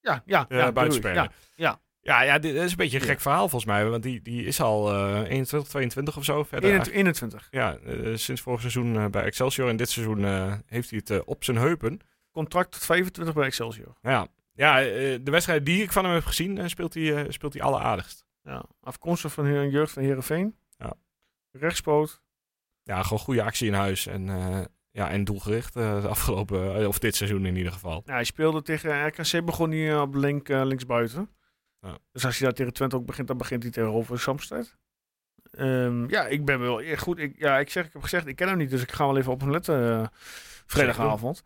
Ja, 0.00 0.22
ja. 0.26 0.46
Ja. 0.48 0.70
Ja, 1.14 1.30
ja. 1.54 1.80
Ja, 2.06 2.22
ja, 2.22 2.38
dit 2.38 2.54
is 2.54 2.70
een 2.70 2.76
beetje 2.76 2.96
een 2.98 3.04
Ja. 3.04 3.10
gek 3.10 3.20
verhaal 3.20 3.48
volgens 3.48 3.64
mij. 3.64 3.88
Want 3.88 4.02
die, 4.02 4.22
die 4.22 4.44
is 4.44 4.60
al 4.60 4.92
eh 4.92 5.30
21, 5.30 5.68
22 5.68 6.16
of 6.16 6.24
zo 6.24 6.42
verder. 6.42 6.70
21. 6.70 6.94
21. 6.94 7.48
Ja, 7.50 7.76
eh, 7.76 8.16
sinds 8.16 8.40
vorig 8.40 8.60
seizoen 8.60 8.96
eh, 8.96 9.06
bij 9.06 9.22
Excelsior. 9.22 9.68
En 9.68 9.76
dit 9.76 9.90
seizoen 9.90 10.24
eh, 10.24 10.54
heeft 10.66 10.90
hij 10.90 11.00
het 11.04 11.24
op 11.24 11.44
zijn 11.44 11.56
heupen. 11.56 12.00
Contract 12.30 12.72
tot 12.72 12.84
25 12.84 13.34
bij 13.34 13.44
Excelsior. 13.44 13.96
Ja, 14.02 14.26
ja 14.52 14.78
de 14.80 15.30
wedstrijd 15.30 15.66
die 15.66 15.82
ik 15.82 15.92
van 15.92 16.04
hem 16.04 16.14
heb 16.14 16.24
gezien, 16.24 16.70
speelt 16.70 16.94
hij 16.94 17.26
speelt 17.28 17.52
hij 17.52 17.62
alleraardigst. 17.62 18.24
Ja. 18.42 18.64
Afkomstig 18.80 19.32
van 19.32 19.44
een 19.44 19.70
jeugd 19.70 19.92
van 19.92 20.02
Herenveen. 20.02 20.56
Ja. 20.78 20.94
Rechtspoot. 21.50 22.22
Ja, 22.82 23.02
gewoon 23.02 23.18
goede 23.18 23.42
actie 23.42 23.66
in 23.66 23.74
huis. 23.74 24.06
En, 24.06 24.26
ja, 24.90 25.10
en 25.10 25.24
doelgericht 25.24 25.74
de 25.74 26.02
afgelopen, 26.08 26.88
of 26.88 26.98
dit 26.98 27.16
seizoen 27.16 27.46
in 27.46 27.56
ieder 27.56 27.72
geval. 27.72 28.02
Ja, 28.04 28.12
hij 28.12 28.24
speelde 28.24 28.62
tegen 28.62 29.06
RKC, 29.06 29.44
begon 29.44 29.70
hij 29.70 29.98
op 30.00 30.14
link, 30.14 30.48
linksbuiten. 30.48 31.30
Ja. 31.80 31.98
Dus 32.12 32.24
als 32.24 32.38
hij 32.38 32.46
daar 32.46 32.56
tegen 32.56 32.72
Twente 32.72 32.96
ook 32.96 33.06
begint, 33.06 33.28
dan 33.28 33.36
begint 33.36 33.62
hij 33.62 33.72
tegenover 33.72 34.18
Samsted. 34.20 34.76
Ehm, 35.50 36.08
ja, 36.08 36.26
ik 36.26 36.44
ben 36.44 36.60
wel 36.60 36.80
echt 36.80 37.02
goed. 37.02 37.18
Ik, 37.18 37.34
ja, 37.38 37.58
ik, 37.58 37.70
zeg, 37.70 37.86
ik 37.86 37.92
heb 37.92 38.02
gezegd, 38.02 38.26
ik 38.26 38.36
ken 38.36 38.48
hem 38.48 38.56
niet, 38.56 38.70
dus 38.70 38.82
ik 38.82 38.92
ga 38.92 39.06
wel 39.06 39.16
even 39.16 39.32
op 39.32 39.40
hem 39.40 39.50
letten 39.50 40.00
eh, 40.00 40.06
vrijdagavond. 40.66 41.42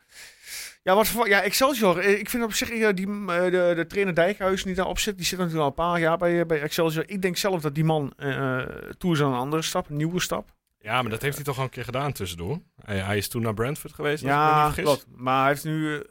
Ja, 0.83 0.95
wat 0.95 1.09
voor, 1.09 1.29
ja, 1.29 1.43
Excelsior. 1.43 1.99
eh, 1.99 2.19
Ik 2.19 2.31
vind 2.31 2.43
op 2.45 2.53
zich 2.53 2.71
eh, 2.71 2.89
die, 2.95 3.07
de, 3.27 3.73
de 3.77 3.85
trainer 3.89 4.15
Dijkhuis 4.15 4.63
die 4.63 4.75
daarop 4.75 4.99
zit, 4.99 5.17
die 5.17 5.27
zit 5.27 5.39
natuurlijk 5.39 5.63
al 5.65 5.69
een 5.69 5.91
paar 5.93 6.01
jaar 6.01 6.17
bij, 6.19 6.47
bij 6.47 6.61
Excelsior. 6.61 7.05
Ik 7.09 7.23
denk 7.23 7.37
zelf 7.37 7.61
dat 7.61 7.75
die 7.75 7.85
man 7.85 8.13
eh 8.17 8.59
toe 8.99 9.13
is 9.13 9.21
aan 9.23 9.33
een 9.33 9.39
andere 9.39 9.63
stap, 9.63 9.89
een 9.91 9.97
nieuwe 9.97 10.21
stap. 10.21 10.53
Ja, 10.79 11.03
maar 11.03 11.11
dat 11.11 11.23
heeft 11.23 11.35
hij 11.37 11.45
toch 11.45 11.59
al 11.59 11.65
een 11.65 11.71
keer 11.71 11.85
gedaan 11.85 12.13
tussendoor. 12.13 12.61
Hij, 12.85 12.99
hij 12.99 13.17
is 13.17 13.29
toen 13.29 13.43
naar 13.43 13.55
Brentford 13.55 13.93
geweest, 13.93 14.23
Ja, 14.23 14.73
klopt. 14.75 15.07
Maar 15.17 15.41
hij 15.41 15.49
heeft 15.49 15.65
nu... 15.65 16.03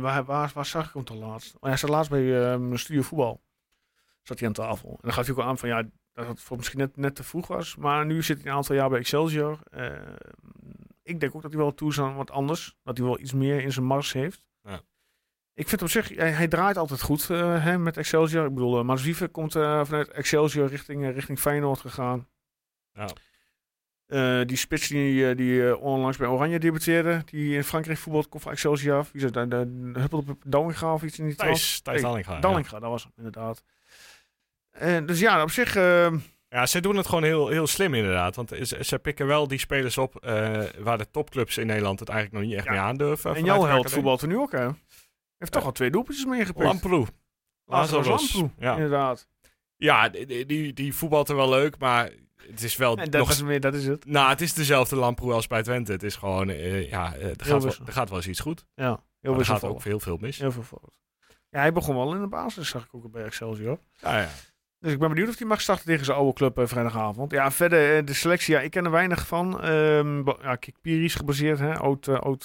waar, 0.00 0.24
waar, 0.24 0.50
waar 0.54 0.66
zag 0.66 0.86
ik 0.86 0.94
hem 0.94 1.04
toch 1.04 1.16
laatst? 1.16 1.54
Oh, 1.54 1.68
hij 1.68 1.76
zat 1.76 1.90
laatst 1.90 2.10
bij 2.10 2.22
uh, 2.22 2.74
Studio 2.76 3.02
Voetbal. 3.02 3.40
Zat 4.28 4.38
hij 4.38 4.48
aan 4.48 4.54
tafel. 4.54 4.90
En 4.90 4.98
dan 5.00 5.12
gaf 5.12 5.26
hij 5.26 5.34
ook 5.34 5.40
al 5.40 5.46
aan 5.46 5.58
van 5.58 5.68
ja, 5.68 5.82
dat 6.12 6.26
het 6.26 6.40
voor 6.40 6.56
misschien 6.56 6.78
net, 6.78 6.96
net 6.96 7.14
te 7.14 7.22
vroeg 7.22 7.46
was. 7.46 7.76
Maar 7.76 8.06
nu 8.06 8.22
zit 8.22 8.36
hij 8.42 8.50
een 8.50 8.56
aantal 8.56 8.74
jaar 8.74 8.88
bij 8.88 8.98
Excelsior. 8.98 9.58
Eh, 9.70 9.92
ik 11.02 11.20
denk 11.20 11.34
ook 11.34 11.42
dat 11.42 11.50
hij 11.50 11.60
wel 11.60 11.74
toe 11.74 11.90
is 11.90 12.00
aan 12.00 12.14
wat 12.14 12.30
anders. 12.30 12.76
Dat 12.82 12.96
hij 12.96 13.06
wel 13.06 13.18
iets 13.18 13.32
meer 13.32 13.62
in 13.62 13.72
zijn 13.72 13.86
mars 13.86 14.12
heeft. 14.12 14.46
Ja. 14.62 14.80
Ik 15.54 15.68
vind 15.68 15.82
op 15.82 15.88
zich, 15.88 16.08
hij, 16.08 16.30
hij 16.30 16.48
draait 16.48 16.76
altijd 16.76 17.00
goed 17.00 17.30
eh, 17.30 17.64
hè, 17.64 17.78
met 17.78 17.96
Excelsior. 17.96 18.46
Ik 18.46 18.54
bedoel, 18.54 18.78
uh, 18.78 18.84
Maas 18.84 19.30
komt 19.30 19.54
uh, 19.54 19.84
vanuit 19.84 20.08
Excelsior 20.08 20.68
richting, 20.68 21.12
richting 21.12 21.38
Feyenoord 21.38 21.80
gegaan. 21.80 22.28
Ja. 22.92 24.44
Die 24.44 24.56
spits 24.56 24.88
die, 24.88 25.34
die 25.34 25.76
onlangs 25.76 26.16
bij 26.16 26.28
Oranje 26.28 26.58
debuteerde, 26.58 27.22
die 27.24 27.54
in 27.54 27.64
Frankrijk 27.64 27.98
voetbalt, 27.98 28.28
komt 28.28 28.42
van 28.42 28.52
Excelsior 28.52 28.98
af. 28.98 29.12
Wie 29.12 29.24
het? 29.24 29.34
De, 29.34 29.48
de, 29.48 29.90
huppelde 30.00 30.32
op 30.32 30.42
Dallinga 30.46 30.92
of 30.92 31.02
iets 31.02 31.18
in 31.18 31.26
die 31.26 31.34
Thijs, 31.34 31.80
Thijs 31.80 32.02
Dallinga. 32.02 32.40
Dallinga, 32.40 32.70
ja. 32.70 32.78
dat 32.78 32.90
was 32.90 33.02
hem 33.02 33.12
inderdaad. 33.16 33.62
En 34.78 35.06
dus 35.06 35.20
ja, 35.20 35.42
op 35.42 35.50
zich... 35.50 35.76
Uh, 35.76 36.12
ja, 36.48 36.66
ze 36.66 36.80
doen 36.80 36.96
het 36.96 37.06
gewoon 37.06 37.24
heel, 37.24 37.48
heel 37.48 37.66
slim 37.66 37.94
inderdaad. 37.94 38.36
Want 38.36 38.48
ze, 38.62 38.78
ze 38.80 38.98
pikken 38.98 39.26
wel 39.26 39.48
die 39.48 39.58
spelers 39.58 39.98
op 39.98 40.24
uh, 40.24 40.62
waar 40.78 40.98
de 40.98 41.10
topclubs 41.10 41.58
in 41.58 41.66
Nederland 41.66 42.00
het 42.00 42.08
eigenlijk 42.08 42.40
nog 42.40 42.48
niet 42.50 42.58
echt 42.58 42.66
ja. 42.66 42.72
mee 42.72 42.80
aandurven. 42.80 43.34
En 43.34 43.44
jouw 43.44 43.64
held 43.64 43.90
voetbalt 43.90 44.22
er 44.22 44.28
nu 44.28 44.38
ook, 44.38 44.52
hè? 44.52 44.68
Heeft 45.38 45.52
toch 45.52 45.64
al 45.64 45.72
twee 45.72 45.90
doelpuntjes 45.90 46.26
meegepikt. 46.26 46.64
Lamproe. 46.64 47.06
Lazarus 47.64 48.06
Lamproe, 48.06 48.50
ja. 48.58 48.72
inderdaad. 48.72 49.28
Ja, 49.76 50.08
die, 50.08 50.46
die, 50.46 50.72
die 50.72 50.94
voetbalt 50.94 51.28
er 51.28 51.36
wel 51.36 51.48
leuk, 51.48 51.78
maar 51.78 52.10
het 52.36 52.62
is 52.62 52.76
wel 52.76 52.96
en 52.96 53.10
dat, 53.10 53.20
nog... 53.20 53.30
is 53.30 53.42
meer, 53.42 53.60
dat 53.60 53.74
is 53.74 53.86
het. 53.86 54.06
Nou, 54.06 54.28
het 54.28 54.40
is 54.40 54.54
dezelfde 54.54 54.96
Lamproe 54.96 55.32
als 55.32 55.46
bij 55.46 55.62
Twente. 55.62 55.92
Het 55.92 56.02
is 56.02 56.16
gewoon, 56.16 56.48
uh, 56.48 56.90
ja, 56.90 57.14
er 57.14 57.34
gaat, 57.38 57.62
wel, 57.62 57.74
er 57.86 57.92
gaat 57.92 58.08
wel 58.08 58.18
eens 58.18 58.28
iets 58.28 58.40
goed. 58.40 58.66
Ja, 58.74 59.02
heel 59.20 59.30
maar 59.30 59.40
er 59.40 59.46
gaat 59.46 59.64
ook 59.64 59.84
heel 59.84 60.00
veel 60.00 60.16
mis. 60.20 60.38
Heel 60.38 60.52
veel 60.52 60.62
fout. 60.62 60.90
Ja, 61.50 61.58
hij 61.58 61.72
begon 61.72 61.94
wel 61.94 62.14
in 62.14 62.20
de 62.20 62.26
basis, 62.28 62.68
zag 62.68 62.84
ik 62.84 62.94
ook 62.94 63.10
bij 63.10 63.24
Excelsior. 63.24 63.78
Ja, 64.00 64.20
ja. 64.20 64.28
Dus 64.80 64.92
ik 64.92 64.98
ben 64.98 65.08
benieuwd 65.08 65.28
of 65.28 65.38
hij 65.38 65.46
mag 65.46 65.60
starten 65.60 65.86
tegen 65.86 66.04
zijn 66.04 66.16
oude 66.16 66.32
club 66.32 66.58
uh, 66.58 66.66
vrijdagavond. 66.66 67.30
Ja, 67.30 67.50
verder 67.50 68.04
de 68.04 68.14
selectie, 68.14 68.54
ja, 68.54 68.60
ik 68.60 68.70
ken 68.70 68.84
er 68.84 68.90
weinig 68.90 69.26
van. 69.26 69.64
Um, 69.70 70.26
ja, 70.26 70.56
Kikpiri 70.56 71.04
is 71.04 71.14
gebaseerd, 71.14 71.58
hè, 71.58 71.78
oud... 71.78 72.06
Uh, 72.06 72.20
oud 72.20 72.44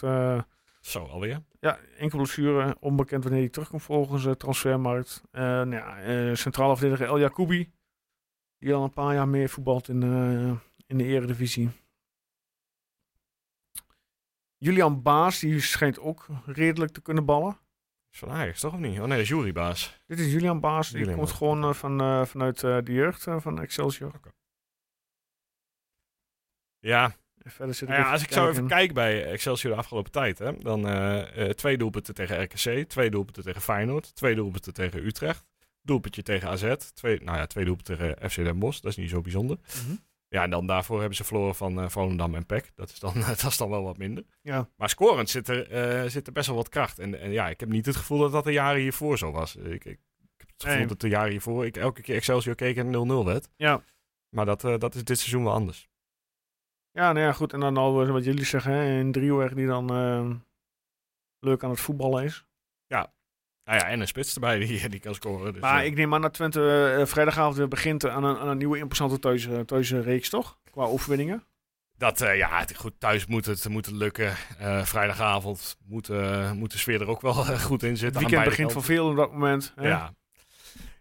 Zo, 0.80 1.06
alweer? 1.06 1.42
Ja, 1.60 1.80
enkel 1.98 2.18
blessure, 2.18 2.78
onbekend 2.80 3.24
wanneer 3.24 3.42
hij 3.42 3.50
terugkomt 3.50 3.84
volgens 3.84 4.24
de 4.24 4.38
transfermarkt. 4.38 5.22
nou 5.32 5.76
ja, 5.76 6.36
centrale 6.36 6.78
verdediger 6.78 7.08
El 7.08 7.20
Jacoubi, 7.20 7.72
die 8.58 8.74
al 8.74 8.84
een 8.84 8.94
paar 8.94 9.14
jaar 9.14 9.28
meer 9.28 9.50
voetbalt 9.50 9.90
in, 9.90 10.02
in 10.88 10.98
de 10.98 11.04
eredivisie. 11.04 11.70
Julian 14.58 15.02
Baas, 15.02 15.40
die 15.40 15.62
schijnt 15.62 16.00
ook 16.00 16.26
redelijk 16.46 16.92
te 16.92 17.02
kunnen 17.02 17.26
ballen. 17.26 17.58
Is 18.14 18.20
van 18.20 18.32
Ajax, 18.32 18.60
toch 18.60 18.74
of 18.74 18.80
niet? 18.80 19.00
Oh 19.00 19.00
nee, 19.00 19.08
dat 19.08 19.20
is 19.20 19.28
jurybaas. 19.28 20.00
Dit 20.06 20.20
is 20.20 20.32
Julian 20.32 20.60
Baas. 20.60 20.90
Die 20.90 20.98
Julian 20.98 21.16
komt 21.16 21.28
Baas. 21.28 21.38
gewoon 21.38 21.64
uh, 21.64 21.74
van, 21.74 22.02
uh, 22.02 22.26
vanuit 22.26 22.64
uh, 22.64 22.78
de 22.84 22.94
jeugd 22.94 23.24
van 23.38 23.62
Excelsior. 23.62 24.14
Okay. 24.16 24.32
Ja. 26.80 27.16
Verder 27.38 27.76
zit 27.76 27.90
ja, 27.90 28.12
als 28.12 28.24
ik 28.24 28.32
zo 28.32 28.50
even 28.50 28.68
kijk 28.68 28.94
bij 28.94 29.26
Excelsior 29.26 29.74
de 29.74 29.80
afgelopen 29.80 30.12
tijd, 30.12 30.40
hè, 30.40 30.58
dan 30.58 30.82
twee 31.56 31.78
doelpunten 31.78 32.14
tegen 32.14 32.44
RKC, 32.44 32.90
twee 32.90 33.10
doelpunten 33.10 33.44
tegen 33.44 33.62
Feyenoord, 33.62 34.16
twee 34.16 34.36
doelpunten 34.36 34.74
tegen 34.74 35.06
Utrecht, 35.06 35.46
doelpuntje 35.82 36.24
tegen 36.24 36.50
AZ, 36.50 36.76
twee, 36.94 37.22
nou 37.22 37.38
ja, 37.38 37.46
twee 37.46 37.66
doelpunten 37.66 37.98
tegen 37.98 38.30
FC 38.30 38.36
Den 38.36 38.60
Bosch, 38.60 38.82
dat 38.82 38.92
is 38.92 38.98
niet 38.98 39.10
zo 39.10 39.22
bijzonder. 39.22 39.58
Mm 39.58 39.86
-hmm. 39.86 40.00
Ja, 40.34 40.44
en 40.44 40.50
dan 40.50 40.68
daarvoor 40.68 41.00
hebben 41.00 41.16
ze 41.16 41.24
verloren 41.24 41.56
van 41.56 41.80
uh, 41.80 41.90
Volendam 41.90 42.36
en 42.36 42.46
PEC. 42.46 42.72
Dat 42.76 42.90
is, 42.90 43.00
dan, 43.00 43.14
dat 43.28 43.44
is 43.44 43.58
dan 43.58 43.70
wel 43.70 43.84
wat 43.84 43.98
minder. 43.98 44.24
Ja. 44.42 44.70
Maar 44.76 44.90
scorend 44.90 45.30
zit 45.30 45.48
er, 45.48 45.72
uh, 46.04 46.10
zit 46.10 46.28
er 46.28 46.34
best 46.34 46.48
wel 46.48 46.56
wat 46.56 46.70
kracht. 46.70 47.00
En, 47.00 47.20
en, 47.20 47.32
ja, 47.32 47.50
ik 47.50 47.60
heb 47.60 47.70
niet 47.70 47.86
het 47.86 47.96
gevoel 47.96 48.20
dat 48.20 48.32
dat 48.32 48.44
de 48.44 48.52
jaren 48.52 48.82
hiervoor 48.82 49.18
zo 49.18 49.32
was. 49.32 49.56
Ik, 49.56 49.66
ik, 49.66 49.86
ik 49.86 50.00
heb 50.38 50.48
het 50.48 50.62
gevoel 50.64 50.78
Nee. 50.78 50.88
dat 50.88 51.00
de 51.02 51.08
jaren 51.08 51.32
hiervoor 51.32 51.66
ik 51.66 51.78
elke 51.78 52.02
keer 52.02 52.16
Excelsior 52.16 52.56
keek 52.56 52.78
en 52.78 53.22
0-0 53.22 53.26
werd. 53.26 53.50
Ja. 53.56 53.84
Maar 54.30 54.46
dat, 54.46 54.64
uh, 54.64 54.78
dat 54.78 54.96
is 54.96 55.04
dit 55.04 55.20
seizoen 55.20 55.44
wel 55.44 55.54
anders. 55.54 55.90
Ja, 56.92 57.12
nou 57.12 57.26
ja, 57.26 57.32
goed. 57.32 57.54
En 57.54 57.60
dan 57.60 57.78
al 57.78 58.08
wat 58.08 58.24
jullie 58.24 58.46
zeggen, 58.46 58.72
hè, 58.72 59.00
een 59.00 59.12
driehoek 59.12 59.56
die 59.56 59.68
dan 59.68 59.86
leuk 61.40 61.64
aan 61.64 61.70
het 61.70 61.80
voetballen 61.80 62.24
is. 62.24 62.46
Ja. 62.88 63.14
Nou 63.66 63.80
ja, 63.80 63.88
en 63.88 64.00
een 64.00 64.08
spits 64.08 64.34
erbij 64.34 64.60
die, 64.60 64.90
die 64.90 65.00
kan 65.00 65.16
scoren. 65.16 65.54
Dus, 65.54 65.62
maar 65.62 65.82
uh, 65.82 65.86
ik 65.86 65.96
neem 65.96 66.14
aan 66.14 66.22
dat 66.22 66.34
Twente 66.34 66.96
uh, 67.00 67.06
vrijdagavond 67.06 67.56
weer 67.56 67.68
begint 67.68 68.08
aan 68.08 68.24
een, 68.24 68.38
aan 68.38 68.48
een 68.48 68.58
nieuwe 68.58 68.78
interessante 68.78 69.20
thuis, 69.20 69.48
thuisreeks, 69.66 70.30
toch? 70.30 70.58
Qua 70.72 70.84
overwinningen. 70.84 71.44
Dat, 71.98 72.22
uh, 72.22 72.38
ja, 72.38 72.60
het, 72.60 72.76
goed, 72.76 72.94
thuis 72.98 73.26
moet 73.26 73.46
het, 73.46 73.70
moet 73.70 73.86
het 73.86 73.96
lukken. 73.96 74.34
Uh, 74.62 74.86
vrijdagavond 74.86 75.78
moet, 75.86 76.08
moet 76.54 76.72
de 76.72 76.78
sfeer 76.78 77.02
er 77.02 77.08
ook 77.08 77.22
wel 77.22 77.34
goed 77.34 77.84
in 77.84 77.98
zitten. 77.98 78.22
Het 78.22 78.30
weekend 78.30 78.50
begint 78.50 78.72
voor 78.72 78.84
veel 78.84 79.10
op 79.10 79.16
dat 79.16 79.32
moment. 79.32 79.74
Hè? 79.76 79.88
Ja. 79.88 80.14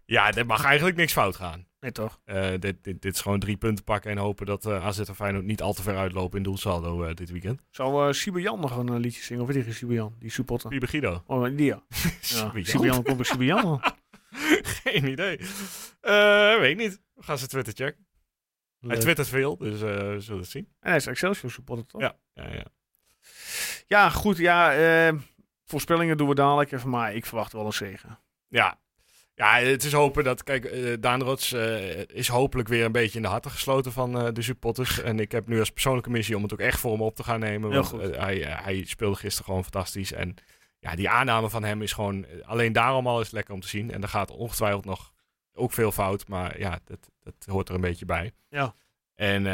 ja, 0.05 0.33
er 0.33 0.47
mag 0.47 0.65
eigenlijk 0.65 0.97
niks 0.97 1.13
fout 1.13 1.37
gaan. 1.37 1.67
Nee, 1.83 1.93
toch? 1.93 2.21
Uh, 2.27 2.51
dit, 2.51 2.61
dit, 2.61 3.03
dit 3.03 3.15
is 3.15 3.21
gewoon 3.21 3.39
drie 3.39 3.57
punten 3.57 3.85
pakken 3.85 4.11
en 4.11 4.19
hopen 4.19 4.47
dat 4.47 4.67
uh, 4.67 4.87
AZ 4.87 4.99
en 4.99 5.15
Feyenoord 5.15 5.45
niet 5.45 5.63
al 5.63 5.73
te 5.73 5.83
ver 5.83 5.97
uitlopen 5.97 6.37
in 6.39 6.43
doelsaldo 6.43 7.05
uh, 7.05 7.15
dit 7.15 7.31
weekend. 7.31 7.63
Zou 7.71 8.15
Siber 8.15 8.41
Jan 8.41 8.61
nog 8.61 8.77
een 8.77 8.97
liedje 8.97 9.23
zingen? 9.23 9.43
Of 9.43 9.49
weet 9.49 9.65
je 9.65 9.73
Siber 9.73 9.95
Jan? 9.95 10.15
Die 10.19 10.31
supporter. 10.31 10.71
Wie 10.71 10.87
Guido? 10.87 11.23
Oh, 11.27 11.45
die 11.45 11.65
ja. 11.65 11.83
Siber 12.63 12.85
Jan 12.85 13.03
komt 13.03 13.17
bij 13.17 13.27
Siber 13.27 13.45
Jan. 13.45 13.83
Geen 14.83 15.07
idee. 15.07 15.41
Weet 16.61 16.77
niet. 16.77 17.01
We 17.15 17.23
gaan 17.23 17.39
ze 17.39 17.47
Twitter 17.47 17.73
checken. 17.75 18.07
Leuk. 18.79 18.93
Hij 18.93 19.01
twittert 19.01 19.29
veel, 19.29 19.57
dus 19.57 19.81
we 19.81 20.17
zullen 20.19 20.41
het 20.41 20.51
zien. 20.51 20.69
En 20.81 20.89
hij 20.89 20.97
is 20.97 21.07
Excelsior 21.07 21.51
supporter, 21.51 21.87
toch? 21.87 22.01
Ja, 22.01 22.17
ja, 22.35 22.53
ja. 22.53 22.67
Ja, 23.87 24.11
goed. 24.11 24.37
Ja, 24.37 25.15
voorspellingen 25.65 26.17
doen 26.17 26.29
we 26.29 26.35
dadelijk 26.35 26.73
even, 26.73 26.89
maar 26.89 27.15
ik 27.15 27.27
verwacht 27.27 27.53
wel 27.53 27.67
een 27.67 27.73
zegen. 27.73 28.19
Ja. 28.49 28.79
Ja, 29.35 29.59
het 29.59 29.85
is 29.85 29.93
hopen 29.93 30.25
dat, 30.25 30.43
kijk, 30.43 30.65
eh 30.65 30.93
Daan 31.01 31.23
Rots 31.23 31.53
eh, 31.53 32.09
is 32.09 32.29
hopelijk 32.29 32.69
weer 32.69 32.85
een 32.85 32.93
beetje 32.93 33.17
in 33.17 33.23
de 33.23 33.29
harten 33.29 33.51
gesloten 33.51 33.93
van 33.93 34.19
eh, 34.19 34.33
de 34.33 34.43
supporters. 34.43 35.01
En 35.03 35.21
ik 35.21 35.33
heb 35.33 35.49
nu 35.49 35.59
als 35.59 35.71
persoonlijke 35.71 36.11
missie 36.11 36.37
om 36.37 36.43
het 36.43 36.53
ook 36.53 36.59
echt 36.59 36.81
voor 36.81 36.93
hem 36.93 37.03
op 37.03 37.17
te 37.17 37.23
gaan 37.25 37.41
nemen. 37.41 37.71
Heel 37.71 37.83
Want 37.83 38.03
goed. 38.03 38.17
hij, 38.17 38.37
hij 38.39 38.85
speelde 38.85 39.17
gisteren 39.17 39.45
gewoon 39.45 39.63
fantastisch. 39.63 40.13
En 40.13 40.35
ja, 40.79 40.95
die 40.95 41.09
aanname 41.09 41.51
van 41.51 41.65
hem 41.65 41.83
is 41.83 41.93
gewoon, 41.93 42.27
alleen 42.43 42.73
daarom 42.73 43.07
al 43.07 43.21
is 43.21 43.31
lekker 43.31 43.55
om 43.55 43.61
te 43.61 43.69
zien. 43.69 43.91
En 43.91 44.03
er 44.03 44.09
gaat 44.09 44.31
ongetwijfeld 44.31 44.85
nog 44.85 45.13
ook 45.53 45.73
veel 45.73 45.93
fout, 45.93 46.29
maar 46.29 46.59
ja, 46.59 46.79
dat, 46.85 47.11
dat 47.21 47.35
hoort 47.47 47.69
er 47.69 47.75
een 47.75 47.81
beetje 47.81 48.05
bij. 48.05 48.33
Ja. 48.49 48.75
En 49.15 49.47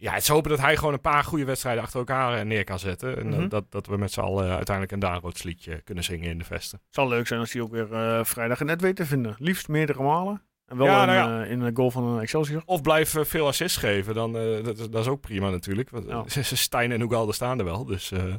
ja, 0.00 0.12
het 0.12 0.22
is 0.22 0.28
hopen 0.28 0.50
dat 0.50 0.60
hij 0.60 0.76
gewoon 0.76 0.92
een 0.92 1.00
paar 1.00 1.24
goede 1.24 1.44
wedstrijden 1.44 1.82
achter 1.82 1.98
elkaar 1.98 2.38
eh, 2.38 2.44
neer 2.44 2.64
kan 2.64 2.78
zetten. 2.78 3.16
En 3.18 3.26
Mhm. 3.28 3.38
dat- 3.40 3.50
dat, 3.50 3.70
dat 3.70 3.86
we 3.86 3.96
met 3.96 4.12
z'n 4.12 4.20
allen 4.20 4.48
uiteindelijk 4.50 4.92
een 4.92 4.98
Daan 4.98 5.20
Rots 5.20 5.42
liedje 5.42 5.80
kunnen 5.80 6.04
zingen 6.04 6.30
in 6.30 6.38
de 6.38 6.44
vesten. 6.44 6.80
Het 6.84 6.94
zal 6.94 7.08
leuk 7.08 7.26
zijn 7.26 7.40
als 7.40 7.52
hij 7.52 7.62
ook 7.62 7.70
weer 7.70 7.92
eh, 7.94 8.24
vrijdag 8.24 8.60
net 8.60 8.80
weet 8.80 8.96
te 8.96 9.06
vinden. 9.06 9.34
Liefst 9.38 9.68
meerdere 9.68 10.02
malen. 10.02 10.42
En 10.66 10.76
wel 10.76 10.86
Ja, 10.86 11.04
nou 11.04 11.42
eh, 11.44 11.50
in 11.50 11.58
de 11.60 11.70
goal 11.74 11.90
van 11.90 12.04
een 12.04 12.20
Excelsior. 12.20 12.62
Of 12.64 12.82
blijf 12.82 13.14
eh, 13.14 13.24
veel 13.24 13.46
assists 13.46 13.76
geven, 13.78 14.14
dan, 14.14 14.36
eh, 14.36 14.64
dat, 14.64 14.78
is- 14.78 14.90
dat 14.90 15.00
is 15.00 15.08
ook 15.08 15.20
prima 15.20 15.50
natuurlijk. 15.50 15.90
Want 15.90 16.06
Ja. 16.06 16.24
eh, 16.36 16.42
Stijn 16.42 16.92
en 16.92 17.00
Ugalde 17.00 17.32
staan 17.32 17.58
er 17.58 17.64
wel, 17.64 17.84
dus 17.84 18.10
eh, 18.10 18.34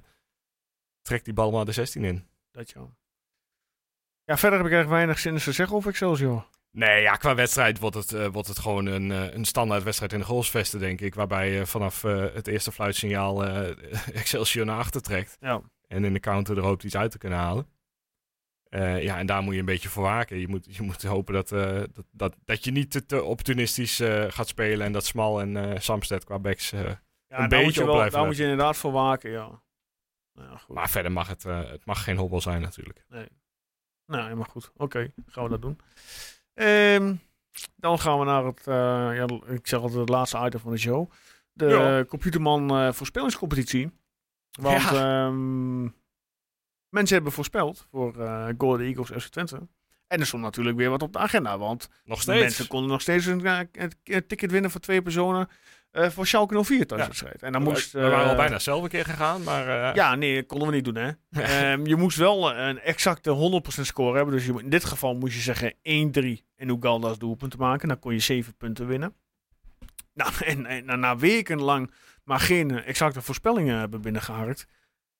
trek 1.02 1.26
die 1.26 1.34
bal 1.34 1.52
maar 1.52 1.66
de 1.66 1.72
16 1.72 2.04
in. 2.04 2.28
Dat 2.52 2.70
ja. 2.72 2.82
Ja, 4.24 4.38
verder 4.38 4.60
heb 4.60 4.68
ik 4.68 4.74
erg 4.74 4.88
weinig 4.88 5.20
zin 5.20 5.38
te 5.38 5.52
zeggen 5.52 5.76
over 5.76 5.90
Excelsior. 5.90 6.48
Nee, 6.72 7.02
ja, 7.02 7.16
qua 7.16 7.36
wedstrijd 7.36 7.80
wordt 7.80 7.96
het, 7.96 8.14
eh, 8.14 8.28
wordt 8.28 8.48
het 8.48 8.60
gewoon 8.60 8.86
een, 8.86 9.12
eh, 9.12 9.34
een 9.34 9.46
standaard 9.46 9.84
wedstrijd 9.84 10.14
in 10.14 10.20
de 10.20 10.26
goalsvesten, 10.26 10.80
denk 10.80 11.02
ik. 11.02 11.16
Waarbij 11.16 11.52
je 11.52 11.66
vanaf 11.66 12.04
eh, 12.04 12.26
het 12.34 12.48
eerste 12.48 12.72
fluitsignaal 12.72 13.46
Excelsior 14.14 14.66
naar 14.66 14.78
achter 14.78 15.02
trekt. 15.02 15.38
Ja. 15.40 15.62
En 15.88 16.04
in 16.04 16.14
de 16.14 16.20
counter 16.20 16.58
er 16.58 16.64
hoopt 16.64 16.84
iets 16.84 16.96
uit 16.96 17.12
te 17.12 17.18
kunnen 17.18 17.40
halen. 17.40 17.68
Ja, 19.00 19.18
en 19.18 19.26
daar 19.26 19.42
moet 19.42 19.54
je 19.54 19.60
een 19.60 19.66
beetje 19.66 19.90
voor 19.90 20.04
waken. 20.04 20.40
Je 20.40 20.48
moet, 20.48 20.76
je 20.76 20.82
moet 20.82 21.04
hopen 21.04 21.34
dat, 21.34 21.50
dat, 21.50 22.06
dat, 22.12 22.36
dat 22.46 22.64
je 22.64 22.72
niet 22.72 22.92
te, 22.92 23.06
te 23.06 23.24
opportunistisch 23.24 24.02
gaat 24.28 24.48
spelen. 24.48 24.86
En 24.86 24.92
dat 24.92 25.06
Smal 25.06 25.42
en 25.42 25.82
Samsted 25.82 26.24
qua 26.24 26.40
backs... 26.40 26.70
Ja, 26.70 27.00
Een 27.28 27.50
beetje 27.50 27.82
op 27.82 27.88
blijven 27.88 28.12
Daar 28.12 28.26
moet 28.26 28.38
je 28.38 28.44
inderdaad 28.44 28.78
voor 28.78 28.92
waken, 28.92 29.32
ja. 29.32 29.62
Nou, 30.34 30.50
ja, 30.50 30.58
goed. 30.58 30.76
maar 30.76 30.90
verder 30.90 31.12
mag 31.12 31.28
het, 31.28 31.44
het 31.44 31.86
mag 31.86 32.04
geen 32.04 32.18
hobbel 32.18 32.42
zijn 32.42 32.62
natuurlijk. 32.62 33.06
Nou, 34.06 34.24
helemaal 34.24 34.48
goed. 34.50 34.72
Oké, 34.78 35.12
gaan 35.28 35.44
we 35.44 35.50
dat 35.50 35.62
doen. 35.62 35.80
Ehm, 36.62 37.16
dan 37.76 38.00
gaan 38.00 38.20
we 38.20 38.26
naar 38.26 38.46
het, 38.46 38.68
eh, 38.68 38.76
ja, 39.16 39.26
ik 39.54 39.68
zeg 39.68 39.80
altijd 39.80 40.00
het 40.00 40.10
laatste 40.10 40.46
item 40.46 40.60
van 40.60 40.72
de 40.72 40.78
show. 40.78 41.12
De 41.54 41.66
Ja. 41.66 42.06
Computerman 42.06 42.70
eh 42.70 42.92
voorspellingscompetitie. 42.92 43.90
Want 44.62 44.84
ehm, 44.92 45.82
mensen 46.90 47.16
hebben 47.16 47.32
voorspeld 47.32 47.88
voor 47.92 48.14
Golden 48.58 48.86
Eagles 48.86 49.24
FC 49.24 49.30
Twente. 49.32 49.68
En 50.08 50.20
er 50.20 50.26
stond 50.26 50.44
natuurlijk 50.44 50.78
weer 50.78 50.90
wat 50.90 51.02
op 51.02 51.14
de 51.14 51.20
agenda, 51.20 51.58
want 51.58 51.90
Nog 52.06 52.22
steeds. 52.22 52.40
mensen 52.42 52.68
konden 52.68 52.90
nog 52.90 53.02
steeds 53.02 53.26
een, 53.26 53.46
een- 53.46 53.92
een 54.04 54.28
ticket 54.28 54.52
winnen 54.52 54.72
voor 54.72 54.82
twee 54.82 55.02
personen 55.02 55.48
eh, 55.92 56.10
voor 56.10 56.28
Schalke 56.28 56.64
04 56.64 56.88
thuiswedstrijd. 56.88 57.44
En 57.44 57.52
dan 57.52 57.64
moest... 57.64 57.92
we, 57.92 58.00
we 58.00 58.10
waren 58.10 58.26
al 58.26 58.32
eh, 58.32 58.38
bijna 58.38 58.60
zelf 58.60 58.84
een 58.84 58.90
keer 58.90 59.06
gegaan, 59.06 59.44
maar... 59.44 59.90
eh, 59.90 59.96
ja, 59.96 60.16
nee, 60.16 60.36
dat 60.36 60.46
konden 60.46 60.68
we 60.68 60.76
niet 60.76 60.86
doen, 60.86 60.96
hè. 60.96 61.12
Ehm, 61.72 61.86
je 61.86 61.96
moest 61.96 62.18
wel 62.18 62.56
een 62.56 62.80
exacte 62.80 63.62
100% 63.78 63.82
score 63.82 64.16
hebben. 64.16 64.34
Dus 64.36 64.46
je, 64.46 64.54
in 64.64 64.70
dit 64.70 64.86
geval 64.86 65.16
moest 65.16 65.34
je 65.34 65.42
zeggen 65.42 65.74
1-3 65.74 65.80
en 66.56 66.70
Ugalda 66.70 67.08
als 67.08 67.18
doelpunt 67.20 67.58
maken. 67.58 67.88
Dan 67.88 68.00
kon 68.00 68.14
je 68.14 68.20
7 68.20 68.56
punten 68.58 68.88
winnen. 68.88 69.14
Nou, 70.14 70.32
en, 70.46 70.66
en 70.66 70.86
na- 70.86 70.96
na 70.96 71.18
wekenlang 71.18 71.92
maar 72.24 72.40
geen 72.40 72.84
exacte 72.84 73.22
voorspellingen 73.22 73.80
hebben 73.80 74.02
binnengeharkt, 74.02 74.68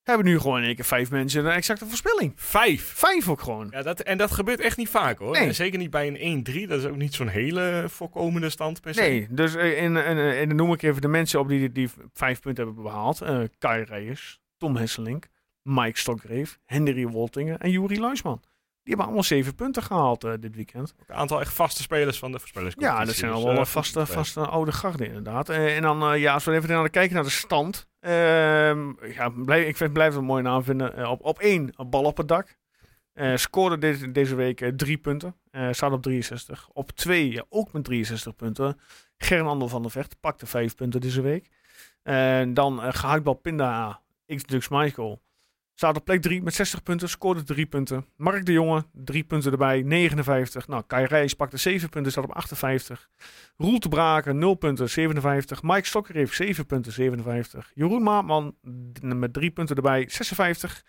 hebben 0.04 0.26
nu 0.26 0.40
gewoon 0.40 0.58
in 0.58 0.64
één 0.66 0.76
keer 0.76 0.86
vijf 0.86 1.12
mensen 1.12 1.46
een 1.46 1.52
exacte 1.52 1.86
voorspelling. 1.86 2.34
Vijf. 2.36 2.94
Vijf 2.96 3.30
ook 3.30 3.42
gewoon. 3.42 3.68
Ja, 3.72 3.82
dat, 3.82 4.00
en 4.00 4.18
dat 4.18 4.32
gebeurt 4.32 4.60
echt 4.60 4.78
niet 4.78 4.90
vaak 4.90 5.18
hoor. 5.18 5.32
Nee. 5.32 5.48
En 5.48 5.56
zeker 5.56 5.80
niet 5.80 5.90
bij 5.90 6.20
een 6.20 6.46
1-3. 6.66 6.68
Dat 6.68 6.80
is 6.80 6.86
ook 6.86 6.96
niet 6.96 7.14
zo'n 7.14 7.28
hele 7.28 7.86
voorkomende 7.88 8.50
stand 8.50 8.82
per 8.82 8.94
se. 8.94 9.02
Nee, 9.02 9.28
dus 9.30 9.56
eh, 9.56 9.84
in, 9.84 9.96
in, 9.96 10.18
in, 10.18 10.48
dan 10.48 10.58
noem 10.58 10.74
ik 10.74 10.82
even 10.82 11.02
de 11.02 11.08
mensen 11.08 11.40
op 11.40 11.48
die, 11.48 11.72
die 11.72 11.90
vijf 12.14 12.40
punten 12.40 12.66
hebben 12.66 12.84
behaald. 12.84 13.22
Eh 13.22 13.40
Kai 13.58 13.84
Reyes, 13.84 14.42
Tom 14.58 14.76
Hesselink, 14.76 15.28
Mike 15.62 16.00
Stokreef, 16.00 16.60
Henry 16.66 17.08
Woltingen 17.08 17.60
en 17.60 17.72
Juri 17.72 18.00
Luisman. 18.00 18.42
Die 18.84 18.90
hebben 18.90 19.06
allemaal 19.06 19.24
zeven 19.24 19.56
punten 19.56 19.84
gehaald 19.84 20.24
eh, 20.24 20.32
dit 20.40 20.56
weekend. 20.56 20.94
Ook 21.02 21.10
een 21.10 21.16
aantal 21.16 21.40
echt 21.42 21.54
vaste 21.54 21.82
spelers 21.82 22.20
van 22.20 22.32
de 22.32 22.40
voorspellingscompetitie. 22.40 23.02
Ja, 23.02 23.12
dat 23.12 23.20
zijn 23.20 23.32
Dus, 23.32 23.44
allemaal 23.44 23.62
eh, 23.62 23.70
vaste, 23.70 24.06
vaste 24.06 24.40
oude 24.40 24.72
garden 24.72 25.08
inderdaad. 25.08 25.50
Eh, 25.50 25.76
en 25.76 25.82
dan, 25.82 26.04
eh, 26.14 26.22
ja, 26.22 26.34
als 26.34 26.44
we 26.44 26.52
even 26.54 26.70
naar 26.70 26.84
de, 26.84 26.90
kijken 26.90 27.16
naar 27.16 27.24
de 27.24 27.30
stand. 27.30 27.90
Ehm, 28.02 28.92
ja, 29.14 29.56
ik 29.56 29.78
vind, 29.78 29.94
blijf 29.94 30.10
het 30.10 30.20
een 30.20 30.26
mooie 30.26 30.44
naam 30.44 30.64
vinden. 30.64 30.96
Eh, 30.96 31.10
op, 31.10 31.26
op 31.26 31.40
één, 31.40 31.74
een 31.76 31.90
bal 31.90 32.04
op 32.04 32.18
het 32.18 32.28
dak. 32.28 32.58
Eh, 33.14 33.36
scoorde 33.36 33.78
deze, 33.78 34.12
deze 34.12 34.36
week 34.36 34.62
eh, 34.62 34.70
drie 34.70 34.98
punten. 34.98 35.36
Staat 35.72 35.92
op 35.92 36.02
63. 36.02 36.70
Op 36.74 36.92
twee, 36.92 37.42
ook 37.50 37.74
met 37.74 37.84
63 37.84 38.36
punten. 38.36 38.80
Gern 39.18 39.70
van 39.70 39.82
der 39.82 39.92
Vecht 39.92 40.20
pakte 40.20 40.46
vijf 40.46 40.76
punten 40.76 41.02
deze 41.02 41.22
week. 41.22 41.50
Dan 42.54 42.84
eh 42.84 42.94
gehaktbal 42.94 43.34
Pinda, 43.34 44.02
X 44.26 44.44
Dux 44.44 44.68
Michael. 44.68 45.22
Staat 45.82 45.96
op 45.98 46.06
plek 46.06 46.22
3 46.22 46.42
met 46.42 46.54
60 46.54 46.84
punten, 46.84 47.10
scoorde 47.10 47.44
3 47.44 47.66
punten. 47.66 48.06
Mark 48.18 48.46
de 48.46 48.52
Jonge, 48.52 48.86
3 48.94 49.24
punten 49.24 49.52
erbij, 49.52 49.82
59. 49.82 50.68
Nou, 50.68 50.84
Kai 50.88 51.06
Reis 51.06 51.34
pakte 51.34 51.58
7 51.58 51.90
punten, 51.90 52.12
staat 52.12 52.24
op 52.24 52.32
58. 52.32 53.10
Roel 53.58 53.80
te 53.80 53.90
Braken, 53.90 54.38
0 54.38 54.54
punten, 54.54 54.90
57. 54.90 55.64
Mike 55.64 55.88
Stokker 55.88 56.16
heeft 56.16 56.36
7 56.36 56.66
punten, 56.66 56.92
57. 56.92 57.72
Jeroen 57.74 58.04
Maatman 58.04 58.56
met 59.02 59.34
3 59.34 59.52
punten 59.52 59.76
erbij, 59.76 60.06
56. 60.08 60.84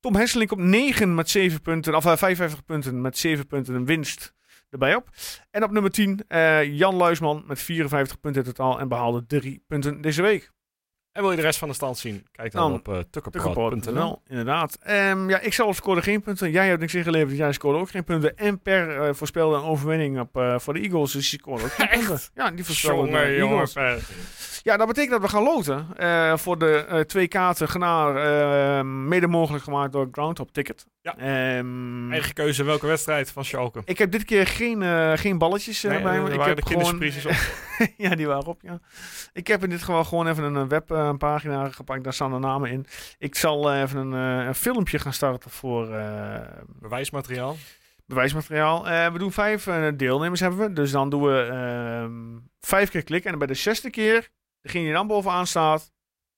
Tom 0.00 0.16
Hesselink 0.16 0.52
op 0.52 0.58
9 0.58 1.14
met 1.14 1.30
7 1.30 1.60
punten, 1.60 1.94
of 1.94 2.04
eh, 2.04 2.16
55 2.16 2.64
punten 2.64 3.00
met 3.00 3.18
7 3.18 3.46
punten, 3.46 3.74
een 3.74 3.86
winst 3.86 4.34
erbij 4.70 4.94
op. 4.94 5.08
En 5.50 5.64
op 5.64 5.70
nummer 5.70 5.90
10, 5.90 6.24
eh, 6.28 6.78
Jan 6.78 6.94
Luisman 6.94 7.44
met 7.46 7.62
54 7.62 8.20
punten 8.20 8.44
in 8.44 8.52
totaal 8.52 8.80
en 8.80 8.88
behaalde 8.88 9.26
3 9.26 9.64
punten 9.66 10.00
deze 10.00 10.22
week. 10.22 10.52
En 11.12 11.22
wil 11.22 11.30
je 11.30 11.36
de 11.36 11.42
rest 11.42 11.58
van 11.58 11.68
de 11.68 11.74
stand 11.74 11.98
zien? 11.98 12.26
Kijk 12.32 12.52
dan, 12.52 12.70
Dan 12.70 12.78
op 12.78 12.88
uh, 12.88 12.98
Tukkerport.nl, 13.10 13.52
tukkerport.nl. 13.52 14.22
inderdaad. 14.28 14.78
Ehm, 14.82 15.28
ja, 15.30 15.40
ik 15.40 15.52
zelf 15.54 15.76
scoorde 15.76 16.02
geen 16.02 16.20
punten. 16.22 16.50
Jij 16.50 16.68
hebt 16.68 16.80
niks 16.80 16.94
ingeleverd. 16.94 17.36
Jij 17.36 17.52
scoorde 17.52 17.78
ook 17.78 17.90
geen 17.90 18.04
punten. 18.04 18.36
En 18.36 18.60
Per 18.60 19.00
eh, 19.00 19.14
voorspelde 19.14 19.56
een 19.56 19.62
overwinning 19.62 20.20
op, 20.20 20.36
eh, 20.36 20.58
voor 20.58 20.74
de 20.74 20.80
Eagles. 20.80 21.12
Dus 21.12 21.30
die 21.30 21.38
scoorde 21.40 21.64
ook 21.64 21.72
geen 21.72 21.88
punten. 22.06 22.20
Ja, 22.34 22.50
die 22.50 22.64
voorspelde 22.64 23.02
de 23.06 23.10
Jongen, 23.12 23.34
jongen. 23.36 23.52
Eagles. 23.52 23.72
Per. 23.72 24.02
Ja, 24.64 24.76
dat 24.76 24.86
betekent 24.86 25.12
dat 25.12 25.20
we 25.20 25.28
gaan 25.28 25.42
loten. 25.42 25.86
eh, 25.96 26.36
voor 26.36 26.58
de 26.58 26.84
eh, 26.88 27.00
twee 27.00 27.28
kaarten 27.28 27.68
genaar, 27.68 28.16
eh, 28.78 28.84
mede 28.84 29.26
mogelijk 29.26 29.64
gemaakt 29.64 29.92
door 29.92 30.08
Groundhop 30.10 30.52
Ticket. 30.52 30.86
Ja. 31.00 31.16
Ehm, 31.18 32.12
Eigen 32.12 32.34
keuze 32.34 32.64
welke 32.64 32.86
wedstrijd 32.86 33.30
van 33.30 33.44
Schalke. 33.44 33.82
ik 33.84 33.98
heb 33.98 34.10
dit 34.10 34.24
keer 34.24 34.46
geen, 34.46 34.82
eh, 34.82 35.12
geen 35.14 35.38
balletjes 35.38 35.82
Nee, 35.82 36.02
bij 36.02 36.20
me. 36.22 36.30
Ik 36.30 36.40
heb 36.40 36.56
de 36.56 36.66
gewoon, 36.66 36.94
op. 36.94 37.32
ja, 37.96 38.14
die 38.14 38.26
waren 38.26 38.46
op, 38.46 38.60
ja. 38.62 38.80
Ik 39.32 39.46
heb 39.46 39.62
in 39.62 39.70
dit 39.70 39.78
geval 39.82 40.04
gewoon 40.04 40.26
even 40.28 40.54
een 40.54 40.68
webpagina 40.68 41.68
gepakt. 41.68 42.04
Daar 42.04 42.12
staan 42.12 42.32
de 42.32 42.38
namen 42.38 42.70
in. 42.70 42.86
Ik 43.18 43.34
zal 43.34 43.74
even 43.74 43.98
een, 43.98 44.12
een 44.46 44.54
filmpje 44.54 44.98
gaan 44.98 45.12
starten 45.12 45.50
voor 45.50 45.86
Bewijsmateriaal. 46.66 47.56
bewijsmateriaal. 48.06 48.82
We 48.84 49.18
doen 49.18 49.32
vijf 49.32 49.68
deelnemers 49.96 50.40
hebben 50.40 50.58
we. 50.60 50.72
Dus 50.72 50.90
dan 50.90 51.10
doen 51.10 51.22
we 51.22 51.40
ehm, 51.50 52.38
vijf 52.60 52.90
keer 52.90 53.02
klikken. 53.04 53.32
En 53.32 53.38
bij 53.38 53.46
de 53.46 53.54
zesde 53.54 53.90
keer, 53.90 54.28
degene 54.62 54.84
die 54.84 54.92
dan 54.92 55.06
bovenaan 55.06 55.46
staat, 55.46 55.92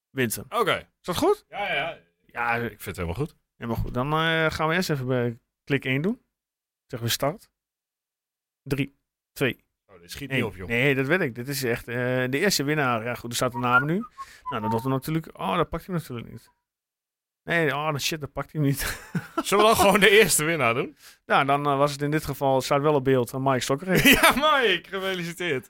wint 0.09 0.35
hem. 0.35 0.45
Oké. 0.49 0.75
Is 0.77 0.85
dat 1.01 1.17
goed? 1.17 1.45
Ja, 1.49 1.73
ja. 1.73 1.97
Ja, 2.25 2.53
Ik 2.55 2.67
vind 2.69 2.85
het 2.85 2.95
helemaal 2.95 3.15
goed. 3.25 3.35
helemaal 3.55 3.81
goed. 3.83 3.93
Dan 3.93 4.13
eh, 4.13 4.45
gaan 4.51 4.67
we 4.67 4.73
eerst 4.75 4.89
even 4.89 5.07
bij 5.07 5.39
klik 5.63 5.85
1 5.85 6.01
doen. 6.01 6.21
Zeggen 6.87 7.07
we 7.07 7.13
start. 7.13 7.49
3, 8.63 8.97
2, 9.33 9.63
Oh, 9.85 9.99
dit 10.01 10.11
schiet 10.11 10.29
Nee, 10.29 10.37
niet 10.41 10.47
op, 10.51 10.55
joh. 10.55 10.67
nee, 10.67 10.95
dat 10.95 11.05
weet 11.07 11.21
ik. 11.21 11.35
Dit 11.35 11.47
is 11.47 11.63
echt 11.63 11.87
eh, 11.87 11.95
de 12.29 12.39
eerste 12.39 12.63
winnaar. 12.63 13.03
Ja, 13.03 13.15
goed, 13.15 13.29
er 13.29 13.35
staat 13.35 13.51
de 13.51 13.57
naam 13.57 13.85
nu. 13.85 14.05
Nou, 14.49 14.61
dat 14.61 14.71
doet 14.71 14.83
er 14.83 14.89
natuurlijk... 14.89 15.39
Oh, 15.39 15.55
dat 15.55 15.69
pakt 15.69 15.85
hij 15.85 15.95
natuurlijk 15.95 16.29
niet. 16.31 16.49
Nee, 17.43 17.73
oh, 17.75 17.91
dat 17.91 18.01
shit, 18.01 18.19
dat 18.21 18.31
pakt 18.31 18.51
hij 18.51 18.61
niet. 18.61 18.79
Zullen 19.43 19.63
we 19.65 19.69
dan 19.71 19.79
gewoon 19.81 19.99
de 19.99 20.09
eerste 20.09 20.43
winnaar 20.43 20.73
doen? 20.73 20.97
nou, 21.25 21.45
dan 21.45 21.65
eh, 21.65 21.77
was 21.77 21.91
het 21.91 22.01
in 22.01 22.11
dit 22.11 22.25
geval... 22.25 22.55
Het 22.55 22.63
staat 22.63 22.81
wel 22.81 22.93
op 22.93 23.03
beeld 23.03 23.29
van 23.29 23.43
Mike 23.43 23.59
Stokker. 23.59 24.07
ja, 24.21 24.31
Mike. 24.35 24.83
Gefeliciteerd. 24.89 25.69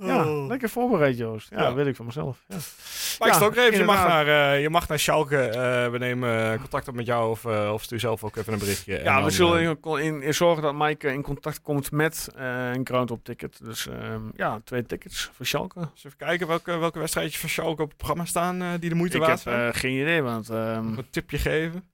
Ja, 0.00 0.26
Oh. 0.28 0.46
lekker 0.46 0.68
voorbereid, 0.68 1.16
Joost. 1.18 1.50
Ja, 1.50 1.58
Ja. 1.58 1.64
dat 1.64 1.74
weet 1.74 1.86
ik 1.86 1.96
van 1.96 2.06
mezelf. 2.06 2.44
Ja. 2.48 2.54
Mike 2.54 3.26
Ja, 3.26 3.32
Stokreef, 3.32 3.76
je, 3.76 3.84
mag 3.84 4.06
naar, 4.08 4.26
eh, 4.54 4.60
je 4.62 4.70
mag 4.70 4.88
naar 4.88 4.98
Schalke. 4.98 5.36
Eh, 5.42 5.90
we 5.90 5.98
nemen 5.98 6.52
eh, 6.52 6.58
contact 6.60 6.88
op 6.88 6.94
met 6.94 7.06
jou 7.06 7.30
of, 7.30 7.44
eh, 7.44 7.70
of 7.72 7.82
stuur 7.82 8.00
zelf 8.00 8.24
ook 8.24 8.36
even 8.36 8.52
een 8.52 8.58
berichtje. 8.58 9.02
Ja, 9.02 9.14
we 9.16 9.20
dan, 9.20 9.30
zullen 9.30 9.78
in, 9.82 9.98
in, 10.04 10.22
in 10.22 10.34
zorgen 10.34 10.62
dat 10.62 10.74
Mike 10.74 11.12
in 11.12 11.22
contact 11.22 11.60
komt 11.62 11.90
met 11.90 12.28
eh, 12.36 12.70
een 12.72 12.86
ground-up 12.86 13.24
ticket. 13.24 13.64
Dus 13.64 13.86
ehm, 13.88 14.22
ja, 14.36 14.60
twee 14.64 14.86
tickets 14.86 15.30
voor 15.34 15.46
Schalke. 15.46 15.78
eens 15.80 16.04
even 16.04 16.18
kijken 16.18 16.46
welke, 16.46 16.76
welke 16.76 16.98
wedstrijdjes 16.98 17.40
van 17.40 17.48
Schalke 17.48 17.82
op 17.82 17.88
het 17.88 17.96
programma 17.96 18.24
staan 18.24 18.62
eh, 18.62 18.68
die 18.80 18.88
de 18.88 18.94
moeite 18.96 19.16
Ik 19.16 19.22
waard 19.22 19.44
heb 19.44 19.52
zijn. 19.54 19.72
eh, 19.72 19.78
geen 19.80 20.00
idee, 20.00 20.22
want... 20.22 20.50
ehm, 20.50 20.86
een 20.98 21.06
tipje 21.10 21.38
geven. 21.38 21.90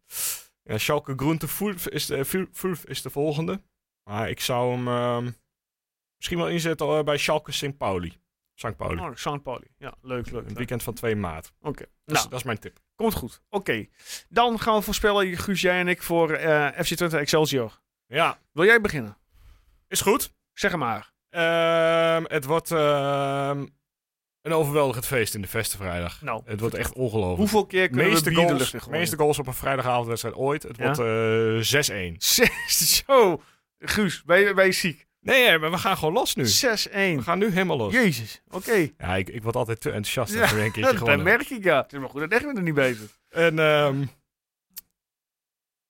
Ja, 0.62 0.78
Schalke 0.78 1.12
Groente 1.16 1.48
Fulf 1.48 1.88
is 1.88 2.06
de, 2.06 2.24
Ful- 2.24 2.46
Fulf 2.52 2.84
is 2.84 3.02
de 3.02 3.10
volgende. 3.10 3.60
Maar 4.10 4.30
ik 4.30 4.40
zou 4.40 4.72
hem 4.74 4.88
ehm, 4.88 5.30
misschien 6.16 6.38
wel 6.38 6.48
inzetten 6.48 6.86
eh, 6.98 7.02
bij 7.04 7.16
Schalke 7.16 7.52
St. 7.52 7.76
Pauli. 7.76 8.18
St. 8.54 8.76
Pauli. 8.76 9.00
oh, 9.00 9.10
St. 9.14 9.42
Pauli. 9.42 9.66
Ja, 9.78 9.94
leuk, 10.02 10.30
leuk. 10.30 10.48
Een 10.48 10.54
weekend 10.54 10.82
van 10.82 10.94
2 10.94 11.16
maart. 11.16 11.52
Oké. 11.60 11.84
Dus 12.04 12.16
Nou, 12.16 12.28
dat 12.28 12.38
is 12.38 12.44
mijn 12.44 12.58
tip. 12.58 12.78
Komt 12.94 13.14
goed. 13.14 13.40
Oké. 13.50 13.86
Dan 14.28 14.58
gaan 14.60 14.74
we 14.76 14.82
voorspellen, 14.82 15.36
Guus, 15.36 15.60
jij 15.60 15.80
en 15.80 15.88
ik, 15.88 16.02
voor 16.02 16.30
eh, 16.32 16.66
FC 16.84 16.94
Twente 16.94 17.18
Excelsior. 17.18 17.80
Ja, 18.06 18.38
Wil 18.52 18.64
jij 18.64 18.80
beginnen? 18.80 19.16
is 19.88 20.00
goed. 20.00 20.32
Zeg 20.52 20.70
hem 20.70 20.80
maar. 20.80 21.12
Ehm, 21.30 22.24
het 22.26 22.44
wordt 22.44 22.70
ehm, 22.70 23.66
een 24.42 24.52
overweldigend 24.52 25.06
feest 25.06 25.34
in 25.34 25.40
de 25.42 25.48
Vestenvrijdag. 25.48 26.22
Nou, 26.22 26.42
Het 26.44 26.60
wordt 26.60 26.74
echt 26.74 26.92
ongelooflijk. 26.92 27.38
Hoeveel 27.38 27.66
keer 27.66 27.88
kunnen 27.88 28.08
meeste 28.08 28.24
we 28.30 28.34
de 28.34 28.36
goals, 28.46 28.68
gooien? 28.70 28.90
meeste 28.90 29.16
goals 29.16 29.38
op 29.38 29.46
een 29.46 29.54
vrijdagavondwedstrijd 29.54 30.34
ooit. 30.36 30.62
Het 30.62 30.76
Ja? 30.76 30.84
wordt 30.94 30.98
eh 31.70 32.12
6-1. 32.12 32.16
Zes, 32.34 33.02
zo. 33.06 33.42
Guus, 33.78 34.22
ben 34.24 34.38
je, 34.40 34.54
ben 34.54 34.66
je 34.66 34.72
ziek? 34.72 35.06
Nee, 35.24 35.58
maar 35.58 35.70
we 35.70 35.78
gaan 35.78 35.96
gewoon 35.96 36.14
los 36.14 36.34
nu. 36.34 36.44
6-1. 36.44 36.46
We 36.46 37.22
gaan 37.22 37.38
nu 37.38 37.50
helemaal 37.50 37.76
los. 37.76 37.92
Jezus, 37.92 38.42
oké. 38.50 38.90
Ja, 38.98 39.16
ik, 39.16 39.28
ik 39.28 39.42
word 39.42 39.56
altijd 39.56 39.80
te 39.80 39.88
enthousiast 39.90 40.34
Ja, 40.34 40.40
als 40.40 40.52
we 40.52 40.64
een 40.64 40.72
keertje 40.72 41.04
Dat 41.04 41.22
merk 41.32 41.50
ik, 41.50 41.64
ja. 41.64 41.82
Het 41.82 41.92
is 41.92 41.98
maar 41.98 42.08
goed 42.08 42.20
dat 42.20 42.32
Edwin 42.32 42.56
er 42.56 42.62
niet 42.62 42.74
bij 42.74 42.94
zit. 42.94 43.18
En 43.28 43.58
ehm 43.58 44.04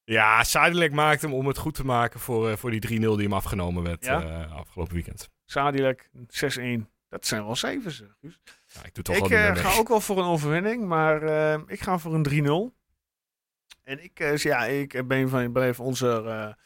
ja, 0.04 0.44
Sadilek 0.44 0.92
maakte 0.92 1.26
hem 1.26 1.34
om 1.34 1.46
het 1.46 1.58
goed 1.58 1.74
te 1.74 1.84
maken 1.84 2.20
voor, 2.20 2.50
eh, 2.50 2.56
voor 2.56 2.70
die 2.70 2.80
3-0 2.80 3.14
die 3.14 3.22
hem 3.26 3.32
afgenomen 3.32 3.82
werd 3.82 4.04
Ja? 4.04 4.22
eh, 4.22 4.56
afgelopen 4.56 4.94
weekend. 4.94 5.30
Sadilek, 5.44 6.10
6-1. 6.28 6.88
Dat 7.08 7.26
zijn 7.26 7.44
wel 7.44 7.56
cijfers, 7.56 8.02
Guus. 8.20 8.40
Ja, 8.66 8.84
ik 8.84 8.94
doe 8.94 9.04
toch 9.04 9.16
Ik 9.16 9.30
eh, 9.30 9.56
ga 9.56 9.78
ook 9.78 9.88
wel 9.88 10.00
voor 10.00 10.18
een 10.18 10.24
overwinning, 10.24 10.84
maar 10.84 11.22
ik 11.68 11.80
ga 11.80 11.98
voor 11.98 12.14
een 12.14 12.22
3-0. 12.22 12.74
En 13.82 14.04
ik, 14.04 14.38
ja, 14.42 14.64
ik 14.64 15.08
ben 15.08 15.28
van 15.28 15.52
blijf 15.52 15.80
onze 15.80 16.56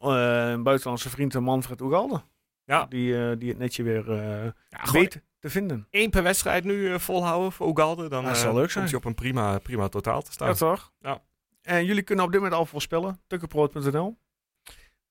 eh, 0.00 0.52
eh, 0.52 0.62
buitenlandse 0.62 1.10
vriend 1.10 1.40
Manfred 1.40 1.80
Oegalde. 1.80 2.22
Ja. 2.64 2.86
Die, 2.88 3.28
eh, 3.30 3.36
die 3.38 3.48
het 3.48 3.58
netje 3.58 3.82
weer 3.82 4.10
eh 4.12 4.44
Ja, 4.68 4.92
weet 4.92 5.22
te 5.38 5.50
vinden. 5.50 5.86
één 5.90 6.10
per 6.10 6.22
wedstrijd 6.22 6.64
nu 6.64 7.00
volhouden 7.00 7.52
voor 7.52 7.66
Ogalde. 7.66 8.08
Dan 8.08 8.24
Dat 8.24 8.32
eh, 8.34 8.38
zou 8.38 8.52
leuk 8.54 8.60
komt 8.62 8.72
zijn. 8.72 8.84
hij 8.84 8.94
op 8.94 9.04
een 9.04 9.14
prima, 9.14 9.58
prima 9.58 9.88
totaal 9.88 10.22
te 10.22 10.32
staan. 10.32 10.48
Ja, 10.48 10.54
toch? 10.54 10.92
Ja. 11.00 11.22
En 11.62 11.84
jullie 11.84 12.02
kunnen 12.02 12.24
op 12.24 12.30
dit 12.32 12.40
moment 12.40 12.58
al 12.58 12.66
voorspellen. 12.66 13.20
Tukkenproot.nl. 13.26 14.16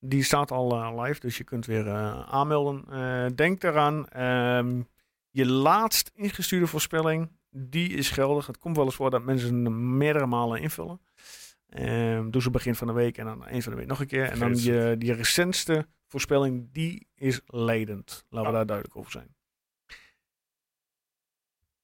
Die 0.00 0.22
staat 0.22 0.50
al 0.50 1.00
live, 1.00 1.20
dus 1.20 1.36
je 1.36 1.44
kunt 1.44 1.66
weer 1.66 1.86
eh, 1.86 2.20
aanmelden. 2.28 2.84
Eh, 2.90 3.26
denk 3.34 3.62
eraan, 3.62 4.08
ehm, 4.08 4.82
je 5.30 5.46
laatst 5.46 6.10
ingestuurde 6.14 6.66
voorspelling, 6.66 7.30
die 7.50 7.88
is 7.90 8.10
geldig. 8.10 8.46
Het 8.46 8.58
komt 8.58 8.76
wel 8.76 8.84
eens 8.84 8.94
voor 8.94 9.10
dat 9.10 9.22
mensen 9.22 9.64
hem 9.64 9.96
meerdere 9.96 10.26
malen 10.26 10.60
invullen. 10.60 11.00
Ehm 11.76 12.30
doe 12.30 12.42
ze 12.42 12.50
begin 12.50 12.74
van 12.74 12.86
de 12.86 12.92
week 12.92 13.18
en 13.18 13.24
dan 13.24 13.46
eind 13.46 13.62
van 13.62 13.72
de 13.72 13.78
week 13.78 13.88
nog 13.88 14.00
een 14.00 14.06
keer. 14.06 14.24
En 14.24 14.38
dan 14.38 14.56
je, 14.56 14.94
die 14.98 15.12
recentste 15.12 15.86
voorspelling, 16.06 16.68
die 16.72 17.08
is 17.14 17.40
leidend. 17.46 18.24
Laten 18.28 18.50
we 18.50 18.56
daar 18.56 18.66
duidelijk 18.66 18.96
over 18.96 19.10
zijn. 19.10 19.34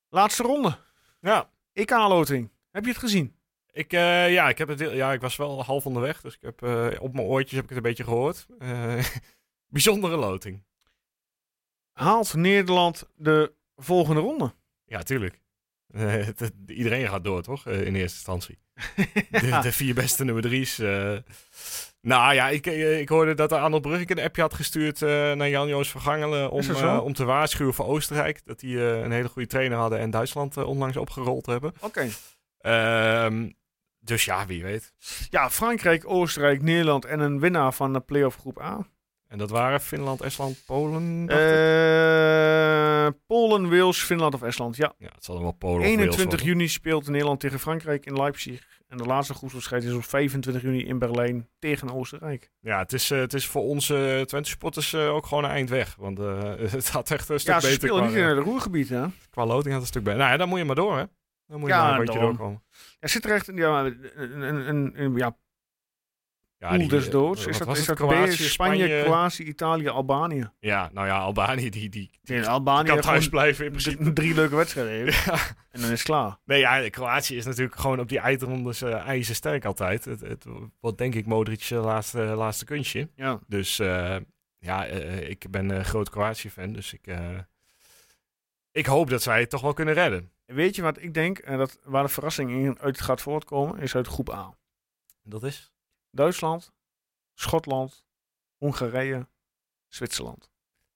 Laatste 0.08 0.42
ronde. 0.42 0.78
Ja. 1.20 1.50
EK-loting. 1.72 2.50
Heb 2.70 2.84
je 2.84 2.90
het 2.90 2.98
gezien? 2.98 3.36
Ik, 3.72 3.92
eh, 3.92 4.32
ja, 4.32 4.48
ik, 4.48 4.58
heb 4.58 4.68
het, 4.68 4.78
ja, 4.78 5.12
ik 5.12 5.20
was 5.20 5.36
wel 5.36 5.64
half 5.64 5.86
onderweg, 5.86 6.20
dus 6.20 6.34
ik 6.34 6.42
heb, 6.42 6.62
eh, 6.62 6.88
op 7.00 7.12
mijn 7.14 7.26
oortjes 7.26 7.52
heb 7.52 7.62
ik 7.62 7.68
het 7.68 7.78
een 7.78 7.84
beetje 7.84 8.04
gehoord. 8.04 8.46
Eh, 8.58 9.04
bijzondere 9.76 10.16
loting. 10.16 10.62
haalt 11.92 12.34
Nederland 12.34 13.08
de 13.14 13.52
volgende 13.76 14.20
ronde? 14.20 14.54
Ja, 14.84 15.02
tuurlijk. 15.02 15.40
Eh, 15.92 16.10
het- 16.12 16.52
iedereen 16.66 17.08
gaat 17.08 17.24
door, 17.24 17.42
toch? 17.42 17.66
Eh, 17.66 17.74
in 17.86 17.94
eerste 17.94 18.16
instantie. 18.16 18.58
De, 19.30 19.58
de 19.62 19.72
vier 19.72 19.94
beste 19.94 20.24
nummer 20.24 20.42
drie's. 20.42 20.78
eh. 20.78 21.16
Nou 22.00 22.34
ja, 22.34 22.48
ik, 22.48 22.66
ik 23.00 23.08
hoorde 23.08 23.34
dat 23.34 23.52
Arnold 23.52 23.82
Brugge 23.82 24.04
een 24.10 24.18
appje 24.24 24.42
had 24.42 24.54
gestuurd 24.54 25.00
naar 25.00 25.48
Jan-Joos 25.48 25.88
Vergangelen 25.90 26.50
om, 26.50 26.62
om 27.00 27.12
te 27.12 27.24
waarschuwen 27.24 27.74
voor 27.74 27.86
Oostenrijk. 27.86 28.40
Dat 28.44 28.60
die 28.60 28.80
een 28.80 29.12
hele 29.12 29.28
goede 29.28 29.48
trainer 29.48 29.78
hadden 29.78 29.98
en 29.98 30.10
Duitsland 30.10 30.56
onlangs 30.56 30.96
opgerold 30.96 31.46
hebben. 31.46 31.72
Oké. 31.80 32.08
Ehm, 32.60 33.48
dus 34.00 34.24
ja, 34.24 34.46
wie 34.46 34.62
weet. 34.62 34.92
Ja, 35.30 35.50
Frankrijk, 35.50 36.08
Oostenrijk, 36.08 36.62
Nederland 36.62 37.04
en 37.04 37.20
een 37.20 37.40
winnaar 37.40 37.72
van 37.74 37.92
de 37.92 38.00
playoff 38.00 38.36
groep 38.36 38.60
A. 38.60 38.86
En 39.28 39.38
dat 39.38 39.50
waren 39.50 39.80
Finland, 39.80 40.20
Estland, 40.20 40.62
Polen. 40.66 41.26
Eh, 43.06 43.12
Polen, 43.26 43.70
Wales, 43.70 44.02
Finland 44.02 44.34
of 44.34 44.42
Estland. 44.42 44.76
Ja. 44.76 44.94
ja, 44.98 45.08
het 45.14 45.24
zal 45.24 45.40
wel 45.42 45.52
Polen 45.52 45.76
of 45.76 45.82
Wales 45.82 45.98
21 45.98 46.24
worden. 46.40 46.46
juni 46.46 46.68
speelt 46.68 47.08
Nederland 47.08 47.40
tegen 47.40 47.58
Frankrijk 47.60 48.06
in 48.06 48.16
Leipzig. 48.16 48.80
En 48.88 48.96
de 48.98 49.04
laatste 49.04 49.34
groepswedstrijd 49.34 49.84
is 49.84 49.92
op 49.92 50.04
25 50.04 50.62
juni 50.62 50.84
in 50.86 50.98
Berlijn 50.98 51.48
tegen 51.58 51.90
Oostenrijk. 51.90 52.50
Ja, 52.60 52.78
het 52.78 52.92
is, 52.92 53.10
eh, 53.10 53.18
het 53.18 53.34
is 53.34 53.46
voor 53.46 53.62
onze 53.62 54.22
Twente 54.26 54.48
supporters 54.48 54.92
eh, 54.92 55.14
ook 55.14 55.26
gewoon 55.26 55.44
een 55.44 55.50
eind 55.50 55.68
weg. 55.70 55.94
Want 55.98 56.18
het 56.76 56.88
had 56.88 57.10
echt 57.10 57.28
een 57.28 57.40
stuk 57.40 57.54
Ja, 57.54 57.60
ze 57.60 57.66
beter 57.66 57.82
spelen 57.88 58.02
qua, 58.04 58.06
niet 58.14 58.16
in 58.30 58.36
het 58.36 58.44
roergebied, 58.46 58.88
hè? 58.88 59.04
qua 59.30 59.46
loting. 59.46 59.72
Had 59.72 59.80
een 59.82 59.88
stuk 59.88 60.02
beter. 60.02 60.18
Nou 60.18 60.30
ja, 60.30 60.36
dan 60.36 60.48
moet 60.48 60.58
je 60.58 60.64
maar 60.64 60.74
door, 60.74 60.96
hè. 60.98 61.04
Dan 61.46 61.60
moet 61.60 61.68
je 61.68 61.74
Ja, 61.74 61.82
maar 61.82 61.92
een 61.92 61.98
beetje 61.98 62.14
daarom. 62.14 62.36
doorkomen. 62.36 62.62
Ja, 63.00 63.08
zit 63.08 63.24
er 63.24 63.30
echt 63.32 63.48
een, 63.48 63.56
ja, 63.56 63.84
een, 63.84 64.42
een, 64.42 64.68
een, 64.68 64.92
een- 65.02 65.16
ja, 65.16 65.36
Ja, 66.62 66.78
die, 66.78 66.96
eh, 66.96 67.10
doods. 67.10 67.44
wat 67.44 67.54
Is 67.54 67.58
dat, 67.58 67.68
is 67.68 67.78
het? 67.78 67.86
dat 67.86 67.96
Kroatië, 67.96 68.32
Spanje, 68.32 68.48
Spanje? 68.84 69.02
Kroatië, 69.02 69.42
Italië, 69.44 69.88
Albanië? 69.88 70.50
Ja, 70.60 70.90
nou 70.92 71.06
ja, 71.06 71.18
Albanië 71.18 71.70
die, 71.70 71.88
die 72.22 72.48
Albanië 72.48 72.88
kan 72.88 73.00
thuis 73.00 73.28
blijven 73.28 73.64
in 73.64 73.70
principe. 73.70 74.12
drie 74.12 74.34
leuke 74.34 74.56
wedstrijden. 74.56 75.14
Ja. 75.24 75.38
En 75.70 75.80
dan 75.80 75.90
is 75.90 75.98
het 75.98 76.02
klaar. 76.02 76.38
Nee, 76.44 76.58
ja, 76.58 76.88
Kroatië 76.88 77.36
is 77.36 77.44
natuurlijk 77.44 77.76
gewoon 77.76 78.00
op 78.00 78.08
die 78.08 78.18
eindrondes 78.18 78.82
uh, 78.82 78.94
ijzersterk 78.94 79.64
altijd. 79.64 80.04
Het, 80.04 80.20
het 80.20 80.44
wordt 80.80 80.98
denk 80.98 81.14
ik 81.14 81.26
Modric's 81.26 81.70
laatste, 81.70 82.18
laatste 82.18 82.64
kunstje. 82.64 83.08
Ja. 83.14 83.40
Dus 83.46 83.78
uh, 83.78 84.16
ja, 84.58 84.88
uh, 84.88 85.28
ik 85.28 85.50
ben 85.50 85.70
een 85.70 85.84
groot 85.84 86.10
Kroatië-fan, 86.10 86.72
dus 86.72 86.92
ik, 86.92 87.16
ik 88.72 88.86
hoop 88.86 89.10
dat 89.10 89.22
zij 89.22 89.40
het 89.40 89.50
toch 89.50 89.60
wel 89.60 89.72
kunnen 89.72 89.94
redden. 89.94 90.30
Weet 90.44 90.76
je 90.76 90.82
wat 90.82 91.02
ik 91.02 91.14
denk, 91.14 91.38
en 91.38 91.58
dat, 91.58 91.78
waar 91.84 92.02
de 92.02 92.08
verrassing 92.08 92.50
in 92.50 92.78
uit 92.80 93.00
gaat 93.00 93.20
voortkomen, 93.20 93.78
is 93.78 93.94
uit 93.94 94.06
groep 94.06 94.30
A. 94.30 94.54
Dat 95.22 95.42
is? 95.42 95.71
Duitsland, 96.12 96.72
Schotland, 97.34 98.04
Hongarije, 98.56 99.28
Zwitserland. 99.88 100.50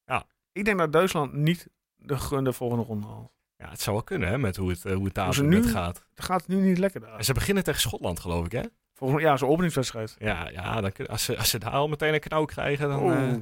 Ja. 0.04 0.26
Ik 0.52 0.64
denk 0.64 0.78
dat 0.78 0.92
Duitsland 0.92 1.32
niet 1.32 1.68
de, 1.94 2.42
de 2.42 2.52
volgende 2.52 2.84
ronde 2.84 3.06
haalt. 3.06 3.32
Ja, 3.56 3.70
het 3.70 3.80
zou 3.80 3.96
wel 3.96 4.04
kunnen, 4.04 4.28
hè, 4.28 4.38
met 4.38 4.56
hoe 4.56 4.70
het, 4.70 4.84
uh, 4.84 4.94
hoe 4.94 5.04
het 5.04 5.14
daar 5.14 5.42
nu 5.42 5.62
gaat. 5.68 6.06
Het 6.14 6.24
gaat 6.24 6.46
nu 6.48 6.56
niet 6.60 6.78
lekker 6.78 7.00
daar. 7.00 7.18
En 7.18 7.24
ze 7.24 7.32
beginnen 7.32 7.64
tegen 7.64 7.80
Schotland, 7.80 8.20
geloof 8.20 8.44
ik, 8.44 8.52
hè? 8.52 8.62
Volgens 8.92 9.22
ja, 9.22 9.36
zo'n 9.36 9.48
openingswedstrijd. 9.48 10.16
Ja, 10.18 10.48
ja 10.48 10.80
dan, 10.80 10.92
kun- 10.92 11.06
als, 11.08 11.24
ze, 11.24 11.36
als 11.38 11.50
ze 11.50 11.58
daar 11.58 11.70
al 11.72 11.88
meteen 11.88 12.14
een 12.14 12.20
knauw 12.20 12.44
krijgen, 12.44 12.88
dan... 12.88 13.12
Eh, 13.12 13.34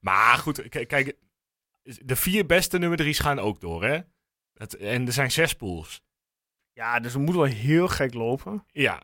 maar 0.00 0.38
goed, 0.38 0.68
kijk, 0.68 1.16
de 1.82 2.16
vier 2.16 2.46
beste 2.46 2.78
nummer 2.78 2.98
drie's 2.98 3.18
gaan 3.18 3.38
ook 3.38 3.60
door, 3.60 3.84
hè? 3.84 4.00
Het, 4.54 4.76
en 4.76 5.06
er 5.06 5.12
zijn 5.12 5.30
zes 5.30 5.54
pools. 5.54 6.02
Ja, 6.72 7.00
dus 7.00 7.12
we 7.12 7.18
moeten 7.18 7.42
wel 7.42 7.50
heel 7.50 7.88
gek 7.88 8.14
lopen. 8.14 8.64
Ja. 8.66 9.02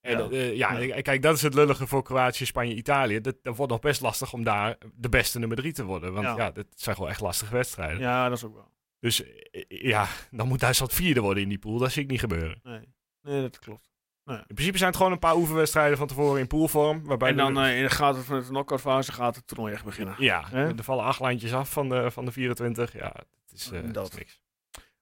En, 0.00 0.18
Ja. 0.18 0.28
ja. 0.30 0.72
ja, 0.72 0.78
Ja. 0.78 1.00
kijk, 1.00 1.22
dat 1.22 1.34
is 1.36 1.42
het 1.42 1.54
lullige 1.54 1.86
voor 1.86 2.02
Kroatië, 2.02 2.46
Spanje, 2.46 2.74
Italië. 2.74 3.20
Dat, 3.20 3.36
dat 3.42 3.56
wordt 3.56 3.72
nog 3.72 3.80
best 3.80 4.00
lastig 4.00 4.32
om 4.32 4.44
daar 4.44 4.76
de 4.94 5.08
beste 5.08 5.38
nummer 5.38 5.56
drie 5.56 5.72
te 5.72 5.84
worden. 5.84 6.12
Want 6.12 6.26
Ja. 6.26 6.36
ja, 6.36 6.50
dat 6.50 6.66
zijn 6.74 6.94
gewoon 6.96 7.10
echt 7.10 7.20
lastige 7.20 7.52
wedstrijden. 7.54 7.98
Ja, 7.98 8.28
dat 8.28 8.36
is 8.38 8.44
ook 8.44 8.54
wel. 8.54 8.70
Dus 9.00 9.22
eh, 9.24 9.62
ja, 9.68 10.06
dan 10.30 10.48
moet 10.48 10.60
Duitsland 10.60 10.92
vierde 10.92 11.20
worden 11.20 11.42
in 11.42 11.48
die 11.48 11.58
pool. 11.58 11.78
Dat 11.78 11.92
zie 11.92 12.02
ik 12.02 12.10
niet 12.10 12.20
gebeuren. 12.20 12.60
Nee, 12.62 12.80
nee 13.22 13.40
dat 13.42 13.58
klopt. 13.58 13.88
In 14.24 14.44
principe 14.54 14.76
zijn 14.76 14.88
het 14.88 14.96
gewoon 14.98 15.12
een 15.12 15.18
paar 15.18 15.36
oefenwedstrijden 15.36 15.98
van 15.98 16.06
tevoren 16.06 16.40
in 16.40 16.46
poolvorm. 16.46 17.04
Waarbij 17.04 17.28
en 17.30 17.36
dan 17.36 17.58
eh, 17.58 17.76
in 17.76 17.82
de 17.82 17.90
gaat 17.90 18.16
het 18.16 18.24
van 18.24 18.38
de 18.40 18.46
knock-out 18.46 18.80
fase 18.80 19.12
gaat 19.12 19.36
het 19.36 19.46
toernooi 19.46 19.72
echt 19.72 19.84
beginnen. 19.84 20.14
ja, 20.18 20.52
er 20.52 20.84
vallen 20.84 21.04
acht 21.04 21.20
lijntjes 21.20 21.52
af 21.52 21.72
van 21.72 21.88
de, 21.88 22.10
van 22.10 22.24
de 22.24 22.32
24. 22.32 22.92
Ja, 22.92 23.12
het 23.14 23.52
is, 23.54 23.70
eh, 23.70 23.80
Dat. 23.92 24.08
is 24.12 24.18
niks. 24.18 24.40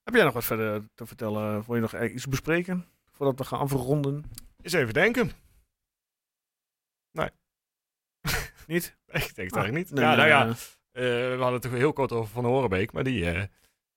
Heb 0.05 0.14
jij 0.14 0.24
nog 0.24 0.32
wat 0.32 0.44
verder 0.44 0.88
te 0.94 1.07
vertellen? 1.07 1.62
Wil 1.66 1.74
je 1.74 1.80
nog 1.80 1.96
iets 2.03 2.26
bespreken? 2.26 2.86
Voordat 3.12 3.38
we 3.38 3.44
gaan 3.44 3.59
afronden? 3.61 4.24
Eens 4.69 4.77
even 4.77 4.95
denken. 4.95 5.33
Niet? 8.66 8.97
Ik 9.07 9.35
denk 9.35 9.49
het 9.49 9.57
eigenlijk 9.57 9.75
niet. 9.75 9.91
Nee, 9.91 10.05
ja, 10.05 10.14
nou 10.14 10.29
ja, 10.29 10.47
eh, 10.47 10.57
we 11.37 11.37
hadden 11.41 11.61
het 11.61 11.71
heel 11.71 11.93
kort 11.93 12.12
over 12.12 12.33
Van 12.33 12.45
Horenbeek, 12.45 12.93
maar 12.93 13.05
die 13.05 13.31
eh, 13.31 13.43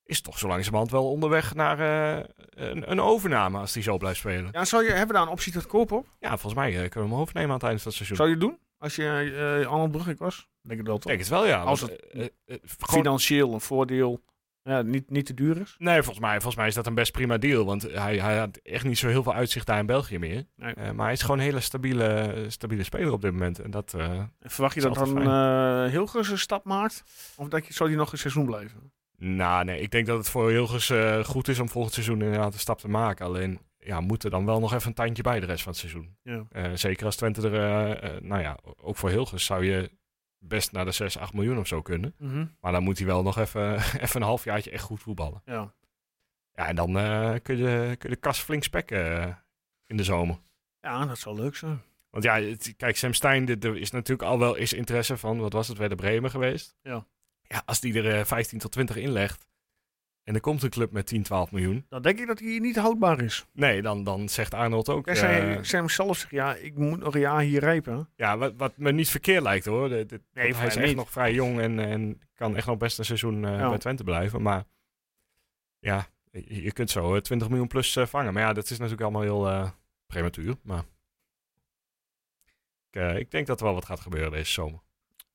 is 0.04 0.22
toch 0.22 0.38
zo 0.38 0.48
langzamerhand 0.48 0.92
wel 0.92 1.10
onderweg 1.10 1.56
naar 1.56 1.80
eh, 1.80 2.26
een, 2.50 2.92
een 2.92 3.00
overname 3.00 3.58
als 3.60 3.74
die 3.74 3.84
zo 3.84 3.98
blijft 3.98 4.20
spelen. 4.20 4.50
ja, 4.52 4.66
zou 4.66 4.84
je, 4.84 4.90
hebben 4.90 5.08
we 5.08 5.14
daar 5.14 5.22
een 5.22 5.28
optie 5.28 5.54
tot 5.54 5.66
koop 5.68 5.92
op? 5.92 6.08
Ja, 6.20 6.30
volgens 6.30 6.54
mij 6.54 6.72
kunnen 6.72 7.10
we 7.10 7.16
hem 7.16 7.22
overnemen 7.22 7.50
aan 7.50 7.56
het 7.56 7.64
eind 7.64 7.82
van 7.82 7.92
het 7.92 7.98
seizoen. 7.98 8.18
Zou 8.18 8.30
je 8.30 8.36
het 8.36 8.44
doen? 8.44 8.60
Als 8.78 8.96
je 8.96 9.60
uh, 9.62 9.68
Arnold 9.68 9.92
Brugge 9.92 10.16
was? 10.18 10.50
Denk 10.62 10.80
ik 10.80 10.86
wel 10.86 10.96
Ik 10.96 11.02
toch? 11.02 11.12
denk 11.12 11.24
het 11.24 11.30
wel, 11.30 11.46
ja. 11.46 11.62
Als 11.62 11.82
het 11.82 12.32
Financieel 12.66 13.54
een 13.54 13.62
voordeel. 13.62 14.24
Ja, 14.64 14.82
niet, 14.82 15.09
niet 15.09 15.26
te 15.26 15.34
duur 15.34 15.62
is. 15.62 15.76
nee, 15.78 15.95
volgens 15.95 16.20
mij, 16.20 16.34
volgens 16.34 16.55
mij 16.55 16.68
is 16.68 16.74
dat 16.74 16.88
een 16.88 16.93
best 16.93 17.12
prima 17.12 17.38
deal, 17.38 17.66
want 17.66 17.82
hij, 17.82 18.18
hij 18.18 18.38
had 18.38 18.57
echt 18.57 18.84
niet 18.84 18.97
zo 18.97 19.07
heel 19.07 19.24
veel 19.24 19.34
uitzicht 19.34 19.66
daar 19.66 19.80
in 19.80 19.86
België 19.86 20.20
meer. 20.20 20.45
Nee. 20.55 20.74
Eh, 20.74 20.91
maar 20.91 21.05
hij 21.05 21.14
is 21.14 21.22
gewoon 21.22 21.38
een 21.38 21.43
hele 21.43 21.59
stabiele, 21.59 22.45
stabiele 22.47 22.84
speler 22.84 23.12
op 23.12 23.22
dit 23.22 23.32
moment. 23.32 23.59
En 23.59 23.72
dat, 23.72 23.93
eh, 23.93 24.09
En 24.09 24.32
Verwacht 24.39 24.76
je 24.76 24.82
Dat 24.82 24.95
dan 24.95 25.22
uh, 25.22 25.91
Hilgers 25.91 26.30
een 26.30 26.38
stap 26.38 26.66
maakt? 26.66 27.03
Of 27.36 27.47
denk 27.47 27.66
je, 27.66 27.74
zou 27.74 27.89
die 27.89 27.97
nog 27.97 28.12
een 28.12 28.18
seizoen 28.18 28.45
blijven? 28.45 28.91
nou, 29.18 29.66
nee, 29.66 29.82
ik 29.82 29.91
denk 29.91 30.05
dat 30.05 30.18
het 30.18 30.30
voor 30.30 30.49
Hilgers 30.49 30.91
goed 31.28 31.47
is 31.47 31.59
om 31.59 31.70
volgend 31.70 31.93
seizoen 31.93 32.22
inderdaad 32.22 32.53
een 32.53 32.59
stap 32.59 32.80
te 32.80 32.88
maken. 32.89 33.26
Alleen, 33.26 33.59
ja, 33.80 33.99
moet 33.99 34.24
er 34.24 34.30
dan 34.30 34.45
wel 34.45 34.59
nog 34.59 34.74
even 34.74 34.88
een 34.88 34.93
tandje 34.93 35.24
bij 35.24 35.39
de 35.39 35.45
rest 35.45 35.64
van 35.64 35.72
het 35.72 35.82
seizoen. 35.82 36.16
Ja. 36.24 36.45
Eh, 36.51 36.72
zeker 36.74 37.05
als 37.05 37.16
Twente 37.16 37.49
er, 37.49 38.24
nou 38.24 38.41
ja, 38.41 38.57
ook 38.82 38.97
voor 38.97 39.09
Hilgers 39.09 39.45
zou 39.45 39.66
je 39.66 39.91
best 40.44 40.72
naar 40.72 40.86
de 40.86 40.92
6, 40.92 41.18
8 41.18 41.34
miljoen 41.34 41.58
of 41.58 41.68
zo 41.68 41.82
kunnen. 41.82 42.14
Mhm. 42.18 42.46
Maar 42.62 42.72
dan 42.72 42.84
moet 42.84 42.98
hij 42.98 43.08
wel 43.08 43.24
nog 43.24 43.38
even, 43.38 43.74
even 44.04 44.16
een 44.22 44.28
halfjaartje 44.28 44.72
echt 44.72 44.84
goed 44.84 45.02
voetballen. 45.02 45.42
ja. 45.46 45.74
Ja, 46.54 46.68
en 46.68 46.76
dan 46.76 46.98
eh, 46.98 47.34
kun, 47.44 47.58
je, 47.58 47.96
kun 47.98 48.10
je 48.10 48.16
de 48.16 48.22
kas 48.22 48.39
flink 48.39 48.64
spekken 48.64 49.18
eh, 49.24 49.36
in 49.86 49.98
de 49.98 50.04
zomer. 50.04 50.39
Ja, 50.82 51.06
dat 51.06 51.20
zou 51.20 51.36
leuk 51.36 51.56
zijn. 51.56 51.82
Want 52.10 52.24
ja, 52.24 52.42
het- 52.42 52.74
kijk, 52.78 52.98
Sam 52.98 53.14
Stein, 53.14 53.46
dit- 53.46 53.64
er 53.64 53.78
is 53.78 53.92
natuurlijk 53.92 54.30
al 54.30 54.39
wel 54.39 54.58
eens 54.58 54.74
interesse 54.74 55.18
van, 55.18 55.38
wat 55.39 55.54
was 55.54 55.68
het, 55.68 55.78
Werder 55.78 55.98
Bremen 55.98 56.30
geweest. 56.30 56.76
Ja. 56.82 57.06
Ja, 57.44 57.62
als 57.66 57.80
die 57.80 58.02
er 58.04 58.18
eh, 58.20 58.26
15 58.26 58.60
tot 58.60 58.72
20 58.72 58.96
inlegt 58.96 59.46
en 60.32 60.38
er 60.38 60.44
komt 60.44 60.64
een 60.64 60.70
club 60.70 60.92
met 60.92 61.06
10, 61.06 61.24
12 61.24 61.52
miljoen. 61.52 61.86
Dan 61.90 62.02
denk 62.02 62.20
ik 62.20 62.28
dat 62.28 62.40
hij 62.40 62.60
niet 62.60 62.76
houdbaar 62.76 63.22
is. 63.22 63.46
Nee, 63.54 63.82
dan, 63.82 64.04
dan 64.04 64.30
zegt 64.30 64.54
Arnold 64.54 64.90
ook. 64.90 65.06
Hij 65.06 65.16
zei, 65.16 65.56
eh, 65.56 65.64
Sam 65.64 65.90
zelf 65.90 66.18
zegt, 66.18 66.32
ja, 66.32 66.56
ik 66.56 66.78
moet 66.78 67.00
nog 67.00 67.14
een 67.14 67.20
jaar 67.20 67.42
hier 67.42 67.60
rijpen. 67.60 68.10
ja, 68.16 68.38
wat, 68.38 68.54
wat 68.58 68.78
me 68.78 68.92
niet 68.92 69.10
verkeerd 69.10 69.44
lijkt 69.44 69.66
hoor. 69.66 69.90
De- 69.90 70.06
de- 70.06 70.22
Nee, 70.34 70.44
hij 70.56 70.68
is 70.68 70.74
mij 70.76 70.84
echt 70.84 70.86
niet. 70.88 70.96
nog 70.96 71.12
vrij 71.12 71.34
jong 71.34 71.60
en, 71.60 71.80
en 71.80 72.22
kan 72.34 72.56
echt 72.56 72.68
nog 72.68 72.78
best 72.78 73.00
een 73.00 73.06
seizoen 73.06 73.46
eh, 73.46 73.58
Ja. 73.58 73.70
bij 73.70 73.78
Twente 73.78 74.04
blijven. 74.04 74.42
Maar 74.42 74.64
ja, 75.80 76.08
je, 76.32 76.72
kunt 76.72 76.90
zo 76.90 77.16
eh, 77.16 77.22
20 77.22 77.50
miljoen 77.50 77.68
plus 77.68 77.96
eh, 77.96 78.06
vangen. 78.06 78.34
Maar 78.34 78.44
ja, 78.44 78.54
dat 78.54 78.64
is 78.70 78.78
natuurlijk 78.78 79.02
allemaal 79.02 79.22
heel 79.22 79.50
eh, 79.50 79.70
prematuur. 80.08 80.56
Maar 80.64 80.84
ik, 82.90 83.02
eh, 83.02 83.16
ik 83.18 83.32
denk 83.32 83.48
dat 83.48 83.60
er 83.60 83.66
wel 83.66 83.74
wat 83.74 83.86
gaat 83.86 84.00
gebeuren 84.00 84.32
deze 84.32 84.52
zomer. 84.52 84.80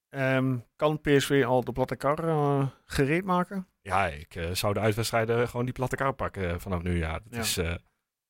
Ehm, 0.09 0.57
kan 0.77 1.01
PSV 1.01 1.43
al 1.47 1.65
de 1.65 1.73
platte 1.73 1.97
kar 1.97 2.29
eh, 2.29 2.67
gereed 2.85 3.25
maken? 3.25 3.67
Ja, 3.87 4.07
ik 4.07 4.35
eh, 4.35 4.51
zou 4.53 4.75
de 4.75 4.81
uitwedstrijden 4.81 5.49
gewoon 5.49 5.65
die 5.65 5.75
platte 5.75 5.97
kar 5.97 6.13
pakken 6.13 6.51
eh, 6.51 6.55
vanaf 6.59 6.83
nu. 6.83 6.99
Ja, 6.99 7.13
dat 7.13 7.23
Ja. 7.31 7.39
is 7.39 7.57
eh, 7.57 7.75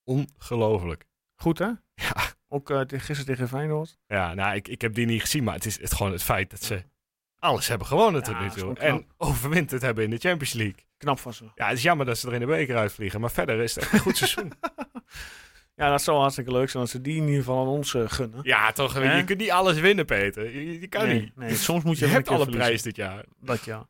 ongelooflijk. 0.05 1.05
Goed, 1.35 1.59
hè? 1.59 1.71
Ja, 1.95 2.15
Ook 2.49 2.67
tegen- 2.67 2.89
gisteren 3.01 3.25
tegen 3.25 3.49
Feyenoord. 3.49 3.99
ja 4.07 4.35
nou, 4.35 4.55
ik, 4.57 4.69
ik 4.69 4.81
heb 4.81 4.95
die 4.95 5.07
niet 5.07 5.21
gezien, 5.21 5.45
maar 5.45 5.55
het 5.55 5.67
is 5.67 5.81
het, 5.81 5.95
gewoon 5.95 6.13
het 6.13 6.23
feit 6.23 6.51
dat 6.51 6.63
ze 6.63 6.83
alles 7.39 7.69
hebben 7.69 7.87
gewonnen 7.87 8.23
tot 8.23 8.35
Ja, 8.35 8.41
nu 8.43 8.49
toe. 8.51 8.75
En 8.75 9.07
overwinterd 9.17 9.83
hebben 9.83 10.05
in 10.05 10.11
de 10.11 10.19
Champions 10.19 10.53
League. 10.53 10.85
Knap 10.97 11.19
van 11.19 11.35
ze. 11.35 11.45
Ja, 11.55 11.67
het 11.69 11.77
is 11.77 11.83
jammer 11.83 12.07
dat 12.07 12.19
ze 12.19 12.27
er 12.29 12.35
in 12.35 12.41
de 12.41 12.47
beker 12.47 12.77
uitvliegen, 12.77 13.21
maar 13.21 13.31
verder 13.31 13.61
is 13.63 13.75
het 13.75 13.85
echt 13.85 13.93
een 13.93 13.99
goed 13.99 14.17
seizoen. 14.17 14.53
Ja, 15.75 15.91
dat 15.91 16.03
zou 16.03 16.19
hartstikke 16.19 16.53
leuk 16.53 16.71
zijn 16.71 16.83
als 16.83 16.93
ze 16.93 17.01
die 17.01 17.17
in 17.17 17.23
ieder 17.23 17.37
geval 17.39 17.61
aan 17.61 17.67
ons 17.69 17.91
gunnen. 18.07 18.41
Ja, 18.43 18.73
toch? 18.73 18.95
Je 19.03 19.23
kunt 19.25 19.39
niet 19.39 19.51
alles 19.51 19.79
winnen, 19.81 20.05
Peter. 20.07 20.51
Je, 20.51 20.81
je 20.81 20.87
kan 20.87 21.07
nee, 21.07 21.21
niet. 21.21 21.37
nee, 21.37 21.55
soms 21.55 21.85
moet 21.85 21.99
je, 21.99 22.07
Je 22.07 22.13
hebt 22.13 22.29
alle 22.29 22.37
verliezen. 22.39 22.65
prijs 22.65 22.83
dit 22.83 22.97
jaar. 22.97 23.25
Dat 23.41 23.65
ja. 23.65 23.89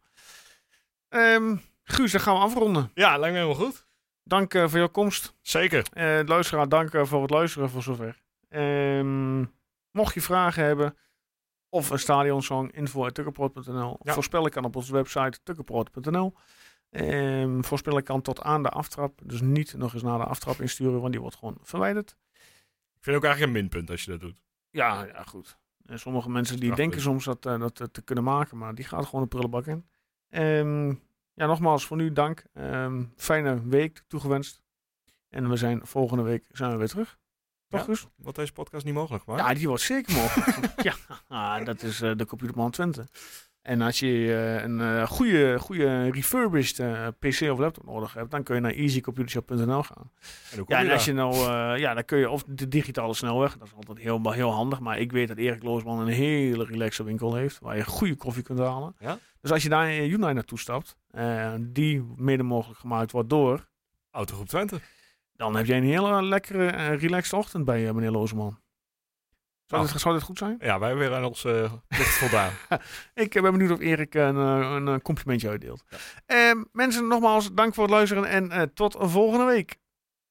Ehm, 1.16 1.56
Guus, 1.82 2.12
dan 2.12 2.20
gaan 2.20 2.34
we 2.34 2.40
afronden. 2.40 2.90
Ja, 2.94 3.18
lijkt 3.18 3.34
me 3.34 3.40
helemaal 3.42 3.64
goed. 3.64 3.86
Dank 4.22 4.54
eh, 4.54 4.68
voor 4.68 4.78
jouw 4.78 4.88
komst. 4.88 5.34
Zeker. 5.40 5.86
Eh 5.92 6.20
luisteraar, 6.24 6.68
dank 6.68 6.94
eh, 6.94 7.04
voor 7.04 7.22
het 7.22 7.30
luisteren 7.30 7.70
voor 7.70 7.82
zover. 7.82 8.22
Ehm, 8.48 9.44
mocht 9.90 10.14
je 10.14 10.20
vragen 10.20 10.64
hebben 10.64 10.96
of 11.68 11.90
een 11.90 11.98
stadionsong, 11.98 12.72
info.tukkerproot.nl. 12.72 13.98
Ja. 14.02 14.12
Voorspellen 14.12 14.50
kan 14.50 14.64
op 14.64 14.76
onze 14.76 14.92
website 14.92 15.38
tukkerproot.nl. 15.42 16.34
Ehm 16.90 17.62
voorspellen 17.62 18.02
kan 18.02 18.22
tot 18.22 18.42
aan 18.42 18.62
de 18.62 18.68
aftrap. 18.68 19.20
Dus 19.24 19.40
niet 19.40 19.74
nog 19.76 19.94
eens 19.94 20.02
na 20.02 20.16
de 20.16 20.24
aftrap 20.24 20.60
insturen, 20.60 21.00
want 21.00 21.12
die 21.12 21.20
wordt 21.20 21.36
gewoon 21.36 21.58
verwijderd. 21.62 22.16
Ik 22.96 23.02
vind 23.02 23.16
ook 23.16 23.24
eigenlijk 23.24 23.54
een 23.54 23.60
minpunt 23.62 23.90
als 23.90 24.04
je 24.04 24.10
dat 24.10 24.20
doet. 24.20 24.42
Ja, 24.70 25.04
ja 25.04 25.22
goed. 25.22 25.58
En 25.84 25.98
sommige 25.98 26.30
mensen 26.30 26.60
die 26.60 26.74
denken 26.74 27.00
soms 27.00 27.24
dat, 27.24 27.42
dat 27.42 27.88
te 27.92 28.02
kunnen 28.04 28.24
maken, 28.24 28.58
maar 28.58 28.74
die 28.74 28.84
gaat 28.84 29.04
gewoon 29.04 29.22
de 29.22 29.28
prullenbak 29.28 29.66
in. 29.66 29.86
Ehm, 30.28 30.94
ja, 31.36 31.46
nogmaals 31.46 31.86
voor 31.86 31.96
nu 31.96 32.12
dank. 32.12 32.44
Ehm, 32.54 33.04
fijne 33.16 33.68
week 33.68 34.02
toegewenst. 34.06 34.62
En 35.28 35.48
we 35.48 35.56
zijn 35.56 35.86
volgende 35.86 36.22
week 36.22 36.48
zijn 36.52 36.70
we 36.70 36.76
weer 36.76 36.88
terug. 36.88 37.18
Toch, 37.68 37.80
Ja. 37.80 37.86
Guus? 37.86 38.06
Wat 38.16 38.34
deze 38.34 38.52
podcast 38.52 38.84
niet 38.84 38.94
mogelijk 38.94 39.26
maakt. 39.26 39.40
Ja, 39.40 39.54
die 39.54 39.68
wordt 39.68 39.82
zeker 39.82 40.14
mogelijk. 40.14 40.82
ja, 40.88 40.94
ah, 41.28 41.64
dat 41.64 41.82
is 41.82 42.00
eh, 42.00 42.10
de 42.16 42.26
Computerman 42.26 42.70
Twente. 42.70 43.06
En 43.62 43.80
als 43.80 43.98
je 43.98 44.06
eh, 44.06 44.62
een 44.62 44.80
eh, 44.80 45.06
goede, 45.06 45.58
goede 45.58 46.10
refurbished 46.10 46.76
PC 47.18 47.50
of 47.50 47.58
laptop 47.58 47.84
nodig 47.84 48.14
hebt, 48.14 48.30
dan 48.30 48.42
kun 48.42 48.54
je 48.54 48.60
naar 48.60 48.72
easycomputershop.nl 48.72 49.82
gaan. 49.82 50.10
En 50.52 50.64
Ja, 50.66 50.78
en 50.78 50.90
als 50.90 51.04
je 51.04 51.12
nou, 51.12 51.36
ja, 51.78 51.94
dan 51.94 52.04
kun 52.04 52.18
je 52.18 52.30
of 52.30 52.44
de 52.46 52.68
digitale 52.68 53.14
snelweg, 53.14 53.58
dat 53.58 53.66
is 53.66 53.74
altijd 53.74 53.98
heel, 53.98 54.32
heel 54.32 54.50
handig. 54.50 54.80
Maar 54.80 54.98
ik 54.98 55.12
weet 55.12 55.28
dat 55.28 55.36
Erik 55.36 55.62
Loosman 55.62 55.98
een 55.98 56.12
hele 56.12 56.64
relaxe 56.64 57.04
winkel 57.04 57.34
heeft, 57.34 57.58
waar 57.58 57.76
je 57.76 57.84
goede 57.84 58.16
koffie 58.16 58.42
kunt 58.42 58.58
halen. 58.58 58.94
Ja? 58.98 59.18
Dus 59.46 59.54
als 59.54 59.64
je 59.64 59.70
daar 59.70 59.90
in 59.90 60.02
Hyundai 60.02 60.34
naartoe 60.34 60.58
stapt, 60.58 60.96
eh, 61.10 61.54
die 61.60 62.02
mede 62.16 62.42
mogelijk 62.42 62.80
gemaakt 62.80 63.12
wordt 63.12 63.30
door, 63.30 63.68
Autogroep 64.10 64.48
Twente. 64.48 64.80
dan 65.32 65.56
heb 65.56 65.66
jij 65.66 65.76
een 65.76 65.84
hele 65.84 66.22
lekkere, 66.22 66.66
eh, 66.66 67.00
relaxed 67.00 67.32
ochtend 67.32 67.64
bij 67.64 67.88
eh, 67.88 67.94
meneer 67.94 68.10
Loosman. 68.10 68.58
Zou, 69.64 69.80
Nou. 69.82 69.92
dit, 69.92 70.00
zou 70.00 70.14
dit 70.14 70.22
goed 70.22 70.38
zijn? 70.38 70.56
Ja, 70.58 70.78
wij 70.78 70.88
hebben 70.88 71.08
weer 71.08 71.16
aan 71.16 71.24
onze 71.24 71.70
plicht 71.88 72.18
voldaan. 72.18 72.52
Ik 73.24 73.32
ben 73.32 73.52
benieuwd 73.52 73.70
of 73.70 73.80
Erik 73.80 74.14
een, 74.14 74.36
een, 74.36 75.02
complimentje 75.02 75.48
uitdeelt. 75.48 75.84
Eh, 76.26 76.50
mensen, 76.72 77.06
nogmaals, 77.06 77.52
dank 77.52 77.74
voor 77.74 77.84
het 77.84 77.92
luisteren 77.92 78.50
en 78.50 78.74
tot 78.74 78.96
volgende 78.98 79.44
week. 79.44 79.76